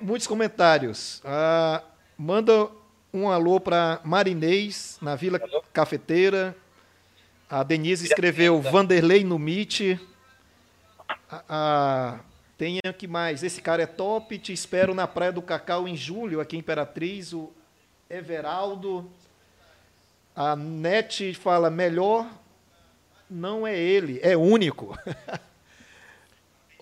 muitos 0.00 0.28
comentários. 0.28 1.20
Ah, 1.24 1.82
manda 2.16 2.70
um 3.12 3.28
alô 3.28 3.58
para 3.58 4.00
Marinês, 4.04 4.96
na 5.02 5.16
Vila 5.16 5.40
alô? 5.42 5.64
Cafeteira. 5.72 6.54
A 7.50 7.64
Denise 7.64 8.06
escreveu 8.06 8.60
Vanderlei 8.60 9.24
no 9.24 9.40
Meet. 9.40 9.98
a, 11.28 11.42
a, 11.48 12.18
tem 12.56 12.78
aqui 12.86 13.08
mais. 13.08 13.42
Esse 13.42 13.60
cara 13.60 13.82
é 13.82 13.86
top. 13.86 14.38
Te 14.38 14.52
espero 14.52 14.94
na 14.94 15.08
Praia 15.08 15.32
do 15.32 15.42
Cacau 15.42 15.88
em 15.88 15.96
julho, 15.96 16.40
aqui 16.40 16.54
em 16.54 16.60
Imperatriz. 16.60 17.32
O 17.32 17.50
Everaldo. 18.08 19.10
A 20.36 20.54
NET 20.54 21.34
fala: 21.34 21.70
melhor 21.70 22.26
não 23.30 23.66
é 23.66 23.76
ele, 23.76 24.20
é 24.22 24.36
único. 24.36 24.96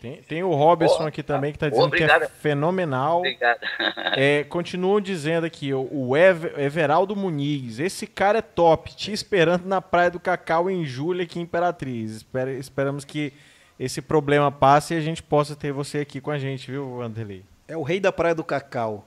Tem, 0.01 0.23
tem 0.23 0.43
o 0.43 0.53
Robertson 0.53 1.07
aqui 1.07 1.23
também 1.23 1.53
que 1.53 1.57
está 1.57 1.71
dizendo 1.71 1.91
que 1.91 2.05
é 2.05 2.29
fenomenal. 2.29 3.19
Obrigado. 3.19 3.61
É, 4.19 4.45
continuam 4.45 4.99
dizendo 4.99 5.45
aqui, 5.45 5.75
o 5.75 6.17
Ever, 6.17 6.59
Everaldo 6.59 7.15
Muniz, 7.15 7.79
esse 7.79 8.07
cara 8.07 8.39
é 8.39 8.43
top, 8.43 8.95
te 8.95 9.13
esperando 9.13 9.67
na 9.67 9.83
Praia 9.83 10.11
do 10.11 10.19
Cacau 10.19 10.71
em 10.71 10.87
julho 10.87 11.23
aqui 11.23 11.39
em 11.39 11.43
Imperatriz. 11.43 12.17
Esper, 12.17 12.49
esperamos 12.49 13.05
que 13.05 13.33
esse 13.79 14.01
problema 14.01 14.51
passe 14.51 14.95
e 14.95 14.97
a 14.97 15.01
gente 15.01 15.23
possa 15.23 15.55
ter 15.55 15.71
você 15.71 15.99
aqui 15.99 16.19
com 16.19 16.31
a 16.31 16.39
gente, 16.39 16.71
viu, 16.71 17.03
Anderley? 17.03 17.45
É 17.69 17.77
o 17.77 17.83
rei 17.83 18.01
da 18.01 18.11
Praia 18.11 18.35
do 18.35 18.45
Cacau. 18.45 19.07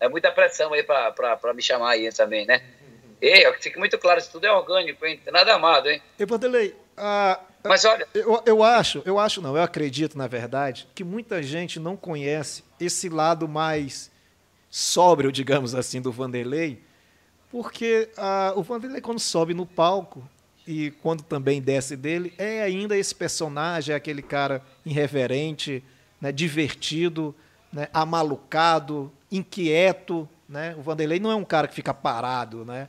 É 0.00 0.08
muita 0.08 0.32
pressão 0.32 0.72
aí 0.72 0.82
para 0.82 1.54
me 1.54 1.62
chamar 1.62 1.90
aí 1.90 2.10
também, 2.12 2.46
né? 2.46 2.62
E 3.20 3.52
fique 3.60 3.78
muito 3.78 3.98
claro, 3.98 4.18
isso 4.18 4.30
tudo 4.30 4.46
é 4.46 4.52
orgânico, 4.52 5.04
hein? 5.04 5.20
Nada 5.30 5.54
amado, 5.54 5.88
hein? 5.88 6.00
E 6.18 6.24
Vanderlei, 6.24 6.74
ah, 6.96 7.40
mas 7.64 7.84
olha. 7.84 8.06
Eu, 8.14 8.42
eu 8.46 8.62
acho, 8.62 9.02
eu 9.04 9.18
acho 9.18 9.42
não, 9.42 9.56
eu 9.56 9.62
acredito, 9.62 10.16
na 10.16 10.26
verdade, 10.26 10.88
que 10.94 11.04
muita 11.04 11.42
gente 11.42 11.78
não 11.78 11.96
conhece 11.96 12.64
esse 12.78 13.08
lado 13.08 13.46
mais 13.46 14.10
sóbrio, 14.70 15.30
digamos 15.30 15.74
assim, 15.74 16.00
do 16.00 16.12
Vanderlei, 16.12 16.82
porque 17.50 18.08
ah, 18.16 18.52
o 18.56 18.62
Vanderlei, 18.62 19.00
quando 19.00 19.18
sobe 19.18 19.52
no 19.52 19.66
palco 19.66 20.26
e 20.66 20.90
quando 21.02 21.22
também 21.22 21.60
desce 21.60 21.96
dele, 21.96 22.32
é 22.38 22.62
ainda 22.62 22.96
esse 22.96 23.14
personagem, 23.14 23.92
é 23.92 23.96
aquele 23.96 24.22
cara 24.22 24.62
irreverente, 24.86 25.82
né, 26.20 26.30
divertido, 26.30 27.34
né, 27.72 27.88
amalucado, 27.92 29.12
inquieto. 29.30 30.28
Né? 30.48 30.74
O 30.78 30.82
Vanderlei 30.82 31.18
não 31.18 31.30
é 31.30 31.34
um 31.34 31.44
cara 31.44 31.66
que 31.66 31.74
fica 31.74 31.94
parado. 31.94 32.64
Né? 32.64 32.88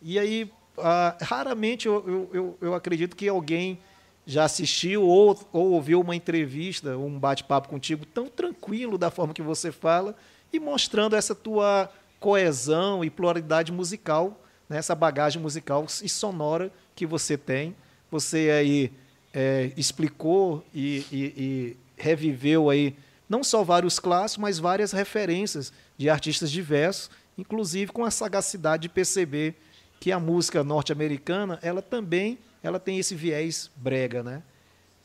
E 0.00 0.18
aí, 0.18 0.50
ah, 0.78 1.16
raramente 1.20 1.86
eu, 1.86 2.28
eu, 2.32 2.58
eu 2.60 2.74
acredito 2.74 3.16
que 3.16 3.28
alguém 3.28 3.78
já 4.26 4.44
assistiu 4.44 5.02
ou, 5.04 5.38
ou 5.52 5.70
ouviu 5.72 6.00
uma 6.00 6.16
entrevista, 6.16 6.96
um 6.98 7.18
bate-papo 7.18 7.68
contigo 7.68 8.04
tão 8.04 8.26
tranquilo 8.26 8.98
da 8.98 9.10
forma 9.10 9.32
que 9.32 9.42
você 9.42 9.70
fala 9.70 10.16
e 10.52 10.58
mostrando 10.58 11.14
essa 11.14 11.34
tua 11.34 11.88
coesão 12.18 13.04
e 13.04 13.10
pluralidade 13.10 13.70
musical, 13.70 14.40
né, 14.68 14.78
essa 14.78 14.94
bagagem 14.94 15.40
musical 15.40 15.86
e 16.02 16.08
sonora 16.08 16.72
que 16.94 17.06
você 17.06 17.38
tem. 17.38 17.76
Você 18.10 18.50
aí 18.50 18.92
é, 19.32 19.70
explicou 19.76 20.64
e, 20.74 21.04
e, 21.12 21.24
e 21.36 21.76
reviveu 21.96 22.68
aí 22.68 22.96
não 23.28 23.44
só 23.44 23.62
vários 23.62 23.98
clássicos, 23.98 24.42
mas 24.42 24.58
várias 24.58 24.92
referências 24.92 25.72
de 25.96 26.08
artistas 26.08 26.50
diversos, 26.50 27.10
inclusive 27.36 27.92
com 27.92 28.04
a 28.04 28.10
sagacidade 28.10 28.82
de 28.82 28.88
perceber 28.88 29.56
que 30.00 30.12
a 30.12 30.20
música 30.20 30.62
norte-americana 30.62 31.58
ela 31.62 31.82
também 31.82 32.38
ela 32.62 32.80
tem 32.80 32.98
esse 32.98 33.14
viés 33.14 33.70
brega, 33.76 34.22
né? 34.22 34.42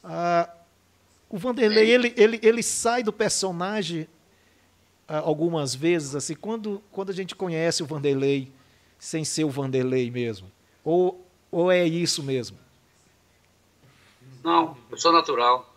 Ah, 0.04 0.50
o 1.30 1.38
Vanderlei 1.38 1.90
ele, 1.90 2.14
ele, 2.18 2.40
ele 2.42 2.64
sai 2.64 3.04
do 3.04 3.14
personagem 3.14 4.08
ah, 5.08 5.20
algumas 5.20 5.76
vezes 5.76 6.16
assim 6.16 6.36
quando 6.36 6.82
quando 6.92 7.10
a 7.10 7.14
gente 7.14 7.36
conhece 7.36 7.84
o 7.84 7.86
Vanderlei 7.86 8.52
sem 8.98 9.24
ser 9.24 9.44
o 9.44 9.50
Vanderlei 9.50 10.10
mesmo 10.10 10.52
ou 10.84 11.26
ou 11.52 11.70
é 11.70 11.86
isso 11.86 12.24
mesmo? 12.24 12.58
Não, 14.44 14.78
eu 14.90 14.98
sou 14.98 15.12
natural. 15.12 15.68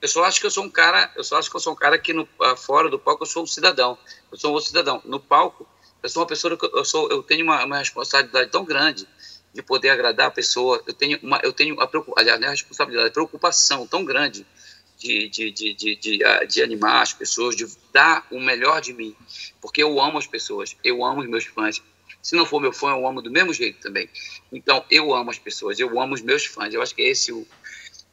Eu 0.00 0.08
só 0.08 0.24
acho 0.24 0.38
que 0.38 0.46
eu 0.46 0.50
sou 0.50 0.64
um 0.64 0.70
cara, 0.70 1.10
eu 1.16 1.24
só 1.24 1.38
acho 1.38 1.50
que 1.50 1.56
eu 1.56 1.60
sou 1.60 1.72
um 1.72 1.76
cara 1.76 1.98
que 1.98 2.12
no 2.12 2.28
ah, 2.40 2.56
fora 2.56 2.88
do 2.88 2.98
palco 2.98 3.24
eu 3.24 3.26
sou 3.26 3.42
um 3.42 3.46
cidadão. 3.46 3.98
Eu 4.30 4.38
sou 4.38 4.56
um 4.56 4.60
cidadão. 4.60 5.02
No 5.04 5.18
palco 5.18 5.66
eu 6.04 6.08
sou 6.10 6.20
uma 6.20 6.28
pessoa 6.28 6.54
que 6.54 6.66
eu 6.66 6.84
sou, 6.84 7.10
eu 7.10 7.22
tenho 7.22 7.42
uma, 7.44 7.64
uma 7.64 7.78
responsabilidade 7.78 8.50
tão 8.50 8.62
grande 8.62 9.08
de 9.54 9.62
poder 9.62 9.88
agradar 9.88 10.26
a 10.26 10.30
pessoa. 10.30 10.82
Eu 10.86 10.92
tenho 10.92 11.18
uma, 11.22 11.40
eu 11.42 11.50
tenho 11.50 11.80
a, 11.80 11.90
aliás, 12.18 12.42
a 12.42 12.50
responsabilidade, 12.50 13.08
a 13.08 13.10
preocupação 13.10 13.86
tão 13.86 14.04
grande 14.04 14.46
de, 14.98 15.30
de, 15.30 15.50
de, 15.50 15.72
de, 15.72 15.96
de, 15.96 16.46
de, 16.46 16.62
animar 16.62 17.00
as 17.00 17.14
pessoas, 17.14 17.56
de 17.56 17.66
dar 17.90 18.26
o 18.30 18.38
melhor 18.38 18.82
de 18.82 18.92
mim, 18.92 19.16
porque 19.62 19.82
eu 19.82 19.98
amo 19.98 20.18
as 20.18 20.26
pessoas, 20.26 20.76
eu 20.84 21.02
amo 21.02 21.22
os 21.22 21.26
meus 21.26 21.46
fãs. 21.46 21.82
Se 22.22 22.36
não 22.36 22.44
for 22.44 22.60
meu 22.60 22.72
fã, 22.72 22.90
eu 22.90 23.06
amo 23.06 23.22
do 23.22 23.30
mesmo 23.30 23.54
jeito 23.54 23.80
também. 23.80 24.06
Então, 24.52 24.84
eu 24.90 25.14
amo 25.14 25.30
as 25.30 25.38
pessoas, 25.38 25.80
eu 25.80 25.98
amo 25.98 26.12
os 26.12 26.20
meus 26.20 26.44
fãs. 26.44 26.74
Eu 26.74 26.82
acho 26.82 26.94
que 26.94 27.00
é 27.00 27.08
esse 27.08 27.32
o. 27.32 27.46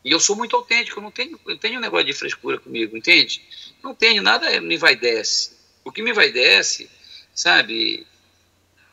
E 0.03 0.11
eu 0.11 0.19
sou 0.19 0.37
muito 0.37 0.55
autêntico, 0.55 0.97
eu 0.99 1.03
não 1.03 1.11
tenho, 1.11 1.37
eu 1.45 1.57
tenho 1.57 1.77
um 1.77 1.81
negócio 1.81 2.05
de 2.05 2.13
frescura 2.13 2.57
comigo, 2.57 2.95
entende? 2.95 3.41
Não 3.83 3.93
tenho 3.93 4.23
nada 4.23 4.61
me 4.61 4.77
vai 4.77 4.95
desce. 4.95 5.59
O 5.83 5.91
que 5.91 6.01
me 6.01 6.13
vai 6.13 6.31
desce, 6.31 6.89
sabe, 7.33 8.05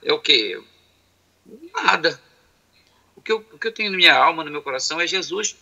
é 0.02 0.12
o 0.12 0.20
quê? 0.20 0.60
Nada 1.74 2.20
que 3.28 3.32
eu, 3.32 3.46
o 3.52 3.58
que 3.58 3.66
eu 3.66 3.72
tenho 3.72 3.90
na 3.90 3.96
minha 3.98 4.14
alma, 4.14 4.42
no 4.42 4.50
meu 4.50 4.62
coração 4.62 4.98
é 4.98 5.06
Jesus. 5.06 5.54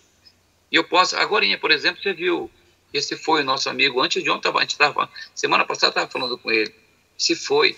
E 0.71 0.77
eu 0.77 0.85
posso, 0.85 1.17
agora, 1.17 1.45
por 1.59 1.73
exemplo, 1.73 2.01
você 2.01 2.13
viu, 2.13 2.49
esse 2.95 3.17
foi 3.17 3.43
o 3.43 3.45
nosso 3.45 3.69
amigo, 3.69 4.01
antes 4.01 4.23
de 4.23 4.31
ontem, 4.31 4.49
a 4.49 4.61
gente 4.61 4.71
estava, 4.71 5.11
semana 5.35 5.65
passada 5.65 5.91
estava 5.91 6.09
falando 6.09 6.39
com 6.39 6.53
ele, 6.53 6.73
se 7.19 7.35
foi. 7.35 7.77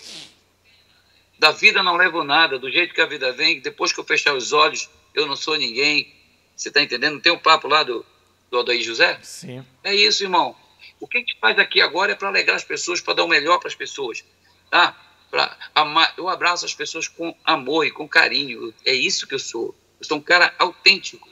Da 1.39 1.51
vida 1.51 1.81
não 1.81 1.95
levo 1.95 2.23
nada, 2.23 2.59
do 2.59 2.69
jeito 2.69 2.93
que 2.93 3.01
a 3.01 3.07
vida 3.07 3.31
vem, 3.31 3.59
depois 3.61 3.91
que 3.91 3.99
eu 3.99 4.03
fechar 4.03 4.35
os 4.35 4.53
olhos, 4.53 4.87
eu 5.15 5.25
não 5.25 5.35
sou 5.35 5.57
ninguém. 5.57 6.13
Você 6.55 6.67
está 6.67 6.81
entendendo? 6.81 7.19
Tem 7.19 7.31
um 7.31 7.39
papo 7.39 7.67
lá 7.67 7.81
do, 7.81 8.05
do 8.51 8.59
Adair 8.59 8.83
José? 8.83 9.17
Sim. 9.23 9.65
É 9.83 9.95
isso, 9.95 10.23
irmão. 10.23 10.55
O 10.99 11.07
que 11.07 11.17
a 11.17 11.19
gente 11.21 11.35
faz 11.39 11.57
aqui 11.57 11.81
agora 11.81 12.11
é 12.11 12.15
para 12.15 12.27
alegrar 12.27 12.57
as 12.57 12.63
pessoas, 12.63 13.01
para 13.01 13.15
dar 13.15 13.23
o 13.23 13.27
melhor 13.27 13.57
para 13.57 13.69
as 13.69 13.75
pessoas. 13.75 14.23
Tá? 14.69 14.95
Pra 15.29 15.55
amar, 15.75 16.13
eu 16.17 16.27
abraço 16.27 16.65
as 16.65 16.73
pessoas 16.73 17.07
com 17.07 17.35
amor 17.43 17.85
e 17.85 17.91
com 17.91 18.07
carinho. 18.07 18.73
É 18.85 18.93
isso 18.93 19.27
que 19.27 19.35
eu 19.35 19.39
sou. 19.39 19.75
Eu 19.99 20.05
sou 20.05 20.17
um 20.17 20.21
cara 20.21 20.53
autêntico. 20.57 21.29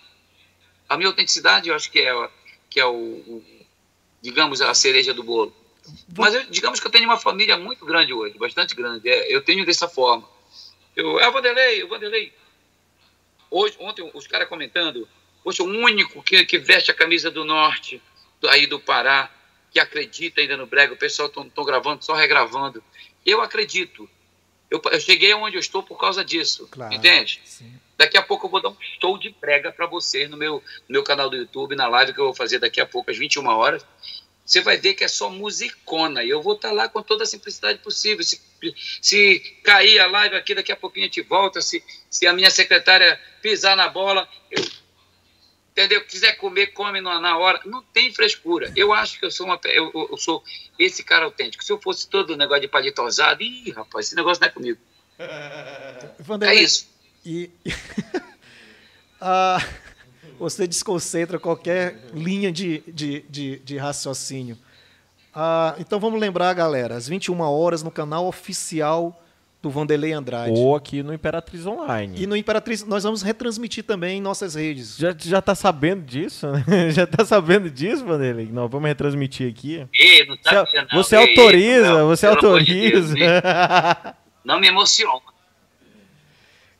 A 0.88 0.96
minha 0.98 1.10
autenticidade, 1.10 1.70
eu 1.70 1.76
acho 1.76 1.92
que 1.92 2.00
é, 2.00 2.30
que 2.70 2.80
é 2.80 2.86
o, 2.86 2.94
o 2.94 3.44
digamos, 4.22 4.62
a 4.62 4.74
cereja 4.74 5.14
do 5.14 5.24
bolo. 5.24 5.56
Mas 6.18 6.34
eu, 6.34 6.46
digamos 6.46 6.80
que 6.80 6.88
eu 6.88 6.92
tenho 6.92 7.06
uma 7.06 7.20
família 7.20 7.58
muito 7.58 7.86
grande 7.86 8.14
hoje, 8.14 8.38
bastante 8.38 8.76
grande. 8.76 9.10
É, 9.10 9.34
eu 9.34 9.42
tenho 9.42 9.66
dessa 9.66 9.88
forma. 9.88 10.28
Eu, 10.96 11.20
é 11.20 11.28
o 11.28 11.32
Vanderlei, 11.32 11.84
o 11.84 11.88
Vanderlei. 11.88 12.34
Hoje, 13.50 13.76
ontem, 13.80 14.10
os 14.14 14.28
caras 14.28 14.50
comentando, 14.50 15.08
poxa, 15.44 15.64
o 15.64 15.68
único 15.68 16.22
que, 16.22 16.46
que 16.46 16.58
veste 16.58 16.92
a 16.92 16.94
camisa 16.94 17.32
do 17.32 17.46
norte, 17.46 18.02
aí 18.50 18.68
do 18.68 18.80
Pará, 18.80 19.32
que 19.72 19.80
acredita 19.80 20.42
ainda 20.42 20.58
no 20.58 20.66
brega, 20.66 20.94
o 20.94 20.98
pessoal 20.98 21.30
estão 21.30 21.64
gravando, 21.64 22.04
só 22.04 22.14
regravando. 22.14 22.84
Eu 23.28 23.41
acredito. 23.41 24.09
Eu, 24.71 24.82
eu, 24.89 24.99
cheguei 25.01 25.34
onde 25.34 25.57
eu 25.57 25.59
estou 25.59 25.84
por 25.84 25.99
causa 25.99 26.23
disso. 26.23 26.65
Claro, 26.71 26.93
entende? 26.93 27.41
Sim. 27.43 27.73
Daqui 27.97 28.17
a 28.17 28.23
pouco 28.23 28.45
eu 28.45 28.49
vou 28.49 28.61
dar 28.61 28.69
um 28.69 28.78
show 29.01 29.17
de 29.17 29.32
prega 29.32 29.69
para 29.69 29.86
vocês 29.86 30.30
no 30.30 30.38
meu, 30.38 30.63
no 30.88 30.93
meu 30.93 31.03
canal 31.03 31.30
do 31.30 31.36
YouTube, 31.36 31.75
na 31.75 31.88
live 31.89 32.13
que 32.13 32.19
eu 32.21 32.25
vou 32.25 32.34
fazer 32.34 32.59
daqui 32.59 32.80
a 32.80 32.86
pouco, 32.86 33.11
às 33.11 33.17
21 33.17 33.45
horas. 33.47 33.86
Você 34.45 34.61
vai 34.61 34.78
ver 34.78 34.93
que 34.93 35.03
é 35.03 35.09
só 35.09 35.30
musicona. 35.30 36.23
E 36.23 36.30
eu 36.30 36.41
vou 36.41 36.53
estar 36.53 36.69
tá 36.69 36.73
lá 36.73 36.88
com 36.88 37.03
toda 37.03 37.23
a 37.23 37.28
simplicidade 37.28 37.80
possível. 37.80 38.23
Se, 38.23 38.41
se 39.01 39.39
cair 39.61 39.99
a 39.99 40.07
live 40.07 40.36
aqui, 40.38 40.55
daqui 40.55 40.71
a 40.71 40.78
pouquinho 40.78 41.05
a 41.05 41.07
gente 41.07 41.21
volta. 41.21 41.61
Se, 41.61 41.84
se 42.09 42.25
a 42.25 42.32
minha 42.32 42.49
secretária 42.49 43.19
pisar 43.41 43.75
na 43.75 43.89
bola, 43.89 44.25
eu, 44.49 44.63
entendeu? 45.78 46.03
Quiser 46.03 46.34
comer, 46.38 46.67
come 46.67 46.99
na 46.99 47.38
hora. 47.38 47.61
Não 47.65 47.84
tem 47.84 48.11
frescura. 48.11 48.71
Eu 48.75 48.91
acho 48.91 49.19
que 49.19 49.25
eu 49.25 49.32
sou, 49.32 49.45
uma, 49.45 49.59
eu, 49.65 49.91
eu 49.93 50.17
sou 50.17 50.43
esse 50.80 51.03
cara 51.03 51.25
autêntico. 51.25 51.63
Se 51.63 51.71
eu 51.71 51.80
fosse 51.80 52.07
todo 52.07 52.36
negócio 52.36 52.61
de 52.61 52.67
palitosado, 52.67 53.43
ih, 53.43 53.71
rapaz, 53.71 54.07
esse 54.07 54.15
negócio 54.15 54.41
não 54.41 54.47
é 54.47 54.51
comigo. 54.51 54.80
é 56.47 56.55
isso. 56.55 56.89
E 57.23 57.51
ah, 59.21 59.63
você 60.39 60.65
desconcentra 60.65 61.38
qualquer 61.38 62.09
linha 62.11 62.51
de, 62.51 62.80
de, 62.88 63.21
de, 63.30 63.59
de 63.59 63.78
raciocínio. 63.78 64.57
Ah, 65.34 65.75
então 65.78 65.99
vamos 65.99 66.19
lembrar, 66.19 66.51
galera, 66.55 66.95
às 66.95 67.07
21 67.07 67.39
horas 67.41 67.84
no 67.84 67.91
canal 67.91 68.25
oficial 68.25 69.23
do 69.68 69.72
Vanderlei 69.72 70.13
Andrade. 70.13 70.51
Ou 70.51 70.76
aqui 70.76 71.03
no 71.03 71.13
Imperatriz 71.13 71.65
Online. 71.65 72.15
E 72.18 72.26
no 72.26 72.38
Imperatriz 72.38 72.86
nós 72.86 73.03
vamos 73.03 73.22
retransmitir 73.22 73.84
também 73.84 74.18
em 74.18 74.22
nossas 74.22 74.55
redes. 74.55 74.97
Já, 74.97 75.13
já 75.18 75.41
tá 75.41 75.53
sabendo 75.53 76.03
disso, 76.03 76.47
né? 76.47 76.63
Já 76.97 77.05
tá 77.05 77.26
sabendo 77.26 77.70
disso, 77.70 78.05
Vanderlei? 78.05 78.47
Nós 78.51 78.72
vamos 78.72 78.88
retransmitir 78.88 79.51
aqui. 79.51 79.86
Ei, 79.93 80.26
não 80.26 80.38
tá 80.38 80.63
você, 80.63 80.82
não, 80.82 80.88
você 80.93 81.15
autoriza, 81.15 81.93
não, 81.93 82.07
você 82.07 82.26
autoriza. 82.26 83.13
De 83.13 83.20
Deus, 83.20 83.43
não 84.43 84.59
me 84.59 84.68
emociona. 84.68 85.22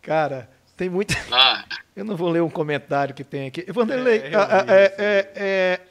Cara, 0.02 0.50
tem 0.78 0.90
muito. 0.90 1.14
Ah. 1.32 1.66
Eu 1.96 2.06
não 2.06 2.16
vou 2.16 2.30
ler 2.30 2.42
um 2.42 2.50
comentário 2.50 3.14
que 3.14 3.24
tem 3.24 3.48
aqui. 3.48 3.66
Vanderlei, 3.72 4.20
é, 4.20 4.28
é, 4.28 4.96
é, 4.98 5.32
é, 5.36 5.82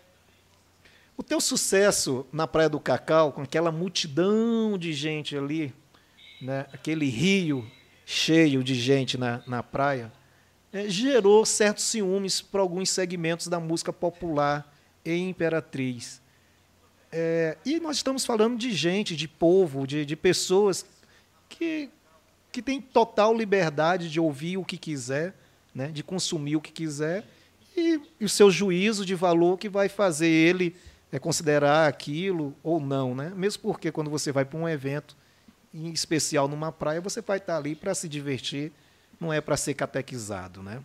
o 1.16 1.22
teu 1.22 1.40
sucesso 1.40 2.26
na 2.32 2.46
Praia 2.46 2.68
do 2.68 2.80
Cacau, 2.80 3.32
com 3.32 3.42
aquela 3.42 3.70
multidão 3.70 4.78
de 4.78 4.92
gente 4.92 5.36
ali, 5.36 5.74
né, 6.40 6.66
aquele 6.72 7.08
rio 7.08 7.68
cheio 8.04 8.62
de 8.62 8.74
gente 8.74 9.18
na, 9.18 9.42
na 9.46 9.62
praia, 9.62 10.12
é, 10.72 10.88
gerou 10.88 11.44
certos 11.44 11.84
ciúmes 11.84 12.40
para 12.40 12.60
alguns 12.60 12.90
segmentos 12.90 13.48
da 13.48 13.58
música 13.58 13.92
popular 13.92 14.72
em 15.04 15.30
Imperatriz. 15.30 16.20
É, 17.10 17.56
e 17.64 17.80
nós 17.80 17.96
estamos 17.96 18.24
falando 18.24 18.58
de 18.58 18.72
gente, 18.72 19.16
de 19.16 19.26
povo, 19.26 19.86
de, 19.86 20.04
de 20.04 20.16
pessoas 20.16 20.84
que, 21.48 21.88
que 22.52 22.60
têm 22.60 22.80
total 22.80 23.34
liberdade 23.34 24.10
de 24.10 24.20
ouvir 24.20 24.56
o 24.56 24.64
que 24.64 24.76
quiser, 24.76 25.34
né, 25.74 25.88
de 25.88 26.02
consumir 26.02 26.56
o 26.56 26.60
que 26.60 26.72
quiser, 26.72 27.24
e, 27.76 28.00
e 28.20 28.24
o 28.24 28.28
seu 28.28 28.50
juízo 28.50 29.04
de 29.04 29.14
valor 29.14 29.58
que 29.58 29.68
vai 29.68 29.88
fazer 29.88 30.28
ele 30.28 30.74
é, 31.12 31.18
considerar 31.18 31.88
aquilo 31.88 32.54
ou 32.62 32.80
não. 32.80 33.14
Né? 33.14 33.32
Mesmo 33.34 33.62
porque 33.62 33.92
quando 33.92 34.10
você 34.10 34.32
vai 34.32 34.44
para 34.44 34.58
um 34.58 34.68
evento, 34.68 35.16
em 35.76 35.92
especial 35.92 36.48
numa 36.48 36.72
praia, 36.72 37.00
você 37.00 37.20
vai 37.20 37.38
estar 37.38 37.56
ali 37.56 37.74
para 37.74 37.94
se 37.94 38.08
divertir, 38.08 38.72
não 39.20 39.32
é 39.32 39.40
para 39.40 39.56
ser 39.56 39.74
catequizado. 39.74 40.62
Né? 40.62 40.82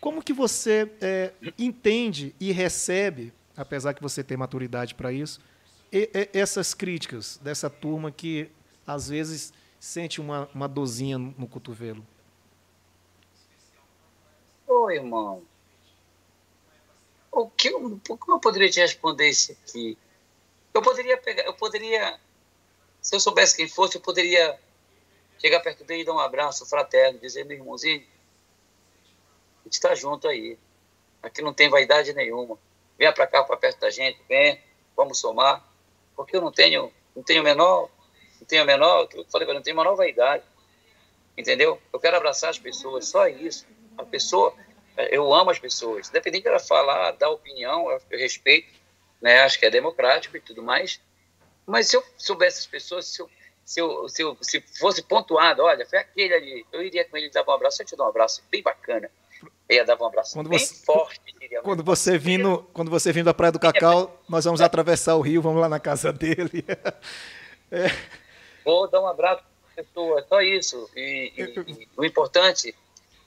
Como 0.00 0.22
que 0.22 0.32
você 0.32 0.90
é, 1.00 1.32
entende 1.58 2.34
e 2.38 2.52
recebe, 2.52 3.32
apesar 3.56 3.94
que 3.94 4.02
você 4.02 4.22
tem 4.22 4.36
maturidade 4.36 4.94
para 4.94 5.12
isso, 5.12 5.40
e, 5.92 6.10
e, 6.14 6.38
essas 6.38 6.74
críticas 6.74 7.38
dessa 7.42 7.70
turma 7.70 8.12
que 8.12 8.50
às 8.86 9.08
vezes 9.08 9.52
sente 9.78 10.20
uma, 10.20 10.48
uma 10.54 10.68
dozinha 10.68 11.18
no 11.18 11.48
cotovelo? 11.48 12.06
Ô, 14.68 14.90
irmão, 14.90 15.42
o 17.32 17.48
que 17.48 17.68
eu, 17.68 18.00
como 18.06 18.36
eu 18.36 18.40
poderia 18.40 18.68
te 18.68 18.80
responder 18.80 19.28
isso 19.28 19.52
aqui? 19.52 19.96
Eu 20.72 20.82
poderia 20.82 21.16
pegar, 21.16 21.44
eu 21.44 21.54
poderia, 21.54 22.18
se 23.00 23.14
eu 23.14 23.20
soubesse 23.20 23.56
quem 23.56 23.68
fosse, 23.68 23.96
eu 23.96 24.00
poderia 24.00 24.58
chegar 25.38 25.60
perto 25.60 25.84
dele 25.84 26.02
e 26.02 26.04
dar 26.04 26.12
um 26.12 26.18
abraço 26.18 26.66
fraterno, 26.66 27.18
dizer, 27.18 27.44
meu 27.44 27.56
irmãozinho, 27.56 28.04
a 29.60 29.64
gente 29.64 29.74
está 29.74 29.94
junto 29.94 30.28
aí. 30.28 30.58
Aqui 31.22 31.42
não 31.42 31.52
tem 31.52 31.68
vaidade 31.68 32.12
nenhuma. 32.12 32.58
Venha 32.98 33.12
para 33.12 33.26
cá, 33.26 33.42
para 33.42 33.56
perto 33.56 33.80
da 33.80 33.90
gente, 33.90 34.20
vem, 34.28 34.60
vamos 34.96 35.18
somar. 35.18 35.64
Porque 36.14 36.36
eu 36.36 36.40
não 36.40 36.52
tenho, 36.52 36.92
não 37.16 37.22
tenho 37.22 37.42
menor, 37.42 37.88
não 38.38 38.46
tenho 38.46 38.64
menor, 38.64 39.08
eu 39.14 39.24
falei, 39.24 39.48
eu 39.48 39.54
não 39.54 39.62
tenho 39.62 39.76
menor 39.76 39.94
vaidade. 39.94 40.44
Entendeu? 41.36 41.80
Eu 41.92 41.98
quero 41.98 42.16
abraçar 42.16 42.50
as 42.50 42.58
pessoas, 42.58 43.08
só 43.08 43.26
isso. 43.26 43.66
A 43.96 44.04
pessoa, 44.04 44.54
eu 45.10 45.32
amo 45.32 45.50
as 45.50 45.58
pessoas. 45.58 46.10
Independente 46.10 46.44
dela 46.44 46.58
falar, 46.58 47.12
dar 47.12 47.30
opinião, 47.30 47.90
eu, 47.90 48.00
respeito, 48.10 48.68
né? 49.20 49.40
acho 49.40 49.58
que 49.58 49.64
é 49.64 49.70
democrático 49.70 50.36
e 50.36 50.40
tudo 50.40 50.62
mais. 50.62 51.00
Mas 51.66 51.88
se 51.88 51.96
eu 51.96 52.04
soubesse 52.16 52.60
as 52.60 52.66
pessoas, 52.66 53.06
se 53.06 53.22
eu, 53.22 53.30
se, 53.64 53.80
eu, 53.80 54.08
se, 54.08 54.22
eu, 54.22 54.36
se 54.40 54.60
fosse 54.78 55.02
pontuado, 55.02 55.62
olha, 55.62 55.86
foi 55.86 55.98
aquele 55.98 56.34
ali, 56.34 56.66
eu 56.72 56.82
iria 56.82 57.04
com 57.04 57.16
ele 57.16 57.26
e 57.26 57.30
dava 57.30 57.50
um 57.50 57.54
abraço, 57.54 57.82
eu 57.82 57.86
te 57.86 57.96
dou 57.96 58.06
um 58.06 58.08
abraço 58.08 58.42
bem 58.50 58.62
bacana. 58.62 59.10
Eu 59.68 59.76
ia 59.76 59.84
dar 59.84 59.96
um 60.00 60.06
abraço 60.06 60.34
quando 60.34 60.50
bem 60.50 60.58
você, 60.58 60.84
forte. 60.84 61.20
Quando 61.62 61.84
você, 61.84 62.18
vindo, 62.18 62.68
quando 62.72 62.90
você 62.90 63.12
vindo 63.12 63.26
da 63.26 63.34
Praia 63.34 63.52
do 63.52 63.60
Cacau, 63.60 64.20
nós 64.28 64.44
vamos 64.44 64.60
atravessar 64.60 65.14
o 65.14 65.20
rio, 65.20 65.40
vamos 65.40 65.60
lá 65.60 65.68
na 65.68 65.78
casa 65.78 66.12
dele. 66.12 66.64
é. 67.70 67.86
Vou 68.64 68.88
dar 68.88 69.00
um 69.00 69.06
abraço 69.06 69.42
para 69.74 69.84
pessoa, 69.84 70.26
só 70.28 70.40
isso. 70.42 70.90
E, 70.96 71.32
e, 71.36 71.42
e 71.42 71.88
o 71.96 72.04
importante 72.04 72.74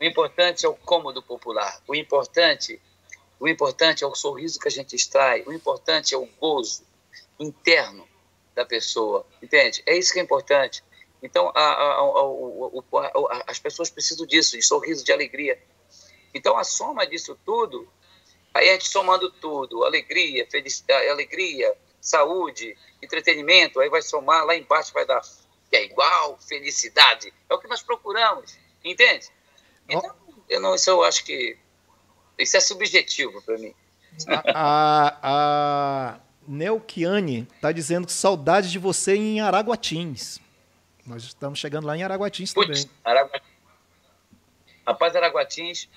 o 0.04 0.06
importante 0.06 0.66
é 0.66 0.70
o 0.70 0.76
cômodo 0.76 1.24
popular. 1.24 1.82
O 1.88 1.96
importante, 1.96 2.78
o 3.40 3.48
importante 3.48 4.04
é 4.04 4.08
o 4.08 4.14
sorriso 4.14 4.60
que 4.60 4.68
a 4.68 4.72
gente 4.72 4.94
extrai. 4.98 5.44
O 5.48 5.54
importante 5.54 6.14
é 6.14 6.18
o 6.18 6.28
gozo 6.40 6.84
interno 7.40 8.06
da 8.56 8.66
pessoa. 8.66 9.26
Entende? 9.42 9.84
É 9.86 9.98
isso 9.98 10.14
que 10.14 10.20
é 10.20 10.24
importante. 10.24 10.84
Então, 11.22 11.52
a, 11.56 11.62
a, 11.62 12.00
a, 12.02 13.44
as 13.48 13.60
pessoas 13.60 13.90
precisam 13.90 14.26
disso, 14.26 14.58
de 14.58 14.62
sorriso, 14.62 15.06
de 15.06 15.12
alegria. 15.12 15.62
Então, 16.34 16.58
a 16.58 16.64
soma 16.64 17.08
disso 17.08 17.40
tudo, 17.46 17.88
aí 18.54 18.70
a 18.70 18.74
gente 18.74 18.90
somando 18.90 19.32
tudo, 19.32 19.86
alegria, 19.86 20.46
felicidade, 20.50 21.08
alegria, 21.08 21.74
saúde, 22.02 22.78
entretenimento, 23.02 23.80
aí 23.80 23.90
vai 23.90 24.02
somar, 24.02 24.46
lá 24.46 24.56
embaixo 24.56 24.92
vai 24.94 25.06
dar, 25.06 25.22
que 25.70 25.78
é 25.78 25.86
igual, 25.86 26.38
felicidade. 26.42 27.34
É 27.50 27.54
o 27.54 27.60
que 27.60 27.68
nós 27.68 27.82
procuramos, 27.82 28.58
entende? 28.84 29.30
Então, 29.88 30.14
eu 30.50 30.60
não, 30.60 30.76
isso 30.76 30.90
eu 30.90 31.04
acho 31.04 31.24
que 31.24 31.58
isso 32.38 32.58
é 32.58 32.60
subjetivo 32.60 33.42
para 33.44 33.58
mim. 33.58 33.74
A, 34.54 36.20
Neuquiane 36.48 37.48
está 37.56 37.72
dizendo 37.72 38.08
que 38.08 38.14
saudade 38.14 38.72
de 38.72 38.80
você 38.80 39.16
em 39.16 39.42
Araguatins. 39.42 40.40
Nós 41.06 41.24
estamos 41.24 41.60
chegando 41.60 41.86
lá 41.86 41.98
em 41.98 42.04
Araguatins 42.04 42.54
Puts, 42.54 42.86
também. 42.86 42.98
Araguatins. 43.04 43.54
Rapaz, 44.86 45.16
Araguatins, 45.16 45.90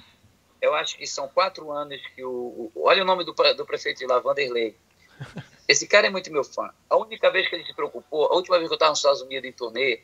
eu 0.60 0.74
acho 0.74 0.96
que 0.96 1.06
são 1.06 1.28
quatro 1.28 1.70
anos 1.70 2.00
que 2.14 2.24
o. 2.24 2.70
o 2.74 2.82
olha 2.82 3.02
o 3.02 3.06
nome 3.06 3.24
do, 3.24 3.32
do 3.32 3.66
prefeito 3.66 3.98
de 3.98 4.06
lá, 4.06 4.18
Vanderlei. 4.18 4.76
Esse 5.68 5.86
cara 5.86 6.06
é 6.06 6.10
muito 6.10 6.30
meu 6.32 6.44
fã. 6.44 6.72
A 6.88 6.96
única 6.96 7.30
vez 7.30 7.48
que 7.48 7.56
ele 7.56 7.64
se 7.64 7.74
preocupou, 7.74 8.26
a 8.26 8.36
última 8.36 8.56
vez 8.58 8.68
que 8.68 8.72
eu 8.72 8.76
estava 8.76 8.90
nos 8.90 9.00
Estados 9.00 9.20
Unidos 9.22 9.48
em 9.48 9.52
turnê, 9.52 10.00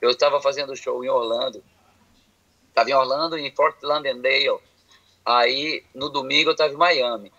eu 0.00 0.10
estava 0.10 0.40
fazendo 0.40 0.76
show 0.76 1.02
em 1.02 1.08
Orlando. 1.08 1.64
Estava 2.68 2.90
em 2.90 2.94
Orlando, 2.94 3.38
em 3.38 3.50
Fort 3.54 3.76
Lauderdale. 3.82 4.60
Aí, 5.24 5.84
no 5.94 6.10
domingo, 6.10 6.50
eu 6.50 6.52
estava 6.52 6.72
em 6.72 6.76
Miami. 6.76 7.32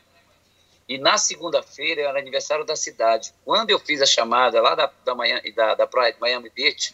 E 0.92 0.98
na 0.98 1.18
segunda-feira 1.18 2.02
era 2.02 2.20
aniversário 2.20 2.66
da 2.66 2.76
cidade. 2.76 3.34
Quando 3.46 3.70
eu 3.70 3.80
fiz 3.80 4.02
a 4.02 4.06
chamada 4.06 4.62
lá 4.62 4.76
da, 4.76 4.92
da, 5.06 5.14
da, 5.56 5.76
da 5.76 5.88
praia 5.88 6.12
de 6.12 6.20
Miami 6.20 6.50
Beach, 6.50 6.94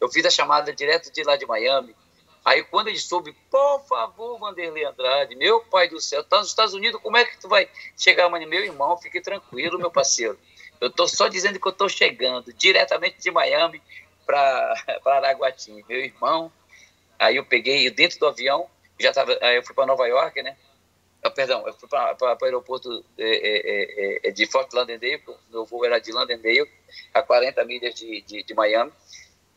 eu 0.00 0.08
fiz 0.10 0.26
a 0.26 0.30
chamada 0.30 0.72
direto 0.72 1.10
de 1.10 1.22
lá 1.22 1.36
de 1.36 1.46
Miami. 1.46 1.94
Aí 2.44 2.62
quando 2.64 2.88
ele 2.88 2.98
soube, 2.98 3.34
por 3.50 3.80
favor, 3.88 4.38
Vanderlei 4.38 4.84
Andrade, 4.84 5.34
meu 5.34 5.60
pai 5.60 5.88
do 5.88 6.00
céu, 6.00 6.22
tá 6.22 6.38
nos 6.38 6.48
Estados 6.48 6.74
Unidos, 6.74 7.00
como 7.00 7.16
é 7.16 7.24
que 7.24 7.40
tu 7.40 7.48
vai 7.48 7.68
chegar 7.96 8.26
amanhã? 8.26 8.46
Meu 8.46 8.62
irmão, 8.62 8.96
fique 8.98 9.20
tranquilo, 9.20 9.78
meu 9.78 9.90
parceiro. 9.90 10.38
Eu 10.80 10.90
tô 10.90 11.08
só 11.08 11.28
dizendo 11.28 11.58
que 11.58 11.66
eu 11.66 11.72
tô 11.72 11.88
chegando 11.88 12.52
diretamente 12.52 13.18
de 13.18 13.30
Miami 13.30 13.82
para 14.26 14.74
Araguatim. 15.04 15.82
Meu 15.88 15.98
irmão, 15.98 16.52
Aí 17.18 17.36
eu 17.36 17.44
peguei 17.44 17.90
dentro 17.90 18.18
do 18.20 18.26
avião, 18.26 18.68
já 19.00 19.12
tava, 19.12 19.36
aí 19.42 19.56
eu 19.56 19.62
fui 19.64 19.74
para 19.74 19.86
Nova 19.86 20.06
York, 20.06 20.40
né? 20.40 20.56
Eu, 21.28 21.32
perdão, 21.32 21.66
eu 21.66 21.74
fui 21.74 21.86
para 21.88 22.16
o 22.22 22.44
aeroporto 22.44 23.04
é, 23.18 23.22
é, 23.22 23.58
é, 24.24 24.28
é, 24.28 24.30
de 24.30 24.46
Fort 24.46 24.72
Lauderdale, 24.72 25.22
meu 25.50 25.66
voo 25.66 25.84
era 25.84 25.98
de 25.98 26.10
Lauderdale, 26.10 26.70
a 27.12 27.22
40 27.22 27.64
milhas 27.66 27.94
de, 27.94 28.22
de, 28.22 28.42
de 28.42 28.54
Miami. 28.54 28.90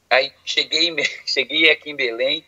Aí 0.09 0.33
cheguei, 0.43 0.93
cheguei 1.25 1.69
aqui 1.69 1.91
em 1.91 1.95
Belém, 1.95 2.45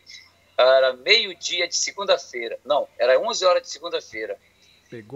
era 0.58 0.92
meio-dia 0.94 1.70
de 1.70 1.76
segunda-feira. 1.76 2.60
Não, 2.66 2.88
era 3.00 3.18
11 3.18 3.46
horas 3.46 3.62
de 3.64 3.70
segunda-feira. 3.70 4.38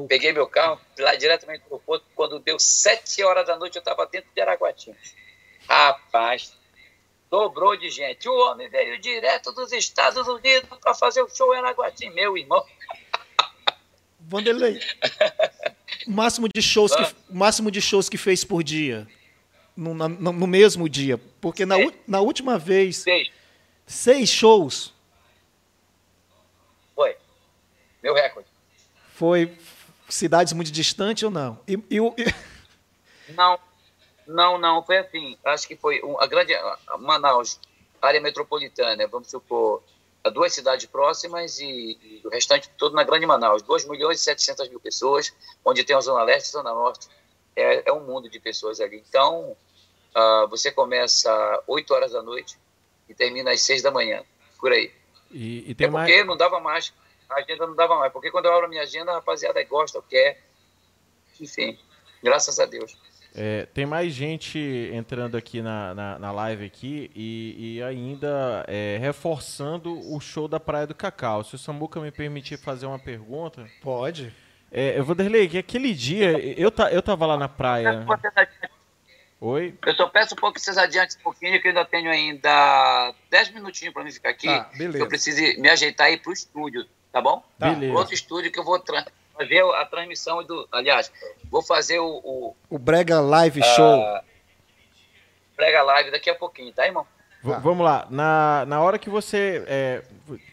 Peguei 0.07 0.31
meu 0.31 0.47
carro 0.47 0.79
lá 0.97 1.13
diretamente 1.15 1.59
para 1.59 1.71
o 1.71 1.73
aeroporto. 1.75 2.05
Quando 2.15 2.39
deu 2.39 2.57
7 2.57 3.23
horas 3.23 3.45
da 3.45 3.57
noite, 3.57 3.75
eu 3.75 3.81
estava 3.81 4.05
dentro 4.07 4.29
de 4.33 4.39
Araguatinga. 4.41 4.97
Rapaz, 5.67 6.53
dobrou 7.29 7.75
de 7.75 7.89
gente. 7.89 8.27
O 8.29 8.33
homem 8.49 8.69
veio 8.69 8.97
direto 8.99 9.51
dos 9.51 9.73
Estados 9.73 10.25
Unidos 10.27 10.69
para 10.79 10.95
fazer 10.95 11.21
o 11.21 11.29
show 11.29 11.53
em 11.53 11.57
Araguatim, 11.57 12.09
meu 12.11 12.37
irmão. 12.37 12.65
Vanderlei, 14.29 14.77
o 16.05 16.11
máximo 16.11 16.49
de 16.49 16.61
shows 16.61 16.93
que, 16.93 17.15
máximo 17.29 17.71
de 17.71 17.81
shows 17.81 18.09
que 18.09 18.17
fez 18.17 18.43
por 18.43 18.61
dia? 18.61 19.07
No, 19.75 19.93
no, 19.93 20.09
no 20.09 20.47
mesmo 20.47 20.89
dia? 20.89 21.17
Porque 21.39 21.65
na, 21.65 21.75
na 22.05 22.19
última 22.19 22.59
vez. 22.59 22.97
Seis. 22.97 23.31
Seis 23.85 24.29
shows. 24.29 24.93
Foi. 26.93 27.15
Meu 28.03 28.13
recorde. 28.13 28.49
Foi 29.13 29.57
cidades 30.09 30.51
muito 30.51 30.73
distantes 30.73 31.23
ou 31.23 31.31
não? 31.31 31.57
E, 31.65 31.75
e, 31.89 31.97
e... 31.97 33.33
Não, 33.33 33.57
não, 34.27 34.57
não, 34.57 34.83
foi 34.83 34.97
assim. 34.97 35.37
Acho 35.45 35.65
que 35.67 35.77
foi 35.77 36.01
a 36.19 36.27
grande 36.27 36.53
a 36.53 36.97
Manaus, 36.97 37.59
área 38.01 38.19
metropolitana, 38.19 39.07
vamos 39.07 39.29
supor, 39.29 39.81
duas 40.33 40.53
cidades 40.53 40.85
próximas 40.85 41.59
e, 41.59 41.97
e, 42.01 42.21
o 42.25 42.29
restante 42.29 42.69
todo 42.77 42.95
na 42.95 43.03
grande 43.03 43.25
Manaus. 43.25 43.61
2 43.61 43.85
milhões 43.85 44.19
e 44.19 44.23
700 44.23 44.69
mil 44.69 44.79
pessoas, 44.79 45.33
onde 45.63 45.83
tem 45.83 45.95
a 45.95 46.01
Zona 46.01 46.23
Leste 46.23 46.47
e 46.47 46.49
a 46.49 46.61
Zona 46.61 46.73
Norte. 46.73 47.07
É, 47.55 47.89
é 47.89 47.93
um 47.93 48.01
mundo 48.01 48.29
de 48.29 48.39
pessoas 48.39 48.79
ali. 48.79 49.03
Então, 49.07 49.55
uh, 50.15 50.47
você 50.49 50.71
começa 50.71 51.63
8 51.65 51.93
horas 51.93 52.11
da 52.11 52.21
noite 52.21 52.57
e 53.09 53.13
termina 53.13 53.51
às 53.51 53.61
6 53.61 53.81
da 53.81 53.91
manhã, 53.91 54.23
por 54.59 54.71
aí. 54.71 54.91
E, 55.31 55.71
e 55.71 55.75
tem 55.75 55.87
é 55.87 55.91
porque 55.91 56.15
mais... 56.15 56.25
não 56.25 56.37
dava 56.37 56.59
mais, 56.59 56.93
a 57.29 57.39
agenda 57.39 57.67
não 57.67 57.75
dava 57.75 57.95
mais. 57.97 58.11
Porque 58.11 58.31
quando 58.31 58.45
eu 58.45 58.53
abro 58.53 58.65
a 58.65 58.69
minha 58.69 58.83
agenda, 58.83 59.11
a 59.11 59.15
rapaziada 59.15 59.63
gosta, 59.63 60.01
quer. 60.09 60.41
Enfim, 61.39 61.77
graças 62.23 62.59
a 62.59 62.65
Deus. 62.65 62.97
É, 63.35 63.67
tem 63.73 63.85
mais 63.85 64.13
gente 64.13 64.57
entrando 64.93 65.37
aqui 65.37 65.61
na, 65.61 65.93
na, 65.93 66.19
na 66.19 66.31
live 66.31 66.65
aqui 66.65 67.11
e, 67.15 67.75
e 67.77 67.83
ainda 67.83 68.65
é, 68.67 68.97
reforçando 68.99 69.93
o 70.11 70.19
show 70.19 70.47
da 70.47 70.59
Praia 70.59 70.87
do 70.87 70.95
Cacau. 70.95 71.43
Se 71.43 71.55
o 71.55 71.57
Samuca 71.57 71.99
me 71.99 72.11
permitir 72.11 72.57
fazer 72.57 72.85
uma 72.85 72.99
pergunta. 72.99 73.67
Pode. 73.81 74.33
É, 74.71 75.01
Vanderlei, 75.01 75.47
que 75.47 75.57
aquele 75.57 75.93
dia 75.93 76.31
eu, 76.57 76.71
ta, 76.71 76.91
eu 76.91 77.01
tava 77.01 77.25
lá 77.25 77.37
na 77.37 77.47
praia. 77.47 78.05
Oi? 79.39 79.75
Eu 79.85 79.93
só 79.93 80.07
peço 80.07 80.33
um 80.33 80.37
pouco 80.37 80.55
que 80.55 80.61
vocês 80.61 80.77
adiantem 80.77 81.17
um 81.19 81.23
pouquinho, 81.23 81.61
que 81.61 81.67
eu 81.67 81.69
ainda 81.69 81.85
tenho 81.85 82.09
ainda 82.09 83.13
10 83.29 83.51
minutinhos 83.51 83.93
para 83.93 84.03
mim 84.03 84.11
ficar 84.11 84.29
aqui. 84.29 84.49
Ah, 84.49 84.67
beleza. 84.75 85.03
Eu 85.03 85.07
preciso 85.07 85.61
me 85.61 85.69
ajeitar 85.69 86.07
aí 86.07 86.17
pro 86.17 86.33
estúdio, 86.33 86.87
tá 87.11 87.21
bom? 87.21 87.43
Tá. 87.59 87.69
Beleza. 87.69 87.93
Outro 87.93 88.13
estúdio 88.15 88.51
que 88.51 88.59
eu 88.59 88.63
vou 88.63 88.79
fazer 89.37 89.61
a 89.61 89.85
transmissão 89.85 90.43
do. 90.43 90.67
Aliás, 90.71 91.11
vou 91.49 91.61
fazer 91.61 91.99
o. 91.99 92.21
O, 92.23 92.55
o 92.69 92.79
Brega 92.79 93.19
Live 93.19 93.61
Show. 93.63 93.99
Uh, 93.99 94.19
Brega 95.55 95.83
Live 95.83 96.11
daqui 96.11 96.29
a 96.29 96.35
pouquinho, 96.35 96.73
tá, 96.73 96.85
irmão? 96.85 97.05
V 97.43 97.51
tá. 97.51 97.59
Vamos 97.59 97.85
lá. 97.85 98.07
Na, 98.09 98.65
na 98.67 98.81
hora 98.81 98.97
que 98.97 99.09
você. 99.09 99.63
É, 99.67 100.03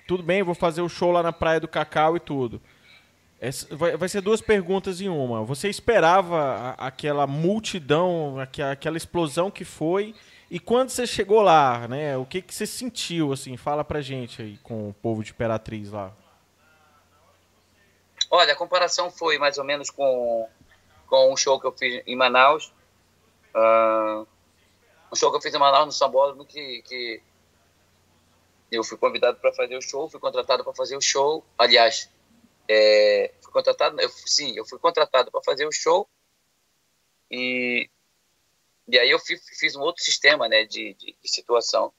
tudo 0.06 0.22
bem, 0.22 0.42
vou 0.42 0.54
fazer 0.54 0.82
o 0.82 0.88
show 0.88 1.10
lá 1.10 1.22
na 1.22 1.32
Praia 1.32 1.60
do 1.60 1.68
Cacau 1.68 2.16
e 2.16 2.20
tudo. 2.20 2.60
Essa, 3.40 3.74
vai, 3.74 3.96
vai 3.96 4.08
ser 4.08 4.20
duas 4.20 4.40
perguntas 4.40 5.00
em 5.00 5.08
uma. 5.08 5.44
Você 5.44 5.68
esperava 5.68 6.76
a, 6.78 6.86
aquela 6.86 7.26
multidão, 7.26 8.38
aquela, 8.38 8.72
aquela 8.72 8.96
explosão 8.96 9.50
que 9.50 9.64
foi? 9.64 10.14
E 10.50 10.58
quando 10.58 10.90
você 10.90 11.06
chegou 11.06 11.42
lá, 11.42 11.88
né? 11.88 12.16
O 12.16 12.24
que, 12.24 12.40
que 12.40 12.54
você 12.54 12.66
sentiu, 12.66 13.32
assim? 13.32 13.56
Fala 13.56 13.84
pra 13.84 14.00
gente 14.00 14.40
aí 14.40 14.58
com 14.62 14.88
o 14.88 14.94
povo 14.94 15.24
de 15.24 15.32
Imperatriz 15.32 15.90
lá. 15.90 16.12
Olha, 18.34 18.52
a 18.52 18.56
comparação 18.56 19.12
foi 19.12 19.38
mais 19.38 19.58
ou 19.58 19.64
menos 19.64 19.90
com, 19.90 20.48
com 21.06 21.32
um 21.32 21.36
show 21.36 21.60
que 21.60 21.66
eu 21.68 21.70
fiz 21.70 22.02
em 22.04 22.16
Manaus. 22.16 22.74
Uh, 23.54 24.26
um 25.12 25.14
show 25.14 25.30
que 25.30 25.36
eu 25.36 25.40
fiz 25.40 25.54
em 25.54 25.58
Manaus 25.58 25.86
no 25.86 25.92
Sambódromo 25.92 26.44
que, 26.44 26.82
que 26.82 27.22
eu 28.72 28.82
fui 28.82 28.98
convidado 28.98 29.38
para 29.38 29.52
fazer 29.52 29.76
o 29.76 29.80
show, 29.80 30.10
fui 30.10 30.18
contratado 30.18 30.64
para 30.64 30.74
fazer 30.74 30.96
o 30.96 31.00
show. 31.00 31.44
Aliás, 31.56 32.10
é, 32.68 33.32
fui 33.40 33.52
contratado, 33.52 34.00
eu, 34.00 34.08
sim, 34.08 34.52
eu 34.56 34.64
fui 34.64 34.80
contratado 34.80 35.30
para 35.30 35.40
fazer 35.44 35.64
o 35.64 35.72
show 35.72 36.08
e 37.30 37.88
e 38.88 38.98
aí 38.98 39.10
eu 39.10 39.20
fiz, 39.20 39.40
fiz 39.60 39.76
um 39.76 39.80
outro 39.80 40.02
sistema, 40.02 40.48
né, 40.48 40.64
de, 40.64 40.94
de, 40.94 41.16
de 41.22 41.30
situação 41.30 41.94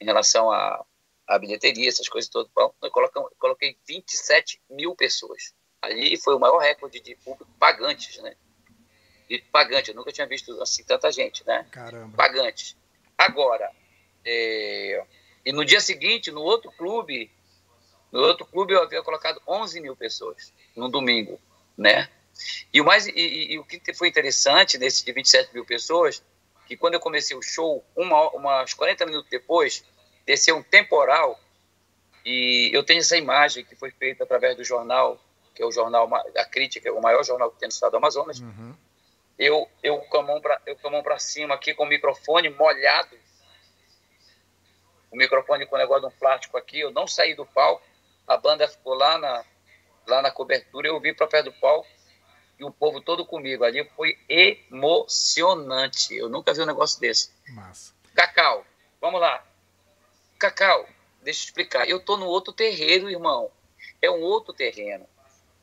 em 0.00 0.04
relação 0.04 0.52
a, 0.52 0.86
a 1.28 1.38
bilheteria, 1.38 1.88
essas 1.88 2.08
coisas 2.08 2.30
todas. 2.30 2.50
Eu 2.56 2.90
coloquei, 2.90 3.22
eu 3.22 3.30
coloquei 3.38 3.78
27 3.86 4.60
mil 4.70 4.96
pessoas. 4.96 5.54
Ali 5.82 6.16
foi 6.16 6.34
o 6.34 6.40
maior 6.40 6.58
recorde 6.58 7.00
de 7.00 7.14
público 7.16 7.46
pagantes, 7.58 8.16
né? 8.22 8.34
De 9.28 9.38
pagante, 9.52 9.90
eu 9.90 9.94
nunca 9.94 10.10
tinha 10.10 10.26
visto 10.26 10.60
assim 10.62 10.82
tanta 10.84 11.12
gente, 11.12 11.46
né? 11.46 11.66
Caramba. 11.70 12.16
Pagantes. 12.16 12.74
Agora, 13.16 13.70
é... 14.24 15.04
e 15.44 15.52
no 15.52 15.64
dia 15.64 15.80
seguinte, 15.80 16.30
no 16.30 16.40
outro 16.40 16.72
clube, 16.72 17.30
no 18.10 18.20
outro 18.20 18.46
clube 18.46 18.72
eu 18.72 18.82
havia 18.82 19.02
colocado 19.02 19.40
11 19.46 19.80
mil 19.82 19.94
pessoas, 19.94 20.52
no 20.74 20.88
domingo, 20.88 21.38
né? 21.76 22.08
E 22.72 22.80
o 22.80 22.84
mais 22.84 23.06
e, 23.06 23.12
e, 23.14 23.52
e 23.52 23.58
o 23.58 23.64
que 23.64 23.92
foi 23.92 24.08
interessante 24.08 24.78
nesse 24.78 25.04
de 25.04 25.12
27 25.12 25.52
mil 25.52 25.66
pessoas, 25.66 26.22
que 26.66 26.76
quando 26.76 26.94
eu 26.94 27.00
comecei 27.00 27.36
o 27.36 27.42
show, 27.42 27.84
uma, 27.94 28.30
umas 28.30 28.72
40 28.72 29.04
minutos 29.06 29.30
depois, 29.30 29.84
desceu 30.28 30.58
um 30.58 30.62
temporal 30.62 31.40
e 32.22 32.70
eu 32.74 32.84
tenho 32.84 33.00
essa 33.00 33.16
imagem 33.16 33.64
que 33.64 33.74
foi 33.74 33.90
feita 33.90 34.24
através 34.24 34.54
do 34.54 34.62
jornal, 34.62 35.18
que 35.54 35.62
é 35.62 35.66
o 35.66 35.72
jornal 35.72 36.06
da 36.34 36.44
crítica, 36.44 36.92
o 36.92 37.00
maior 37.00 37.24
jornal 37.24 37.50
que 37.50 37.58
tem 37.58 37.66
no 37.66 37.72
estado 37.72 37.92
do 37.92 37.96
Amazonas. 37.96 38.38
Uhum. 38.38 38.76
Eu, 39.38 39.66
eu 39.82 39.96
com 40.00 40.18
a 40.18 40.22
mão 40.22 41.02
para 41.02 41.18
cima 41.18 41.54
aqui 41.54 41.72
com 41.72 41.84
o 41.84 41.88
microfone 41.88 42.50
molhado. 42.50 43.16
O 45.10 45.16
microfone 45.16 45.64
com 45.64 45.76
o 45.76 45.78
negócio 45.78 46.06
de 46.06 46.14
um 46.14 46.18
plástico 46.18 46.58
aqui, 46.58 46.80
eu 46.80 46.90
não 46.90 47.06
saí 47.06 47.34
do 47.34 47.46
palco. 47.46 47.82
A 48.26 48.36
banda 48.36 48.68
ficou 48.68 48.92
lá 48.92 49.16
na 49.16 49.44
lá 50.06 50.20
na 50.20 50.30
cobertura, 50.30 50.88
eu 50.88 51.00
vim 51.00 51.14
para 51.14 51.26
perto 51.26 51.46
do 51.46 51.52
palco 51.54 51.88
e 52.58 52.64
o 52.64 52.70
povo 52.70 53.00
todo 53.00 53.24
comigo. 53.24 53.64
Ali 53.64 53.88
foi 53.96 54.18
emocionante. 54.28 56.14
Eu 56.14 56.28
nunca 56.28 56.52
vi 56.52 56.60
um 56.60 56.66
negócio 56.66 57.00
desse. 57.00 57.30
Massa. 57.48 57.94
Cacau, 58.14 58.66
vamos 59.00 59.20
lá. 59.22 59.47
Cacau, 60.38 60.88
deixa 61.22 61.40
eu 61.40 61.44
explicar. 61.46 61.88
Eu 61.88 62.00
tô 62.00 62.16
no 62.16 62.26
outro 62.26 62.52
terreiro, 62.52 63.10
irmão. 63.10 63.50
É 64.00 64.10
um 64.10 64.20
outro 64.20 64.52
terreno. 64.52 65.06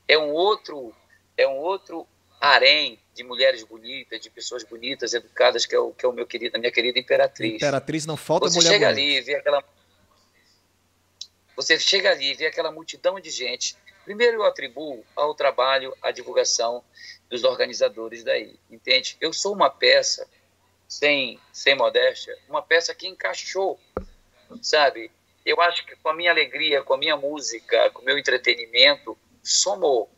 É 0.07 0.17
um 0.17 0.31
outro, 0.31 0.93
é 1.37 1.47
um 1.47 1.57
outro 1.57 2.07
harém 2.39 2.99
de 3.13 3.23
mulheres 3.23 3.63
bonitas, 3.63 4.19
de 4.19 4.29
pessoas 4.29 4.63
bonitas, 4.63 5.13
educadas, 5.13 5.65
que 5.65 5.73
é 5.73 5.79
o, 5.79 5.91
que 5.91 6.05
é 6.05 6.09
o 6.09 6.13
meu 6.13 6.27
querido, 6.27 6.57
a 6.57 6.59
minha 6.59 6.71
querida 6.71 6.99
imperatriz. 6.99 7.55
Imperatriz 7.55 8.05
não 8.05 8.17
falta 8.17 8.47
Você 8.47 8.57
mulher 8.57 8.71
chega 8.71 8.87
bonita. 8.91 9.01
ali 9.01 9.21
vê 9.21 9.35
aquela 9.35 9.63
Você 11.55 11.79
chega 11.79 12.11
ali 12.11 12.31
e 12.31 12.33
vê 12.33 12.45
aquela 12.45 12.71
multidão 12.71 13.19
de 13.19 13.29
gente 13.29 13.75
Primeiro, 14.05 14.37
eu 14.37 14.43
atribuo 14.43 15.03
ao 15.15 15.33
trabalho, 15.33 15.97
à 15.99 16.11
divulgação 16.11 16.83
dos 17.27 17.43
organizadores 17.43 18.23
daí, 18.23 18.55
entende? 18.69 19.17
Eu 19.19 19.33
sou 19.33 19.51
uma 19.51 19.67
peça, 19.67 20.27
sem, 20.87 21.39
sem 21.51 21.75
modéstia, 21.75 22.37
uma 22.47 22.61
peça 22.61 22.93
que 22.93 23.07
encaixou, 23.07 23.79
sabe? 24.61 25.11
Eu 25.45 25.61
acho 25.61 25.85
que 25.85 25.95
com 25.97 26.09
a 26.09 26.13
minha 26.13 26.31
alegria, 26.31 26.81
com 26.81 26.93
a 26.93 26.97
minha 26.97 27.15
música, 27.15 27.89
com 27.91 28.01
o 28.01 28.05
meu 28.05 28.17
entretenimento, 28.17 29.17
somou, 29.43 30.09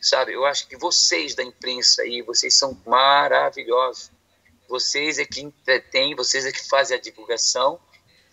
sabe? 0.00 0.32
Eu 0.32 0.44
acho 0.44 0.68
que 0.68 0.76
vocês 0.76 1.34
da 1.34 1.42
imprensa 1.42 2.02
aí, 2.02 2.22
vocês 2.22 2.54
são 2.54 2.80
maravilhosos. 2.86 4.10
Vocês 4.68 5.18
é 5.18 5.24
que 5.24 5.40
entretêm, 5.40 6.14
vocês 6.14 6.44
é 6.44 6.52
que 6.52 6.68
fazem 6.68 6.96
a 6.96 7.00
divulgação 7.00 7.80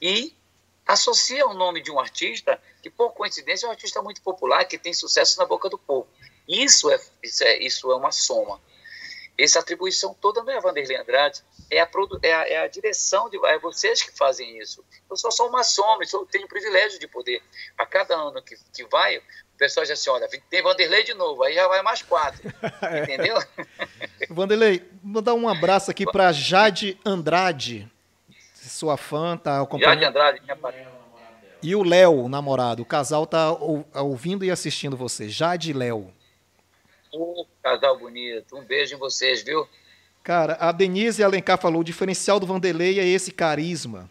e 0.02 0.36
associa 0.86 1.48
o 1.48 1.54
nome 1.54 1.82
de 1.82 1.92
um 1.92 2.00
artista 2.00 2.60
que, 2.82 2.90
por 2.90 3.14
coincidência, 3.14 3.66
é 3.66 3.70
um 3.70 3.72
artista 3.72 4.02
muito 4.02 4.22
popular, 4.22 4.66
que 4.66 4.78
tem 4.78 4.94
sucesso 4.94 5.40
na 5.40 5.46
boca 5.46 5.70
do 5.70 5.78
povo. 5.78 6.08
Isso 6.48 6.90
é, 6.92 7.00
isso 7.22 7.44
é, 7.44 7.58
isso 7.60 7.92
é 7.92 7.96
uma 7.96 8.12
soma. 8.12 8.60
Essa 9.38 9.60
atribuição 9.60 10.14
toda 10.14 10.44
não 10.44 10.52
é 10.52 10.58
a 10.58 10.60
Vanderlei 10.60 10.98
Andrade, 10.98 11.42
é 11.78 11.82
a, 11.82 11.90
é 12.22 12.34
a, 12.34 12.48
é 12.48 12.58
a 12.64 12.68
direção, 12.68 13.30
de, 13.30 13.38
é 13.46 13.60
vocês 13.60 14.02
que 14.02 14.16
fazem 14.18 14.60
isso. 14.60 14.84
Eu 15.10 15.16
sou 15.16 15.32
só 15.32 15.48
uma 15.48 15.64
soma, 15.64 16.04
eu 16.12 16.26
tenho 16.26 16.46
o 16.46 16.50
privilégio 16.50 17.00
de 17.00 17.08
poder. 17.08 17.42
A 17.78 17.86
cada 17.86 18.16
ano 18.16 18.42
que, 18.42 18.56
que 18.74 18.86
vai, 18.86 19.18
o 19.18 19.58
pessoal 19.58 19.86
já 19.86 19.94
assim, 19.94 20.10
olha, 20.10 20.28
tem 20.50 20.62
Vanderlei 20.62 21.04
de 21.04 21.14
novo, 21.14 21.44
aí 21.44 21.54
já 21.54 21.68
vai 21.68 21.82
mais 21.82 22.02
quatro. 22.02 22.42
é. 22.82 23.04
Entendeu? 23.04 23.38
Vanderlei, 24.30 24.84
mandar 25.04 25.34
um 25.34 25.48
abraço 25.48 25.92
aqui 25.92 26.06
para 26.06 26.32
Jade 26.32 27.00
Andrade, 27.06 27.90
sua 28.54 28.98
fã, 28.98 29.38
tá 29.38 29.62
acompanhando. 29.62 29.94
Jade 29.94 30.06
Andrade, 30.06 30.42
minha 30.42 30.56
e 31.64 31.78
o 31.78 31.82
Léo, 31.82 32.26
o 32.26 32.30
namorado. 32.30 32.82
O 32.82 32.86
casal 32.86 33.26
tá 33.26 33.54
ouvindo 33.54 34.44
e 34.44 34.52
assistindo 34.52 34.98
você. 34.98 35.30
Jade 35.30 35.70
e 35.70 35.74
Léo. 35.74 36.14
Um 37.14 37.46
casal 37.64 37.98
bonito. 37.98 38.58
Um 38.58 38.66
beijo 38.66 38.96
em 38.96 39.00
vocês, 39.00 39.42
viu? 39.42 39.66
Cara, 40.24 40.58
a 40.60 40.72
Denise 40.72 41.22
Alencar 41.22 41.60
falou: 41.60 41.82
o 41.82 41.84
diferencial 41.84 42.40
do 42.40 42.48
Vanderlei 42.48 43.00
é 43.00 43.06
esse 43.06 43.32
carisma. 43.32 44.10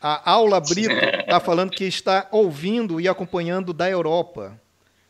A 0.00 0.30
Aula 0.30 0.60
Brito 0.60 0.92
está 0.92 1.38
falando 1.40 1.70
que 1.70 1.84
está 1.84 2.28
ouvindo 2.30 3.00
e 3.00 3.08
acompanhando 3.08 3.72
da 3.72 3.88
Europa. 3.88 4.60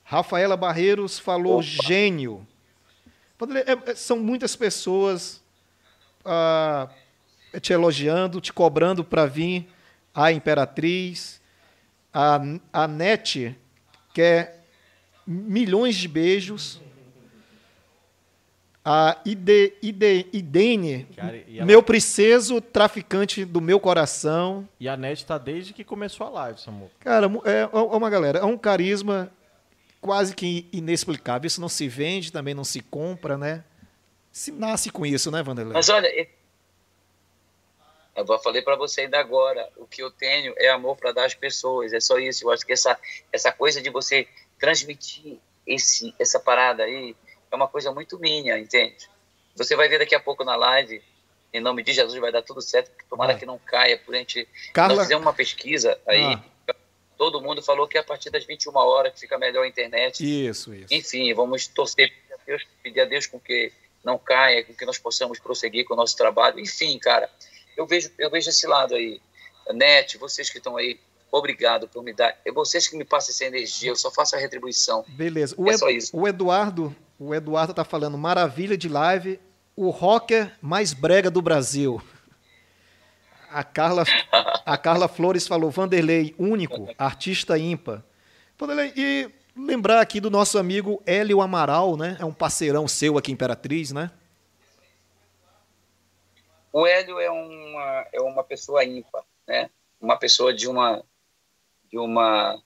Rafaela 0.05 0.57
Barreiros 0.57 1.19
falou 1.19 1.61
Opa. 1.61 1.63
gênio. 1.63 2.47
É, 3.67 3.91
é, 3.91 3.95
são 3.95 4.19
muitas 4.19 4.57
pessoas 4.57 5.43
ah, 6.25 6.89
te 7.61 7.73
elogiando, 7.73 8.41
te 8.41 8.53
cobrando 8.53 9.05
para 9.05 9.27
vir 9.27 9.69
a 10.15 10.33
Imperatriz, 10.33 11.41
a, 12.13 12.41
a 12.73 12.89
NET 12.89 13.57
quer 14.13 14.65
milhões 15.27 15.95
de 15.95 16.09
beijos, 16.09 16.81
a 18.91 19.20
Ide, 19.22 19.74
Ide, 19.82 20.26
Idene, 20.32 21.07
Cara, 21.14 21.45
ela... 21.47 21.66
meu 21.66 21.82
preciso 21.82 22.59
traficante 22.59 23.45
do 23.45 23.61
meu 23.61 23.78
coração. 23.78 24.66
E 24.80 24.89
a 24.89 24.97
NET 24.97 25.18
está 25.18 25.36
desde 25.36 25.74
que 25.74 25.84
começou 25.84 26.26
a 26.26 26.30
live, 26.30 26.59
Samu. 26.59 26.91
Cara, 27.01 27.26
é, 27.45 27.68
é 27.70 27.76
uma 27.76 28.09
galera, 28.09 28.39
é 28.39 28.45
um 28.45 28.57
carisma 28.57 29.30
quase 30.01 30.34
que 30.34 30.66
inexplicável. 30.72 31.47
Isso 31.47 31.61
não 31.61 31.68
se 31.68 31.86
vende, 31.86 32.32
também 32.32 32.55
não 32.55 32.64
se 32.64 32.80
compra, 32.80 33.36
né? 33.36 33.62
Se 34.32 34.51
nasce 34.51 34.89
com 34.89 35.05
isso, 35.05 35.30
né, 35.30 35.43
Vanderlei? 35.43 35.74
Mas 35.74 35.91
olha, 35.91 36.09
eu 38.16 38.39
falei 38.39 38.62
para 38.62 38.74
você 38.74 39.03
ainda 39.03 39.18
agora, 39.18 39.68
o 39.76 39.86
que 39.86 40.03
eu 40.03 40.11
tenho 40.11 40.55
é 40.57 40.70
amor 40.70 40.97
para 40.97 41.12
dar 41.12 41.26
às 41.26 41.34
pessoas, 41.34 41.93
é 41.93 42.01
só 42.01 42.18
isso. 42.18 42.47
Eu 42.47 42.51
acho 42.53 42.64
que 42.64 42.72
essa, 42.72 42.99
essa 43.30 43.53
coisa 43.53 43.82
de 43.82 43.91
você 43.91 44.26
transmitir 44.59 45.36
esse, 45.66 46.14
essa 46.18 46.41
parada 46.41 46.84
aí 46.84 47.14
é 47.51 47.57
uma 47.57 47.69
coisa 47.69 47.93
muito 47.93 48.19
minha, 48.19 48.59
entende? 48.59 49.09
Você 49.57 49.75
vai 49.75 49.89
ver 49.89 49.99
daqui 49.99 50.15
a 50.15 50.21
pouco 50.21 50.45
na 50.45 50.57
live, 50.57 51.03
em 51.53 51.61
nome 51.61 51.83
de 51.83 51.93
Jesus 51.93 52.19
vai 52.21 52.31
dar 52.31 52.43
tudo 52.43 52.61
certo, 52.61 52.91
tomara 53.09 53.35
que 53.35 53.47
não 53.47 53.59
caia, 53.59 53.99
por 53.99 54.15
a 54.15 54.19
gente 54.19 54.47
Carla... 54.73 54.95
nós 54.95 55.05
fizemos 55.05 55.25
uma 55.25 55.33
pesquisa 55.33 55.99
aí, 56.07 56.35
ah. 56.35 56.75
todo 57.17 57.41
mundo 57.41 57.63
falou 57.63 57.89
que 57.89 57.97
é 57.97 58.01
a 58.01 58.05
partir 58.05 58.31
das 58.31 58.45
21 58.45 58.75
horas 58.77 59.13
que 59.15 59.21
fica 59.21 59.39
melhor 59.39 59.65
a 59.65 59.69
internet. 59.69 60.21
Isso, 60.23 60.75
isso. 60.75 60.93
Enfim, 60.93 61.33
vamos 61.35 61.67
torcer, 61.67 62.13
pedir 62.13 62.35
a 62.35 62.39
Deus, 62.47 62.67
pedir 62.83 63.01
a 63.01 63.05
Deus 63.05 63.27
com 63.27 63.41
que 63.41 63.73
não 64.05 64.19
caia, 64.19 64.65
com 64.65 64.75
que 64.75 64.85
nós 64.85 64.99
possamos 64.99 65.39
prosseguir 65.39 65.85
com 65.85 65.95
o 65.95 65.97
nosso 65.97 66.17
trabalho. 66.17 66.61
Enfim, 66.61 66.99
cara, 66.99 67.31
eu 67.77 67.87
vejo, 67.87 68.11
eu 68.19 68.31
vejo 68.31 68.51
esse 68.51 68.67
lado 68.67 68.95
aí. 68.95 69.21
Net, 69.73 70.17
vocês 70.17 70.49
que 70.49 70.59
estão 70.59 70.77
aí, 70.77 70.99
obrigado 71.31 71.89
por 71.89 72.03
me 72.03 72.12
dar. 72.12 72.37
É 72.45 72.53
vocês 72.53 72.89
que 72.89 72.97
me 72.97 73.05
passam 73.05 73.33
essa 73.33 73.45
energia, 73.45 73.91
eu 73.91 73.97
só 73.97 74.11
faço 74.11 74.37
a 74.37 74.39
retribuição. 74.39 75.05
Beleza. 75.09 75.55
O, 75.59 75.70
é 75.70 75.76
só 75.76 75.89
isso. 75.89 76.16
o 76.16 76.26
Eduardo, 76.26 76.95
o 77.18 77.35
Eduardo 77.35 77.74
tá 77.74 77.85
falando, 77.85 78.16
maravilha 78.16 78.76
de 78.76 78.89
live, 78.89 79.41
o 79.76 79.91
rocker 79.91 80.53
mais 80.61 80.93
brega 80.93 81.31
do 81.31 81.43
Brasil. 81.43 82.03
A 83.51 83.64
Carla, 83.64 84.05
a 84.64 84.76
Carla 84.76 85.09
Flores 85.09 85.47
falou, 85.47 85.70
Vanderlei, 85.70 86.35
único, 86.39 86.89
artista 86.99 87.59
ímpar. 87.59 88.03
Vanderlei, 88.59 88.93
e 88.97 89.31
lembrar 89.57 90.01
aqui 90.01 90.20
do 90.20 90.31
nosso 90.31 90.59
amigo 90.59 91.03
Hélio 91.07 91.41
Amaral, 91.41 91.97
né? 91.97 92.16
É 92.20 92.24
um 92.24 92.33
parceirão 92.33 92.87
seu 92.87 93.18
aqui 93.18 93.33
Imperatriz, 93.33 93.91
né? 93.93 94.11
O 96.72 96.87
Hélio 96.87 97.18
é 97.18 97.31
uma, 97.31 98.07
é 98.12 98.20
uma 98.20 98.45
pessoa 98.45 98.85
ímpar, 98.85 99.24
né? 99.47 99.70
Uma 100.01 100.16
pessoa 100.16 100.55
de 100.55 100.68
uma 100.68 101.03
de 101.91 101.99
uma 101.99 102.61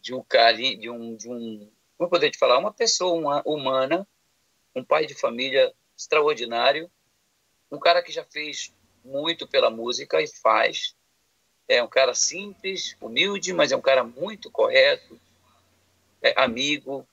de 0.00 0.14
um 0.14 0.22
carinho, 0.22 0.80
de 0.80 0.90
um, 0.90 1.14
de 1.14 1.28
um 1.28 1.70
como 1.96 2.08
poder 2.08 2.30
te 2.30 2.38
falar, 2.38 2.58
uma 2.58 2.72
pessoa 2.72 3.12
uma, 3.12 3.42
humana, 3.44 4.08
um 4.74 4.82
pai 4.82 5.04
de 5.04 5.14
família 5.14 5.70
extraordinário, 5.96 6.90
um 7.70 7.78
cara 7.78 8.02
que 8.02 8.10
já 8.10 8.24
fez 8.24 8.72
muito 9.04 9.46
pela 9.46 9.68
música 9.68 10.20
e 10.22 10.26
faz. 10.26 10.96
É 11.68 11.82
um 11.82 11.88
cara 11.88 12.14
simples, 12.14 12.96
humilde, 13.00 13.52
mas 13.52 13.70
é 13.70 13.76
um 13.76 13.82
cara 13.82 14.02
muito 14.02 14.50
correto, 14.50 15.20
é 16.22 16.32
amigo. 16.40 17.06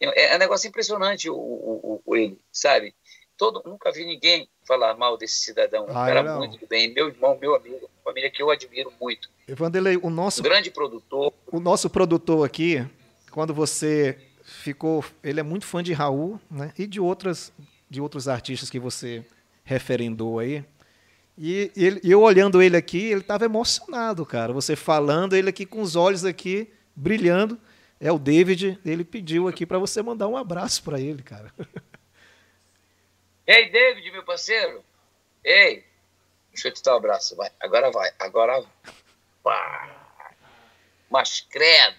É, 0.00 0.32
é 0.32 0.36
um 0.36 0.38
negócio 0.38 0.68
impressionante 0.68 1.28
o, 1.28 1.36
o, 1.36 2.02
o, 2.04 2.16
ele, 2.16 2.40
sabe? 2.50 2.94
Todo, 3.36 3.62
nunca 3.64 3.92
vi 3.92 4.04
ninguém 4.04 4.48
falar 4.68 4.94
mal 4.96 5.16
desse 5.16 5.40
cidadão. 5.40 5.86
Um 5.86 5.90
ah, 5.90 6.06
cara 6.06 6.22
não. 6.22 6.38
muito 6.38 6.64
bem, 6.68 6.92
meu 6.92 7.08
irmão, 7.08 7.36
meu 7.40 7.56
amigo, 7.56 7.88
família 8.04 8.30
que 8.30 8.42
eu 8.42 8.50
admiro 8.50 8.92
muito. 9.00 9.30
Vanderlei, 9.48 9.98
o 10.00 10.10
nosso. 10.10 10.40
Um 10.40 10.44
grande 10.44 10.70
produtor. 10.70 11.32
O 11.50 11.58
nosso 11.58 11.88
produtor 11.88 12.44
aqui, 12.44 12.86
quando 13.30 13.54
você 13.54 14.18
ficou. 14.44 15.02
Ele 15.24 15.40
é 15.40 15.42
muito 15.42 15.64
fã 15.64 15.82
de 15.82 15.94
Raul, 15.94 16.38
né? 16.50 16.72
E 16.78 16.86
de, 16.86 17.00
outras, 17.00 17.50
de 17.88 18.00
outros 18.00 18.28
artistas 18.28 18.68
que 18.68 18.78
você 18.78 19.24
referendou 19.64 20.38
aí. 20.38 20.62
E 21.36 21.70
ele, 21.76 22.00
eu 22.04 22.20
olhando 22.20 22.60
ele 22.60 22.76
aqui, 22.76 22.98
ele 23.06 23.20
estava 23.20 23.44
emocionado, 23.44 24.26
cara. 24.26 24.52
Você 24.52 24.76
falando, 24.76 25.34
ele 25.34 25.48
aqui 25.48 25.64
com 25.64 25.80
os 25.80 25.96
olhos 25.96 26.24
aqui 26.24 26.68
brilhando. 26.94 27.58
É 28.00 28.12
o 28.12 28.18
David, 28.18 28.78
ele 28.84 29.04
pediu 29.04 29.48
aqui 29.48 29.66
para 29.66 29.78
você 29.78 30.02
mandar 30.02 30.28
um 30.28 30.36
abraço 30.36 30.82
para 30.82 31.00
ele, 31.00 31.22
cara. 31.22 31.52
Ei, 33.48 33.70
David, 33.70 34.10
meu 34.10 34.22
parceiro. 34.22 34.84
Ei, 35.42 35.82
deixa 36.52 36.68
eu 36.68 36.72
te 36.74 36.82
dar 36.82 36.92
um 36.92 36.98
abraço. 36.98 37.34
Vai, 37.34 37.50
agora 37.58 37.90
vai, 37.90 38.12
agora 38.18 38.62
Pá. 39.42 39.88
Mas 41.10 41.40
credo. 41.48 41.96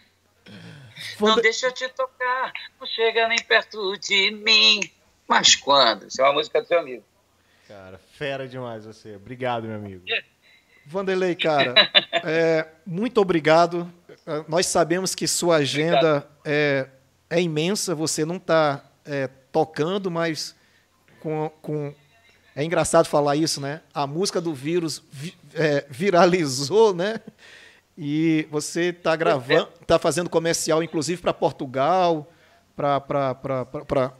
Não 1.20 1.38
deixa 1.38 1.66
eu 1.66 1.72
te 1.72 1.90
tocar, 1.90 2.54
não 2.80 2.86
chega 2.86 3.28
nem 3.28 3.40
perto 3.40 3.98
de 3.98 4.30
mim. 4.30 4.80
Mas 5.28 5.56
quando? 5.56 6.06
Isso 6.08 6.22
é 6.22 6.24
uma 6.24 6.34
música 6.34 6.62
do 6.62 6.68
seu 6.68 6.80
amigo. 6.80 7.04
Cara, 7.68 8.00
fera 8.14 8.48
demais 8.48 8.86
você. 8.86 9.16
Obrigado, 9.16 9.64
meu 9.64 9.76
amigo. 9.76 10.06
Vanderlei, 10.86 11.36
cara, 11.36 11.74
é, 12.24 12.68
muito 12.86 13.20
obrigado. 13.20 13.92
É, 14.08 14.44
nós 14.48 14.68
sabemos 14.68 15.16
que 15.16 15.28
sua 15.28 15.58
agenda 15.58 16.30
é, 16.46 16.88
é, 17.28 17.42
imensa, 17.42 17.96
você 17.96 18.24
não 18.24 18.38
está 18.38 18.86
é, 19.04 19.28
tocando, 19.52 20.12
mas 20.12 20.56
com, 21.22 21.52
com, 21.62 21.94
É 22.56 22.64
engraçado 22.64 23.08
falar 23.08 23.36
isso, 23.36 23.62
né? 23.62 23.82
A 23.94 24.08
música 24.08 24.42
do 24.42 24.54
vírus 24.54 25.04
vi, 25.12 25.36
é, 25.54 25.86
viralizou, 25.90 26.94
né? 26.94 27.22
E 27.98 28.48
você 28.50 28.90
está 28.90 29.16
gravando, 29.16 29.68
está 29.82 30.00
fazendo 30.00 30.30
comercial, 30.30 30.82
inclusive 30.82 31.22
para 31.22 31.34
Portugal, 31.34 32.32
para 32.76 34.14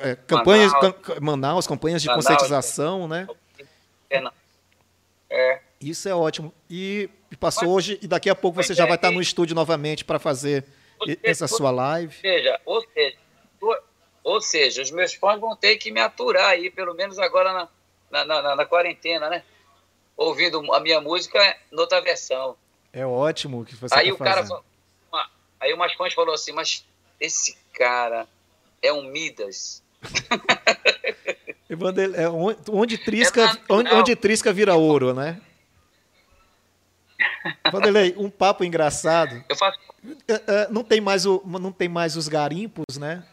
é, 0.00 0.14
campanhas 0.14 0.72
Manaus, 0.72 1.20
Manaus, 1.20 1.66
campanhas 1.66 2.02
de 2.02 2.08
Manaus, 2.08 2.26
conscientização, 2.26 3.08
né? 3.08 3.26
É, 4.10 4.22
é. 5.30 5.60
Isso 5.80 6.08
é 6.08 6.14
ótimo. 6.14 6.52
E 6.68 7.08
passou 7.40 7.68
Mas, 7.68 7.74
hoje 7.74 7.98
e 8.02 8.06
daqui 8.06 8.28
a 8.30 8.34
pouco 8.34 8.62
você 8.62 8.74
já 8.74 8.84
é, 8.84 8.86
vai 8.86 8.96
estar 8.96 9.10
no 9.10 9.20
estúdio 9.20 9.54
novamente 9.54 10.04
para 10.04 10.18
fazer 10.18 10.64
seja, 11.04 11.18
essa 11.22 11.48
sua 11.48 11.70
live. 11.70 12.14
Ou 12.14 12.20
seja, 12.20 12.60
ou 12.64 12.82
seja, 12.92 13.16
ou 14.26 14.40
seja, 14.40 14.82
os 14.82 14.90
meus 14.90 15.14
fãs 15.14 15.40
vão 15.40 15.54
ter 15.54 15.76
que 15.76 15.92
me 15.92 16.00
aturar 16.00 16.50
aí, 16.50 16.68
pelo 16.68 16.94
menos 16.94 17.16
agora 17.16 17.52
na, 18.10 18.24
na, 18.24 18.42
na, 18.42 18.56
na 18.56 18.66
quarentena, 18.66 19.30
né? 19.30 19.44
Ouvindo 20.16 20.60
a 20.74 20.80
minha 20.80 21.00
música 21.00 21.56
noutra 21.70 22.00
versão. 22.00 22.56
É 22.92 23.06
ótimo 23.06 23.64
que 23.64 23.76
você 23.76 23.94
Aí 23.94 24.08
tá 24.08 24.14
o 24.14 24.18
cara 24.18 24.44
falou, 24.44 24.64
aí 25.60 25.72
o 25.72 25.78
Mascões 25.78 26.12
falou 26.12 26.34
assim, 26.34 26.50
mas 26.50 26.84
esse 27.20 27.56
cara 27.72 28.26
é 28.82 28.92
um 28.92 29.04
Midas. 29.04 29.80
é 32.16 32.28
onde, 32.68 32.98
trisca, 32.98 33.42
é 33.42 33.72
onde, 33.72 33.94
onde, 33.94 34.16
trisca 34.16 34.52
vira 34.52 34.74
ouro, 34.74 35.14
né? 35.14 35.40
Vanderlei, 37.70 38.12
um 38.18 38.28
papo 38.28 38.64
engraçado. 38.64 39.44
Eu 39.48 39.54
faço... 39.54 39.78
É, 40.26 40.34
é, 40.34 40.68
não, 40.68 40.82
tem 40.82 41.00
mais 41.00 41.24
o, 41.26 41.40
não 41.44 41.70
tem 41.70 41.88
mais 41.88 42.16
os 42.16 42.26
garimpos, 42.26 42.98
né? 42.98 43.24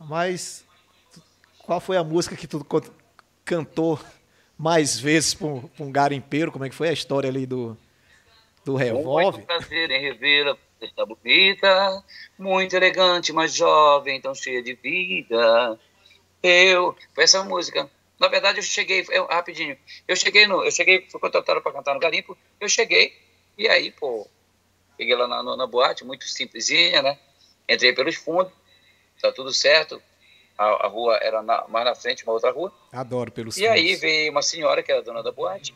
Mas 0.00 0.64
qual 1.58 1.80
foi 1.80 1.96
a 1.96 2.04
música 2.04 2.36
que 2.36 2.46
tu 2.46 2.64
cantou 3.44 3.98
mais 4.56 4.98
vezes 4.98 5.34
para 5.34 5.46
um 5.46 5.92
garimpeiro? 5.92 6.52
Como 6.52 6.64
é 6.64 6.68
que 6.68 6.74
foi 6.74 6.88
a 6.88 6.92
história 6.92 7.28
ali 7.28 7.46
do, 7.46 7.76
do 8.64 8.76
revólver? 8.76 9.38
Muito 9.38 9.46
prazer 9.46 9.90
em 9.90 10.00
revê-la, 10.00 10.56
está 10.80 11.04
bonita, 11.04 12.04
muito 12.38 12.74
elegante, 12.74 13.32
mas 13.32 13.54
jovem, 13.54 14.20
tão 14.20 14.34
cheia 14.34 14.62
de 14.62 14.74
vida. 14.74 15.78
Eu, 16.42 16.96
foi 17.14 17.24
essa 17.24 17.42
música. 17.42 17.90
Na 18.18 18.28
verdade, 18.28 18.58
eu 18.58 18.62
cheguei, 18.62 19.04
eu, 19.10 19.26
rapidinho, 19.26 19.76
eu 20.06 20.16
cheguei 20.16 20.46
no, 20.46 20.64
eu 20.64 20.70
cheguei, 20.72 21.06
fui 21.08 21.20
contratado 21.20 21.60
para 21.62 21.72
cantar 21.72 21.94
no 21.94 22.00
garimpo, 22.00 22.36
eu 22.60 22.68
cheguei, 22.68 23.16
e 23.56 23.68
aí, 23.68 23.92
pô, 23.92 24.26
peguei 24.96 25.14
lá 25.14 25.28
na, 25.28 25.56
na 25.56 25.66
boate, 25.66 26.04
muito 26.04 26.24
simplesinha, 26.24 27.00
né? 27.00 27.16
Entrei 27.68 27.92
pelos 27.92 28.16
fundos, 28.16 28.52
tá 29.20 29.32
tudo 29.32 29.52
certo. 29.52 30.02
A, 30.56 30.86
a 30.86 30.88
rua 30.88 31.16
era 31.22 31.42
na, 31.42 31.66
mais 31.68 31.84
na 31.84 31.94
frente, 31.94 32.24
uma 32.24 32.32
outra 32.32 32.50
rua. 32.50 32.72
Adoro 32.92 33.30
pelos 33.30 33.56
E 33.56 33.66
aí 33.66 33.94
veio 33.94 34.30
uma 34.32 34.42
senhora 34.42 34.82
que 34.82 34.90
era 34.90 35.02
dona 35.02 35.22
da 35.22 35.30
boate, 35.30 35.74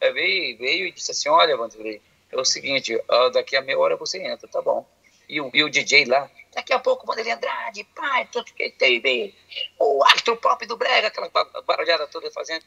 veio, 0.00 0.56
veio 0.56 0.86
e 0.86 0.92
disse 0.92 1.10
assim, 1.10 1.28
olha, 1.28 1.56
Vanderlei, 1.56 2.00
é 2.30 2.36
o 2.36 2.44
seguinte, 2.44 2.94
uh, 2.94 3.30
daqui 3.32 3.56
a 3.56 3.62
meia 3.62 3.78
hora 3.78 3.96
você 3.96 4.22
entra, 4.22 4.48
tá 4.48 4.62
bom. 4.62 4.86
E 5.28 5.40
o, 5.40 5.50
e 5.52 5.62
o 5.62 5.68
DJ 5.68 6.06
lá, 6.06 6.30
daqui 6.54 6.72
a 6.72 6.78
pouco, 6.78 7.06
Vanderlei 7.06 7.34
Andrade, 7.34 7.84
pai, 7.94 8.26
tudo 8.32 8.52
que 8.54 8.70
tem, 8.70 9.34
o 9.78 10.02
astro 10.04 10.36
pop 10.36 10.64
do 10.66 10.76
Brega, 10.76 11.08
aquela 11.08 11.30
barulhada 11.66 12.06
toda 12.06 12.30
fazendo. 12.30 12.64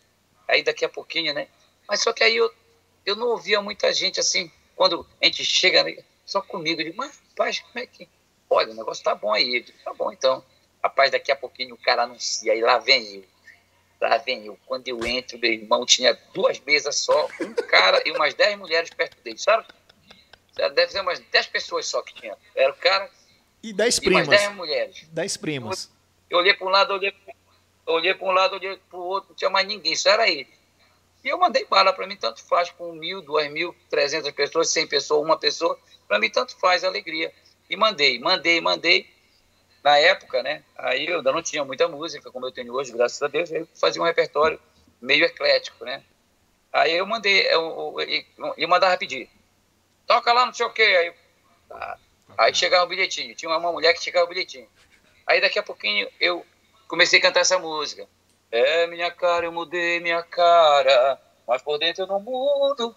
Aí 0.47 0.63
daqui 0.63 0.85
a 0.85 0.89
pouquinho, 0.89 1.33
né? 1.33 1.47
Mas 1.87 2.01
só 2.01 2.13
que 2.13 2.23
aí 2.23 2.35
eu, 2.35 2.51
eu 3.05 3.15
não 3.15 3.29
ouvia 3.29 3.61
muita 3.61 3.91
gente 3.93 4.19
assim, 4.19 4.51
quando 4.75 5.05
a 5.21 5.25
gente 5.25 5.43
chega 5.43 6.03
só 6.25 6.41
comigo, 6.41 6.81
eu 6.81 6.85
digo, 6.85 6.97
mas 6.97 7.19
rapaz, 7.29 7.59
como 7.59 7.79
é 7.79 7.85
que. 7.85 8.07
Olha, 8.51 8.71
o 8.71 8.75
negócio 8.75 9.01
tá 9.01 9.15
bom 9.15 9.33
aí. 9.33 9.55
Eu 9.55 9.63
digo, 9.63 9.77
tá 9.81 9.93
bom 9.93 10.11
então. 10.11 10.43
Rapaz, 10.83 11.09
daqui 11.09 11.31
a 11.31 11.35
pouquinho 11.37 11.73
o 11.73 11.77
cara 11.77 12.03
anuncia, 12.03 12.51
aí 12.51 12.59
lá 12.59 12.77
vem 12.79 13.15
eu. 13.15 13.23
Lá 14.01 14.17
vem 14.17 14.45
eu. 14.45 14.59
Quando 14.65 14.87
eu 14.89 14.99
entro, 15.05 15.39
meu 15.39 15.53
irmão 15.53 15.85
tinha 15.85 16.13
duas 16.33 16.59
mesas 16.59 16.97
só, 16.97 17.29
um 17.39 17.53
cara 17.53 18.01
e 18.05 18.11
umas 18.11 18.33
dez 18.33 18.57
mulheres 18.57 18.89
perto 18.89 19.15
dele, 19.23 19.37
sabe? 19.37 19.65
Deve 20.55 20.91
ser 20.91 20.99
umas 20.99 21.19
dez 21.31 21.47
pessoas 21.47 21.87
só 21.87 22.01
que 22.01 22.13
tinha. 22.13 22.37
Era 22.53 22.71
o 22.71 22.75
cara. 22.75 23.09
E 23.63 23.71
dez 23.71 23.97
e 23.97 24.01
primas. 24.01 24.27
dez 24.27 24.51
mulheres. 24.53 25.07
Dez 25.11 25.37
primas. 25.37 25.89
Eu 26.29 26.39
olhei 26.39 26.53
para 26.53 26.67
um 26.67 26.71
lado, 26.71 26.93
olhei, 26.93 27.13
olhei 27.85 28.13
para 28.13 28.27
um 28.27 28.31
lado, 28.31 28.55
olhei 28.55 28.75
para 28.75 28.99
o 28.99 29.03
outro, 29.03 29.29
não 29.29 29.35
tinha 29.35 29.49
mais 29.49 29.65
ninguém, 29.65 29.95
só 29.95 30.09
era 30.09 30.27
ele. 30.27 30.49
E 31.23 31.29
eu 31.29 31.37
mandei 31.37 31.65
bala, 31.65 31.93
para 31.93 32.07
mim 32.07 32.17
tanto 32.17 32.43
faz, 32.43 32.69
com 32.71 32.91
mil, 32.93 33.21
duas 33.21 33.49
mil, 33.49 33.73
trezentas 33.89 34.33
pessoas, 34.33 34.69
cem 34.69 34.87
pessoas, 34.87 35.23
uma 35.23 35.37
pessoa, 35.37 35.79
para 36.07 36.19
mim 36.19 36.29
tanto 36.29 36.57
faz, 36.57 36.83
alegria. 36.83 37.31
E 37.71 37.77
mandei, 37.77 38.19
mandei, 38.19 38.59
mandei 38.59 39.09
na 39.81 39.97
época, 39.97 40.43
né? 40.43 40.61
Aí 40.77 41.07
eu 41.07 41.19
ainda 41.19 41.31
não 41.31 41.41
tinha 41.41 41.63
muita 41.63 41.87
música, 41.87 42.29
como 42.29 42.45
eu 42.45 42.51
tenho 42.51 42.73
hoje, 42.73 42.91
graças 42.91 43.21
a 43.21 43.29
Deus, 43.29 43.49
eu 43.49 43.65
fazia 43.73 44.01
um 44.01 44.05
repertório 44.05 44.59
meio 45.01 45.23
eclético, 45.23 45.85
né? 45.85 46.03
Aí 46.73 46.91
eu 46.91 47.07
mandei, 47.07 47.47
eu, 47.47 47.95
eu, 47.97 48.53
eu 48.57 48.67
mandava 48.67 48.97
pedir. 48.97 49.29
Toca 50.05 50.33
lá, 50.33 50.45
não 50.45 50.53
sei 50.53 50.65
o 50.65 50.73
quê. 50.73 50.81
Aí, 50.81 51.13
tá. 51.69 51.97
aí 52.37 52.53
chegava 52.53 52.83
o 52.83 52.89
bilhetinho. 52.89 53.33
Tinha 53.35 53.49
uma 53.49 53.71
mulher 53.71 53.93
que 53.93 54.03
chegava 54.03 54.25
o 54.25 54.29
bilhetinho. 54.29 54.67
Aí 55.25 55.39
daqui 55.39 55.57
a 55.57 55.63
pouquinho 55.63 56.09
eu 56.19 56.45
comecei 56.89 57.19
a 57.19 57.21
cantar 57.21 57.39
essa 57.39 57.57
música. 57.57 58.05
É 58.51 58.85
minha 58.87 59.09
cara, 59.09 59.45
eu 59.45 59.51
mudei 59.53 60.01
minha 60.01 60.21
cara, 60.23 61.17
mas 61.47 61.61
por 61.61 61.77
dentro 61.77 62.03
eu 62.03 62.07
não 62.07 62.19
mudo. 62.19 62.93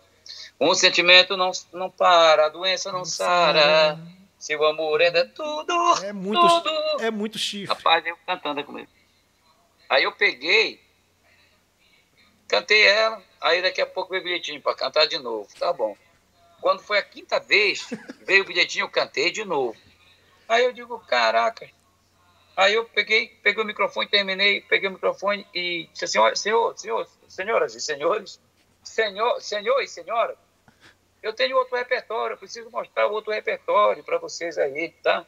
Um 0.61 0.75
sentimento 0.75 1.37
não, 1.37 1.53
não 1.72 1.89
para, 1.89 2.47
a 2.47 2.49
doença 2.49 2.91
não, 2.91 2.99
não 2.99 3.05
sara. 3.05 3.97
Seu 4.45 4.62
amor 4.62 5.01
é 5.01 5.11
tudo. 5.24 5.72
É 6.05 6.12
muito, 6.12 6.38
tudo. 6.38 7.03
é 7.03 7.11
muito 7.11 7.38
chifre. 7.38 7.74
Rapaz, 7.74 8.05
eu 8.05 8.14
cantando 8.26 8.62
comigo. 8.62 8.90
Aí 9.88 10.05
eu 10.05 10.12
peguei, 10.12 10.78
cantei 12.47 12.86
ela, 12.86 13.22
aí 13.40 13.62
daqui 13.62 13.80
a 13.80 13.86
pouco 13.86 14.11
veio 14.11 14.20
o 14.20 14.24
bilhetinho 14.24 14.61
para 14.61 14.76
cantar 14.76 15.07
de 15.07 15.18
novo. 15.18 15.49
Tá 15.59 15.72
bom. 15.72 15.97
Quando 16.61 16.82
foi 16.82 16.99
a 16.99 17.03
quinta 17.03 17.40
vez, 17.40 17.88
veio 18.20 18.42
o 18.42 18.47
bilhetinho, 18.47 18.82
eu 18.82 18.90
cantei 18.90 19.30
de 19.30 19.47
novo. 19.47 19.78
Aí 20.47 20.62
eu 20.62 20.74
digo, 20.74 20.99
caraca. 20.99 21.66
Aí 22.55 22.74
eu 22.74 22.84
peguei, 22.84 23.28
peguei 23.42 23.64
o 23.64 23.66
microfone, 23.66 24.11
terminei, 24.11 24.61
peguei 24.61 24.90
o 24.90 24.92
microfone 24.92 25.47
e 25.55 25.88
disse 25.90 26.05
assim, 26.05 26.18
senhor, 26.18 26.36
senhor, 26.36 26.78
senhor, 26.78 27.09
senhoras 27.28 27.74
e 27.74 27.80
senhores, 27.80 28.38
senhor, 28.82 29.40
senhor 29.40 29.80
e 29.80 29.88
senhora, 29.88 30.36
eu 31.25 31.33
tenho 31.33 31.57
outro 31.57 31.75
repertório, 31.75 32.35
eu 32.35 32.39
preciso 32.39 32.70
mostrar 32.70 33.07
outro 33.07 33.33
repertório 33.33 34.05
para 34.05 34.18
vocês 34.18 34.59
aí, 34.59 34.91
tá? 35.03 35.25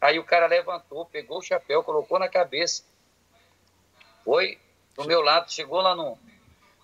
Aí 0.00 0.18
o 0.18 0.24
cara 0.24 0.48
levantou, 0.48 1.06
pegou 1.06 1.38
o 1.38 1.42
chapéu, 1.42 1.84
colocou 1.84 2.18
na 2.18 2.28
cabeça, 2.28 2.82
foi 4.24 4.58
do 4.96 5.04
meu 5.04 5.20
lado, 5.20 5.52
chegou 5.52 5.80
lá 5.80 5.94
no. 5.94 6.18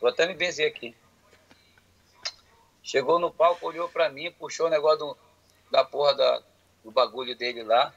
Vou 0.01 0.09
até 0.09 0.29
me 0.29 0.35
benzer 0.35 0.69
aqui. 0.69 0.97
Chegou 2.85 3.19
no 3.19 3.33
palco, 3.33 3.67
olhou 3.67 3.89
para 3.89 4.09
mim, 4.09 4.31
puxou 4.31 4.69
o 4.69 4.71
negócio 4.71 4.99
do, 5.01 5.19
da 5.69 5.85
porra 5.85 6.15
da, 6.15 6.43
do 6.85 6.93
bagulho 6.93 7.35
dele 7.35 7.65
lá, 7.65 7.93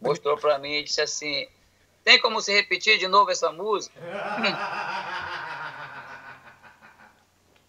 mostrou 0.00 0.36
para 0.36 0.58
mim 0.58 0.72
e 0.72 0.82
disse 0.82 1.00
assim: 1.00 1.48
tem 2.02 2.20
como 2.20 2.42
se 2.42 2.52
repetir 2.52 2.98
de 2.98 3.06
novo 3.06 3.30
essa 3.30 3.52
música? 3.52 3.94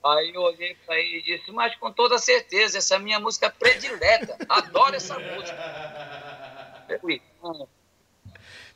Aí 0.04 0.34
eu 0.34 0.41
olhei 0.41 0.76
para 0.86 0.99
ele 0.99 1.20
e 1.20 1.22
disse, 1.22 1.49
mas 1.51 1.74
com 1.78 1.89
toda 1.91 2.18
certeza, 2.18 2.78
essa 2.78 2.95
é 2.95 2.97
a 2.97 2.99
minha 2.99 3.22
música 3.22 3.49
predileta. 3.49 4.38
Adoro 4.49 4.95
essa 4.95 5.18
música. 5.18 6.86
Eu 6.89 6.99
fui. 6.99 7.22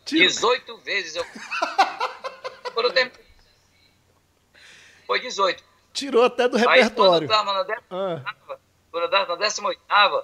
18 0.05 0.77
vezes 0.77 1.17
eu. 1.17 1.25
Quando 2.73 2.85
eu 2.85 2.93
terminei... 2.93 3.27
Foi 5.05 5.19
18. 5.19 5.63
Tirou 5.93 6.23
até 6.23 6.47
do 6.47 6.57
repertório. 6.57 6.83
Aí, 6.83 6.89
quando 8.91 9.03
eu 9.03 9.09
tava 9.09 9.35
na 9.35 9.45
18 9.47 9.79
ah. 9.89 10.23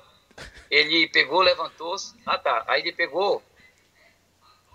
ele 0.69 1.07
pegou, 1.09 1.41
levantou-se. 1.41 2.15
Ah, 2.25 2.37
tá. 2.37 2.63
Aí 2.67 2.81
ele 2.81 2.93
pegou. 2.93 3.41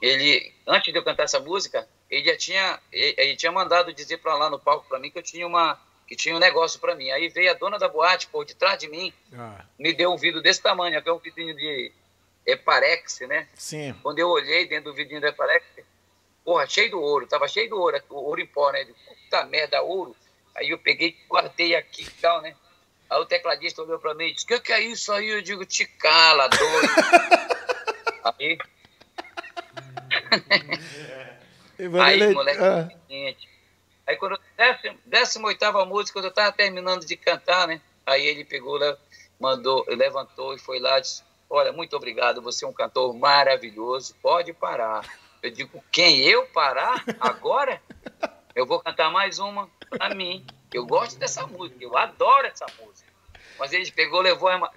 Ele, 0.01 0.53
antes 0.67 0.93
de 0.93 0.99
eu 0.99 1.05
cantar 1.05 1.25
essa 1.25 1.41
música, 1.41 1.89
ele 2.11 2.25
já 2.25 2.37
tinha, 2.37 2.81
ele, 2.93 3.15
ele 3.19 3.37
tinha 3.37 3.53
mandado 3.53 3.93
dizer 3.93 4.19
para 4.19 4.35
lá 4.35 4.51
no 4.51 4.59
palco 4.59 4.89
para 4.89 4.99
mim 4.99 5.11
que 5.11 5.19
eu 5.19 5.23
tinha 5.23 5.47
uma 5.47 5.79
que 6.09 6.17
tinha 6.17 6.35
um 6.35 6.39
negócio 6.39 6.81
para 6.81 6.95
mim. 6.95 7.11
Aí 7.11 7.29
veio 7.29 7.51
a 7.51 7.55
dona 7.55 7.79
da 7.79 7.87
boate 7.87 8.27
por 8.29 8.47
detrás 8.47 8.79
de 8.79 8.89
mim, 8.89 9.13
ah. 9.35 9.63
me 9.79 9.93
deu 9.93 10.11
um 10.11 10.17
vidro 10.17 10.41
desse 10.41 10.63
tamanho, 10.63 11.01
que 11.03 11.09
é 11.09 11.13
um 11.13 11.19
vidrinho 11.19 11.55
de 11.55 11.93
Eparex, 12.47 13.21
né? 13.29 13.47
Sim. 13.55 13.95
Quando 14.03 14.19
eu 14.19 14.29
olhei 14.31 14.67
dentro 14.67 14.91
do 14.91 14.97
vidrinho 14.97 15.21
do 15.21 15.27
Eparex, 15.27 15.67
porra, 16.43 16.67
cheio 16.67 16.91
do 16.91 17.01
ouro, 17.01 17.27
tava 17.27 17.47
cheio 17.47 17.69
do 17.69 17.79
ouro, 17.79 18.03
ouro 18.09 18.41
em 18.41 18.47
pó, 18.47 18.73
né? 18.73 18.87
Puta 19.07 19.45
merda, 19.45 19.83
ouro. 19.83 20.17
Aí 20.57 20.71
eu 20.71 20.79
peguei, 20.79 21.15
guardei 21.29 21.77
aqui 21.77 22.05
e 22.05 22.11
tal, 22.23 22.41
né? 22.41 22.57
Aí 23.11 23.21
o 23.21 23.27
tecladista 23.27 23.83
olhou 23.83 23.99
para 23.99 24.15
mim 24.15 24.25
e 24.25 24.33
disse: 24.33 24.47
O 24.47 24.49
que, 24.49 24.61
que 24.61 24.73
é 24.73 24.81
isso 24.81 25.13
aí? 25.13 25.29
Eu 25.29 25.43
digo: 25.43 25.65
Te 25.67 25.85
cala, 25.85 26.49
doido. 26.49 26.89
aí. 28.39 28.59
aí, 32.01 32.35
moleque, 32.35 32.63
ah. 32.63 32.89
Aí 34.09 34.17
quando 34.17 34.41
décima 35.05 35.49
oitava 35.49 35.85
música, 35.85 36.15
quando 36.15 36.25
eu 36.25 36.31
estava 36.31 36.51
terminando 36.51 37.05
de 37.05 37.15
cantar, 37.15 37.69
né? 37.69 37.79
Aí 38.07 38.27
ele 38.27 38.43
pegou, 38.43 38.81
mandou, 39.39 39.85
levantou 39.87 40.55
e 40.55 40.59
foi 40.59 40.81
lá 40.81 40.97
e 40.97 41.03
disse, 41.03 41.23
olha, 41.51 41.73
muito 41.73 41.95
obrigado, 41.95 42.41
você 42.41 42.65
é 42.65 42.69
um 42.69 42.73
cantor 42.73 43.15
maravilhoso, 43.15 44.17
pode 44.23 44.55
parar. 44.55 45.05
Eu 45.43 45.51
digo, 45.51 45.85
quem? 45.93 46.21
Eu 46.21 46.47
parar? 46.47 47.05
Agora? 47.21 47.83
Eu 48.55 48.65
vou 48.65 48.81
cantar 48.81 49.11
mais 49.11 49.39
uma 49.39 49.69
para 49.91 50.15
mim. 50.15 50.47
Eu 50.73 50.87
gosto 50.87 51.19
dessa 51.19 51.47
música, 51.47 51.77
eu 51.85 51.95
adoro 51.95 52.47
essa 52.47 52.65
música. 52.81 53.13
Mas 53.59 53.75
ele 53.75 53.93
pegou, 53.93 54.23
levou 54.23 54.49
a... 54.49 54.73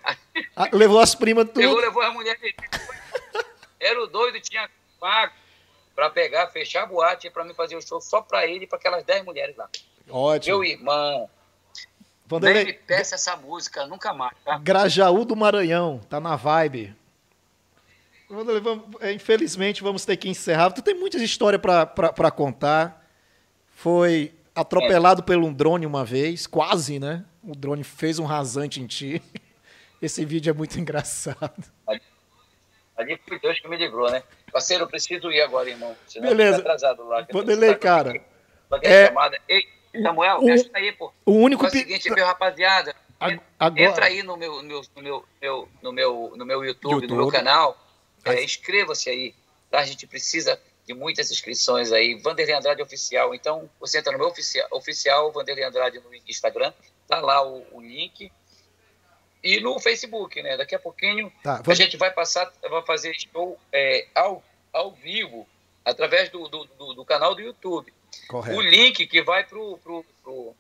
Ah, 0.57 0.69
levou 0.73 0.99
as 0.99 1.15
primas 1.15 1.45
tudo. 1.53 1.55
Pegou, 1.55 1.79
levou 1.79 2.03
as 2.03 2.13
mulheres. 2.13 2.53
Era 3.79 4.03
o 4.03 4.07
doido, 4.07 4.41
tinha 4.41 4.69
pago 4.99 5.33
para 5.95 6.09
pegar, 6.09 6.47
fechar 6.47 6.83
a 6.83 6.85
boate 6.85 7.29
para 7.29 7.43
mim 7.43 7.53
fazer 7.53 7.75
o 7.75 7.81
show 7.81 8.01
só 8.01 8.21
para 8.21 8.45
ele 8.47 8.65
e 8.65 8.67
para 8.67 8.77
aquelas 8.77 9.03
10 9.03 9.25
mulheres 9.25 9.55
lá. 9.55 9.69
Ótimo. 10.09 10.59
Meu 10.59 10.71
irmão. 10.71 11.29
Vanderlei... 12.25 12.63
Nem 12.63 12.73
me 12.73 12.79
peça 12.79 13.15
essa 13.15 13.35
música, 13.35 13.85
nunca 13.85 14.13
mais, 14.13 14.35
tá? 14.45 14.57
Grajaú 14.57 15.25
do 15.25 15.35
Maranhão, 15.35 15.99
tá 16.09 16.19
na 16.19 16.35
vibe. 16.35 16.95
Vanderlei, 18.29 18.61
vamos, 18.61 18.85
é, 19.01 19.11
infelizmente 19.11 19.83
vamos 19.83 20.05
ter 20.05 20.15
que 20.15 20.29
encerrar. 20.29 20.71
Tu 20.71 20.81
tem 20.81 20.95
muitas 20.95 21.21
histórias 21.21 21.61
para 21.61 22.31
contar. 22.31 23.05
Foi 23.75 24.33
atropelado 24.55 25.21
é. 25.21 25.25
por 25.25 25.35
um 25.37 25.51
drone 25.51 25.85
uma 25.85 26.05
vez, 26.05 26.47
quase, 26.47 26.99
né? 26.99 27.25
O 27.43 27.55
drone 27.55 27.83
fez 27.83 28.19
um 28.19 28.25
rasante 28.25 28.79
em 28.79 28.87
ti. 28.87 29.21
Esse 30.01 30.23
vídeo 30.25 30.49
é 30.49 30.53
muito 30.53 30.79
engraçado. 30.79 31.63
Ali 33.01 33.19
foi 33.27 33.39
Deus 33.39 33.59
que 33.59 33.67
me 33.67 33.77
livrou, 33.77 34.09
né? 34.09 34.23
Parceiro, 34.51 34.83
eu 34.83 34.87
preciso 34.87 35.31
ir 35.31 35.41
agora, 35.41 35.69
irmão. 35.69 35.95
Senão 36.07 36.29
Beleza. 36.29 36.59
atrasado 36.59 37.07
lá. 37.07 37.25
Vanderlei, 37.31 37.75
cara. 37.75 38.21
É... 38.83 39.13
Ei, 39.47 39.67
Samuel, 40.01 40.37
o, 40.37 40.45
me 40.45 40.51
ajuda 40.51 40.77
aí, 40.77 40.91
pô. 40.91 41.11
O 41.25 41.33
único... 41.33 41.65
É 41.65 41.67
o 41.67 41.71
seguinte, 41.71 42.09
meu 42.09 42.25
rapaziada. 42.25 42.95
Agora... 43.19 43.81
Entra 43.81 44.05
aí 44.05 44.23
no 44.23 44.37
meu, 44.37 44.63
no 44.63 44.81
meu, 44.97 45.25
meu, 45.41 45.69
no 45.81 45.91
meu, 45.91 46.33
no 46.35 46.45
meu 46.45 46.65
YouTube, 46.65 46.93
YouTube. 46.93 47.09
no 47.09 47.15
meu 47.17 47.27
canal. 47.27 47.77
É, 48.25 48.43
inscreva-se 48.43 49.09
aí. 49.09 49.33
Tá? 49.69 49.79
A 49.79 49.85
gente 49.85 50.07
precisa 50.07 50.59
de 50.85 50.93
muitas 50.93 51.31
inscrições 51.31 51.91
aí. 51.91 52.15
Vanderlei 52.15 52.55
Andrade 52.55 52.81
Oficial. 52.81 53.35
Então, 53.35 53.69
você 53.79 53.99
entra 53.99 54.11
no 54.11 54.17
meu 54.17 54.27
oficial, 54.27 54.67
oficial 54.71 55.31
Vanderlei 55.31 55.63
Andrade 55.63 55.99
no 55.99 56.13
Instagram. 56.27 56.73
Tá 57.07 57.19
lá 57.19 57.45
o, 57.45 57.65
o 57.71 57.81
link 57.81 58.31
e 59.43 59.59
no 59.59 59.79
Facebook, 59.79 60.41
né? 60.41 60.57
Daqui 60.57 60.75
a 60.75 60.79
pouquinho 60.79 61.31
tá, 61.43 61.61
a 61.65 61.73
gente 61.73 61.97
vai 61.97 62.11
passar, 62.11 62.51
vai 62.69 62.81
fazer 62.83 63.13
show 63.13 63.57
é, 63.71 64.07
ao, 64.13 64.43
ao 64.71 64.91
vivo 64.91 65.47
através 65.83 66.29
do, 66.29 66.47
do, 66.47 66.65
do, 66.77 66.93
do 66.93 67.05
canal 67.05 67.33
do 67.33 67.41
YouTube. 67.41 67.91
Correto. 68.27 68.57
O 68.57 68.61
link 68.61 69.07
que 69.07 69.21
vai 69.23 69.43
pro, 69.43 69.77
pro, 69.83 70.05
pro, 70.23 70.55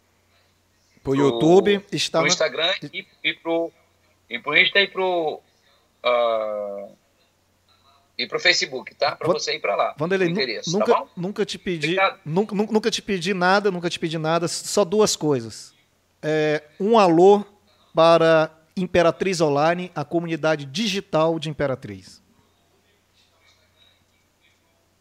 pro 1.03 1.15
YouTube 1.15 1.85
está 1.91 2.19
pro 2.19 2.27
Instagram 2.27 2.73
e, 2.93 3.05
e 3.23 3.33
pro 3.33 3.71
e 4.29 4.39
pro 4.39 4.57
Insta 4.57 4.79
e 4.79 4.87
pro 4.87 5.41
uh, 6.03 6.97
e 8.17 8.27
pro 8.27 8.39
Facebook, 8.39 8.95
tá? 8.95 9.15
Para 9.15 9.27
você 9.27 9.55
ir 9.55 9.59
para 9.59 9.75
lá. 9.75 9.95
Vanderlei, 9.97 10.29
nunca, 10.67 10.93
tá 10.93 11.05
nunca 11.15 11.45
te 11.45 11.57
pedi, 11.57 11.97
nunca, 12.25 12.55
nunca 12.55 12.91
te 12.91 13.01
pedi 13.01 13.33
nada, 13.33 13.69
nunca 13.69 13.89
te 13.89 13.99
pedi 13.99 14.17
nada, 14.17 14.47
só 14.47 14.85
duas 14.85 15.15
coisas. 15.15 15.73
É, 16.21 16.63
um 16.79 16.99
alô 16.99 17.43
para 17.93 18.51
Imperatriz 18.75 19.41
Online, 19.41 19.91
a 19.95 20.03
comunidade 20.05 20.65
digital 20.65 21.39
de 21.39 21.49
Imperatriz. 21.49 22.21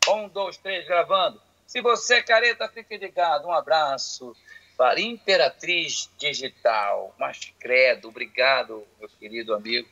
Um, 0.08 0.28
dois, 0.28 0.56
três, 0.56 0.86
gravando. 0.86 1.40
Se 1.66 1.80
você 1.80 2.14
é 2.14 2.22
careta, 2.22 2.68
fique 2.68 2.96
ligado. 2.96 3.46
Um 3.46 3.52
abraço 3.52 4.34
para 4.76 5.00
Imperatriz 5.00 6.10
Digital. 6.18 7.14
Mas 7.18 7.52
credo, 7.60 8.08
obrigado, 8.08 8.84
meu 8.98 9.08
querido 9.08 9.54
amigo. 9.54 9.88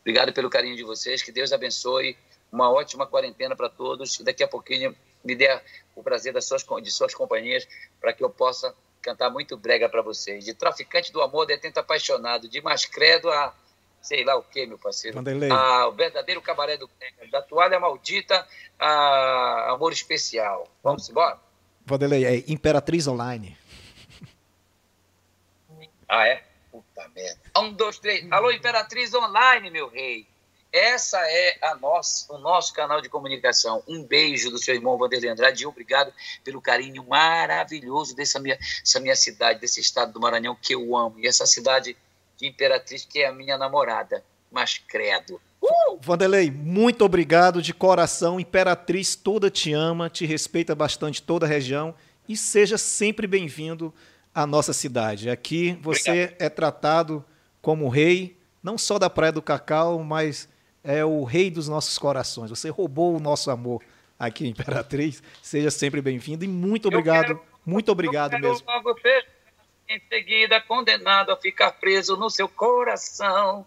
Obrigado 0.00 0.32
pelo 0.32 0.50
carinho 0.50 0.76
de 0.76 0.82
vocês. 0.82 1.22
Que 1.22 1.32
Deus 1.32 1.52
abençoe. 1.52 2.18
Uma 2.50 2.70
ótima 2.70 3.06
quarentena 3.06 3.56
para 3.56 3.70
todos. 3.70 4.18
Daqui 4.18 4.42
a 4.42 4.48
pouquinho 4.48 4.94
me 5.24 5.34
dê 5.34 5.58
o 5.94 6.02
prazer 6.02 6.32
das 6.32 6.44
suas, 6.44 6.66
de 6.82 6.90
suas 6.90 7.14
companhias 7.14 7.66
para 8.00 8.12
que 8.12 8.22
eu 8.22 8.28
possa 8.28 8.74
cantar 9.02 9.30
muito 9.30 9.56
brega 9.56 9.88
para 9.88 10.00
vocês. 10.00 10.44
De 10.44 10.54
traficante 10.54 11.12
do 11.12 11.20
amor, 11.20 11.44
detento 11.44 11.80
apaixonado, 11.80 12.48
de 12.48 12.62
mais 12.62 12.84
credo 12.84 13.30
a 13.30 13.54
sei 14.00 14.24
lá 14.24 14.36
o 14.36 14.42
que, 14.42 14.66
meu 14.66 14.78
parceiro. 14.78 15.16
Vanderlei. 15.16 15.50
A, 15.50 15.86
o 15.88 15.92
verdadeiro 15.92 16.42
cabaré 16.42 16.76
do 16.76 16.90
da 17.30 17.40
toalha 17.40 17.78
maldita 17.78 18.46
a 18.78 19.72
amor 19.72 19.92
especial. 19.92 20.68
Vamos 20.82 21.08
embora? 21.08 21.38
Vanderlei, 21.86 22.24
é 22.24 22.44
Imperatriz 22.48 23.06
Online. 23.06 23.56
Ah, 26.08 26.26
é? 26.26 26.42
Puta 26.70 27.08
merda. 27.14 27.40
Um, 27.56 27.72
dois, 27.72 27.98
três. 27.98 28.30
Alô, 28.30 28.50
Imperatriz 28.50 29.14
Online, 29.14 29.70
meu 29.70 29.88
rei. 29.88 30.26
Essa 30.72 31.18
é 31.18 31.58
a 31.60 31.74
nossa, 31.74 32.32
o 32.32 32.38
nosso 32.38 32.72
canal 32.72 33.02
de 33.02 33.08
comunicação. 33.10 33.82
Um 33.86 34.02
beijo 34.02 34.50
do 34.50 34.56
seu 34.56 34.74
irmão 34.74 34.96
Vanderlei 34.96 35.30
Andrade 35.30 35.62
e 35.62 35.66
obrigado 35.66 36.10
pelo 36.42 36.62
carinho 36.62 37.04
maravilhoso 37.06 38.16
dessa 38.16 38.40
minha, 38.40 38.56
dessa 38.56 38.98
minha 38.98 39.14
cidade, 39.14 39.60
desse 39.60 39.80
estado 39.80 40.14
do 40.14 40.20
Maranhão 40.20 40.56
que 40.60 40.74
eu 40.74 40.96
amo. 40.96 41.18
E 41.18 41.26
essa 41.26 41.44
cidade 41.44 41.94
de 42.38 42.46
Imperatriz 42.46 43.04
que 43.04 43.20
é 43.20 43.26
a 43.26 43.32
minha 43.32 43.58
namorada. 43.58 44.24
Mas 44.50 44.78
credo. 44.78 45.38
Uh! 45.60 45.98
Vanderlei, 46.00 46.50
muito 46.50 47.04
obrigado 47.04 47.60
de 47.60 47.74
coração. 47.74 48.40
Imperatriz 48.40 49.14
toda 49.14 49.50
te 49.50 49.74
ama, 49.74 50.08
te 50.08 50.24
respeita 50.24 50.74
bastante 50.74 51.22
toda 51.22 51.44
a 51.44 51.48
região 51.48 51.94
e 52.26 52.34
seja 52.34 52.78
sempre 52.78 53.26
bem-vindo 53.26 53.92
à 54.34 54.46
nossa 54.46 54.72
cidade. 54.72 55.28
Aqui 55.28 55.78
você 55.82 56.10
obrigado. 56.10 56.36
é 56.40 56.48
tratado 56.48 57.24
como 57.60 57.90
rei, 57.90 58.38
não 58.62 58.78
só 58.78 58.98
da 58.98 59.10
Praia 59.10 59.32
do 59.32 59.42
Cacau, 59.42 60.02
mas 60.02 60.48
é 60.84 61.04
o 61.04 61.24
rei 61.24 61.50
dos 61.50 61.68
nossos 61.68 61.98
corações. 61.98 62.50
Você 62.50 62.68
roubou 62.68 63.16
o 63.16 63.20
nosso 63.20 63.50
amor 63.50 63.82
aqui, 64.18 64.48
Imperatriz. 64.48 65.22
Seja 65.42 65.70
sempre 65.70 66.00
bem-vindo 66.00 66.44
e 66.44 66.48
muito 66.48 66.88
obrigado. 66.88 67.26
Quero, 67.26 67.42
muito 67.64 67.92
obrigado 67.92 68.38
mesmo. 68.38 68.66
Você, 68.82 69.24
em 69.88 70.00
seguida, 70.08 70.60
condenado 70.60 71.30
a 71.30 71.36
ficar 71.36 71.72
preso 71.72 72.16
no 72.16 72.28
seu 72.30 72.48
coração. 72.48 73.66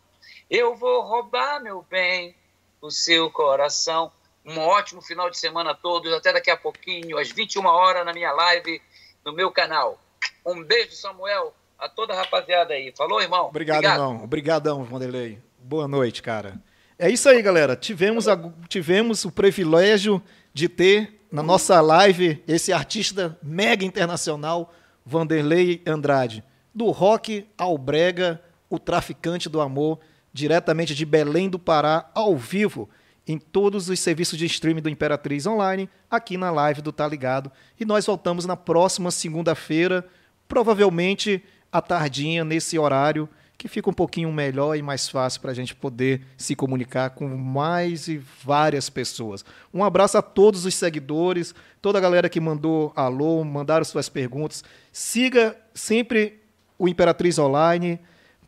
Eu 0.49 0.75
vou 0.75 1.01
roubar, 1.01 1.61
meu 1.61 1.85
bem, 1.89 2.35
o 2.81 2.91
seu 2.91 3.31
coração. 3.31 4.11
Um 4.45 4.59
ótimo 4.59 5.01
final 5.01 5.29
de 5.29 5.37
semana 5.37 5.71
a 5.71 5.75
todos. 5.75 6.13
Até 6.13 6.31
daqui 6.33 6.51
a 6.51 6.57
pouquinho, 6.57 7.17
às 7.17 7.31
21 7.31 7.65
horas, 7.65 8.05
na 8.05 8.13
minha 8.13 8.31
live, 8.31 8.81
no 9.25 9.33
meu 9.33 9.51
canal. 9.51 9.99
Um 10.45 10.63
beijo, 10.63 10.91
Samuel. 10.91 11.53
a 11.79 11.89
toda 11.89 12.13
a 12.13 12.17
rapaziada 12.17 12.73
aí. 12.73 12.93
Falou, 12.95 13.21
irmão? 13.21 13.47
Obrigado, 13.47 13.77
Obrigado. 13.77 13.99
irmão. 13.99 14.23
Obrigadão, 14.23 14.83
Vanderlei. 14.83 15.39
Boa 15.57 15.87
noite, 15.87 16.21
cara. 16.21 16.61
É 16.97 17.09
isso 17.09 17.27
aí, 17.27 17.41
galera. 17.41 17.75
Tivemos, 17.75 18.25
a, 18.25 18.39
tivemos 18.69 19.25
o 19.25 19.31
privilégio 19.31 20.21
de 20.53 20.69
ter 20.69 21.19
na 21.29 21.43
nossa 21.43 21.81
live 21.81 22.41
esse 22.47 22.71
artista 22.71 23.37
mega 23.43 23.83
internacional, 23.83 24.73
Vanderlei 25.05 25.81
Andrade. 25.85 26.41
Do 26.73 26.89
rock 26.91 27.45
ao 27.57 27.77
brega, 27.77 28.41
o 28.69 28.79
traficante 28.79 29.49
do 29.49 29.59
amor, 29.59 29.99
diretamente 30.31 30.95
de 30.95 31.05
Belém 31.05 31.49
do 31.49 31.59
Pará, 31.59 32.09
ao 32.15 32.37
vivo, 32.37 32.89
em 33.27 33.37
todos 33.37 33.89
os 33.89 33.99
serviços 33.99 34.39
de 34.39 34.45
streaming 34.45 34.81
do 34.81 34.89
Imperatriz 34.89 35.45
Online, 35.45 35.89
aqui 36.09 36.37
na 36.37 36.49
live 36.49 36.81
do 36.81 36.93
Tá 36.93 37.05
Ligado. 37.05 37.51
E 37.77 37.83
nós 37.83 38.05
voltamos 38.05 38.45
na 38.45 38.55
próxima 38.55 39.11
segunda-feira, 39.11 40.07
provavelmente 40.47 41.43
à 41.69 41.81
tardinha, 41.81 42.45
nesse 42.45 42.79
horário 42.79 43.27
que 43.65 43.69
fica 43.69 43.89
um 43.89 43.93
pouquinho 43.93 44.31
melhor 44.31 44.75
e 44.75 44.81
mais 44.83 45.09
fácil 45.09 45.41
para 45.41 45.49
a 45.49 45.53
gente 45.53 45.73
poder 45.73 46.21
se 46.37 46.55
comunicar 46.55 47.09
com 47.09 47.27
mais 47.35 48.07
e 48.07 48.21
várias 48.43 48.91
pessoas. 48.91 49.43
Um 49.73 49.83
abraço 49.83 50.19
a 50.19 50.21
todos 50.21 50.65
os 50.65 50.75
seguidores, 50.75 51.55
toda 51.81 51.97
a 51.97 52.01
galera 52.01 52.29
que 52.29 52.39
mandou 52.39 52.93
alô, 52.95 53.43
mandaram 53.43 53.83
suas 53.83 54.07
perguntas. 54.07 54.63
Siga 54.91 55.57
sempre 55.73 56.39
o 56.77 56.87
Imperatriz 56.87 57.39
Online, 57.39 57.99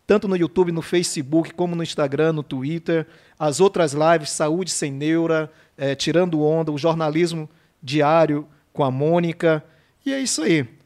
tanto 0.06 0.28
no 0.28 0.38
YouTube, 0.38 0.72
no 0.72 0.84
Facebook, 0.84 1.52
como 1.56 1.76
no 1.76 1.82
Instagram, 1.82 2.34
no 2.34 2.44
Twitter. 2.44 3.08
As 3.40 3.60
outras 3.60 3.94
lives, 3.94 4.30
Saúde 4.30 4.70
Sem 4.70 4.92
Neura, 4.92 5.52
é, 5.76 5.96
Tirando 5.96 6.44
Onda, 6.44 6.72
o 6.72 6.78
jornalismo 6.78 7.50
diário 7.82 8.48
com 8.72 8.84
a 8.84 8.92
Mônica. 8.92 9.64
E 10.06 10.14
é 10.14 10.20
isso 10.20 10.44
aí. 10.44 10.77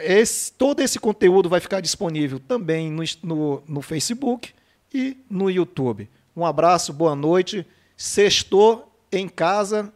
Esse, 0.00 0.52
todo 0.52 0.80
esse 0.80 0.98
conteúdo 0.98 1.48
vai 1.48 1.60
ficar 1.60 1.80
disponível 1.80 2.38
também 2.38 2.90
no, 2.90 3.02
no, 3.22 3.62
no 3.66 3.82
Facebook 3.82 4.54
e 4.92 5.16
no 5.28 5.50
YouTube. 5.50 6.08
Um 6.36 6.44
abraço, 6.46 6.92
boa 6.92 7.14
noite. 7.14 7.66
Sextou 7.96 8.92
em 9.10 9.28
casa 9.28 9.92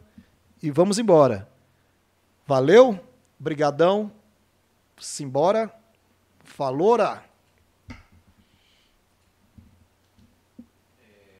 e 0.61 0.69
vamos 0.69 0.99
embora. 0.99 1.47
Valeu, 2.45 2.99
brigadão. 3.39 4.11
Simbora. 4.97 5.73
Falora. 6.43 7.23